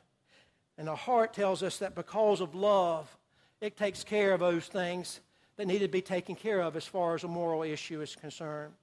And 0.78 0.88
our 0.88 0.96
heart 0.96 1.34
tells 1.34 1.62
us 1.64 1.80
that 1.80 1.96
because 1.96 2.40
of 2.40 2.56
love, 2.56 3.14
it 3.60 3.76
takes 3.76 4.06
care 4.06 4.34
of 4.34 4.40
those 4.40 4.68
things 4.68 5.20
that 5.58 5.68
need 5.68 5.80
to 5.80 5.90
be 5.90 6.02
taken 6.02 6.36
care 6.36 6.62
of 6.62 6.78
as 6.78 6.86
far 6.86 7.14
as 7.14 7.26
a 7.26 7.28
moral 7.28 7.62
issue 7.62 8.02
is 8.02 8.16
concerned. 8.16 8.74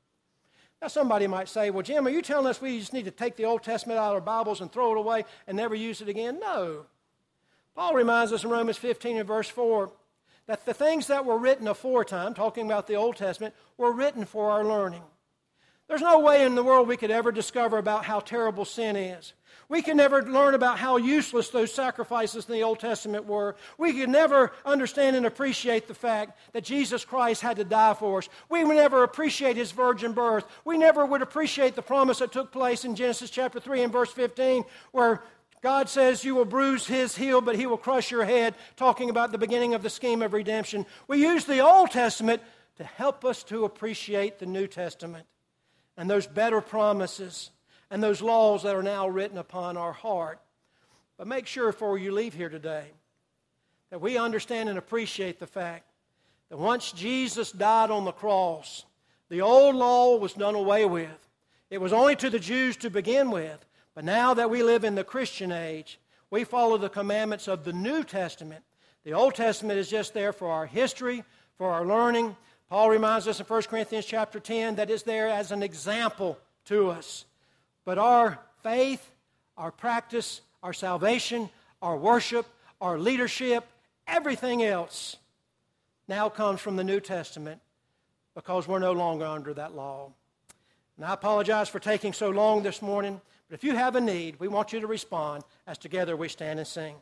Now, 0.80 0.88
somebody 0.88 1.26
might 1.26 1.48
say, 1.48 1.70
Well, 1.70 1.82
Jim, 1.82 2.06
are 2.06 2.10
you 2.10 2.22
telling 2.22 2.46
us 2.46 2.60
we 2.60 2.78
just 2.78 2.92
need 2.92 3.04
to 3.04 3.10
take 3.10 3.36
the 3.36 3.44
Old 3.44 3.62
Testament 3.62 3.98
out 3.98 4.10
of 4.10 4.14
our 4.14 4.20
Bibles 4.20 4.60
and 4.60 4.72
throw 4.72 4.92
it 4.92 4.98
away 4.98 5.24
and 5.46 5.56
never 5.56 5.74
use 5.74 6.00
it 6.00 6.08
again? 6.08 6.40
No. 6.40 6.86
Paul 7.74 7.94
reminds 7.94 8.32
us 8.32 8.44
in 8.44 8.50
Romans 8.50 8.78
15 8.78 9.18
and 9.18 9.26
verse 9.26 9.48
4 9.48 9.90
that 10.46 10.64
the 10.64 10.74
things 10.74 11.06
that 11.08 11.24
were 11.24 11.38
written 11.38 11.68
aforetime, 11.68 12.34
talking 12.34 12.66
about 12.66 12.86
the 12.86 12.96
Old 12.96 13.16
Testament, 13.16 13.54
were 13.76 13.92
written 13.92 14.24
for 14.24 14.50
our 14.50 14.64
learning. 14.64 15.02
There's 15.86 16.00
no 16.00 16.18
way 16.18 16.44
in 16.44 16.54
the 16.54 16.62
world 16.62 16.88
we 16.88 16.96
could 16.96 17.10
ever 17.10 17.30
discover 17.30 17.76
about 17.76 18.04
how 18.04 18.20
terrible 18.20 18.64
sin 18.64 18.96
is. 18.96 19.32
We 19.70 19.82
can 19.82 19.96
never 19.96 20.20
learn 20.20 20.54
about 20.54 20.80
how 20.80 20.96
useless 20.96 21.48
those 21.50 21.72
sacrifices 21.72 22.46
in 22.48 22.54
the 22.54 22.64
Old 22.64 22.80
Testament 22.80 23.26
were. 23.26 23.54
We 23.78 23.92
could 23.92 24.08
never 24.08 24.50
understand 24.66 25.14
and 25.14 25.24
appreciate 25.24 25.86
the 25.86 25.94
fact 25.94 26.36
that 26.52 26.64
Jesus 26.64 27.04
Christ 27.04 27.40
had 27.40 27.56
to 27.58 27.64
die 27.64 27.94
for 27.94 28.18
us. 28.18 28.28
We 28.48 28.64
would 28.64 28.74
never 28.74 29.04
appreciate 29.04 29.56
his 29.56 29.70
virgin 29.70 30.12
birth. 30.12 30.44
We 30.64 30.76
never 30.76 31.06
would 31.06 31.22
appreciate 31.22 31.76
the 31.76 31.82
promise 31.82 32.18
that 32.18 32.32
took 32.32 32.50
place 32.50 32.84
in 32.84 32.96
Genesis 32.96 33.30
chapter 33.30 33.60
3 33.60 33.84
and 33.84 33.92
verse 33.92 34.10
15, 34.10 34.64
where 34.90 35.22
God 35.62 35.88
says 35.88 36.24
you 36.24 36.34
will 36.34 36.44
bruise 36.44 36.88
his 36.88 37.14
heel, 37.14 37.40
but 37.40 37.54
he 37.54 37.66
will 37.66 37.76
crush 37.76 38.10
your 38.10 38.24
head, 38.24 38.56
talking 38.74 39.08
about 39.08 39.30
the 39.30 39.38
beginning 39.38 39.74
of 39.74 39.84
the 39.84 39.90
scheme 39.90 40.20
of 40.20 40.32
redemption. 40.32 40.84
We 41.06 41.22
use 41.22 41.44
the 41.44 41.60
Old 41.60 41.92
Testament 41.92 42.42
to 42.78 42.82
help 42.82 43.24
us 43.24 43.44
to 43.44 43.64
appreciate 43.64 44.40
the 44.40 44.46
New 44.46 44.66
Testament 44.66 45.26
and 45.96 46.10
those 46.10 46.26
better 46.26 46.60
promises 46.60 47.52
and 47.90 48.02
those 48.02 48.22
laws 48.22 48.62
that 48.62 48.76
are 48.76 48.82
now 48.82 49.08
written 49.08 49.38
upon 49.38 49.76
our 49.76 49.92
heart. 49.92 50.40
But 51.18 51.26
make 51.26 51.46
sure 51.46 51.72
before 51.72 51.98
you 51.98 52.12
leave 52.12 52.34
here 52.34 52.48
today 52.48 52.86
that 53.90 54.00
we 54.00 54.16
understand 54.16 54.68
and 54.68 54.78
appreciate 54.78 55.38
the 55.38 55.46
fact 55.46 55.84
that 56.48 56.58
once 56.58 56.92
Jesus 56.92 57.52
died 57.52 57.90
on 57.90 58.04
the 58.04 58.12
cross, 58.12 58.84
the 59.28 59.42
old 59.42 59.76
law 59.76 60.16
was 60.16 60.32
done 60.32 60.54
away 60.54 60.84
with. 60.84 61.28
It 61.70 61.80
was 61.80 61.92
only 61.92 62.16
to 62.16 62.30
the 62.30 62.38
Jews 62.38 62.76
to 62.78 62.90
begin 62.90 63.30
with. 63.30 63.64
But 63.94 64.04
now 64.04 64.34
that 64.34 64.50
we 64.50 64.62
live 64.62 64.84
in 64.84 64.94
the 64.94 65.04
Christian 65.04 65.52
age, 65.52 65.98
we 66.30 66.44
follow 66.44 66.78
the 66.78 66.88
commandments 66.88 67.48
of 67.48 67.64
the 67.64 67.72
New 67.72 68.04
Testament. 68.04 68.62
The 69.04 69.12
Old 69.12 69.34
Testament 69.34 69.78
is 69.78 69.88
just 69.88 70.14
there 70.14 70.32
for 70.32 70.48
our 70.48 70.66
history, 70.66 71.24
for 71.58 71.70
our 71.70 71.84
learning. 71.84 72.36
Paul 72.68 72.90
reminds 72.90 73.26
us 73.26 73.40
in 73.40 73.46
1 73.46 73.62
Corinthians 73.62 74.06
chapter 74.06 74.38
10 74.38 74.76
that 74.76 74.90
it's 74.90 75.02
there 75.02 75.28
as 75.28 75.50
an 75.52 75.62
example 75.62 76.38
to 76.66 76.90
us. 76.90 77.24
But 77.84 77.98
our 77.98 78.38
faith, 78.62 79.10
our 79.56 79.72
practice, 79.72 80.40
our 80.62 80.72
salvation, 80.72 81.50
our 81.82 81.96
worship, 81.96 82.46
our 82.80 82.98
leadership, 82.98 83.64
everything 84.06 84.62
else 84.62 85.16
now 86.08 86.28
comes 86.28 86.60
from 86.60 86.76
the 86.76 86.84
New 86.84 87.00
Testament. 87.00 87.60
because 88.34 88.68
we're 88.68 88.78
no 88.78 88.92
longer 88.92 89.26
under 89.26 89.52
that 89.54 89.74
law. 89.74 90.10
And 90.96 91.04
I 91.04 91.14
apologize 91.14 91.68
for 91.68 91.78
taking 91.80 92.12
so 92.12 92.30
long 92.30 92.62
this 92.62 92.80
morning, 92.80 93.20
but 93.48 93.54
if 93.54 93.64
you 93.64 93.74
have 93.74 93.96
a 93.96 94.00
need, 94.00 94.38
we 94.38 94.48
want 94.48 94.72
you 94.72 94.80
to 94.80 94.86
respond 94.86 95.42
as 95.66 95.78
together 95.78 96.16
we 96.16 96.28
stand 96.28 96.58
and 96.58 96.68
sing. 96.68 96.94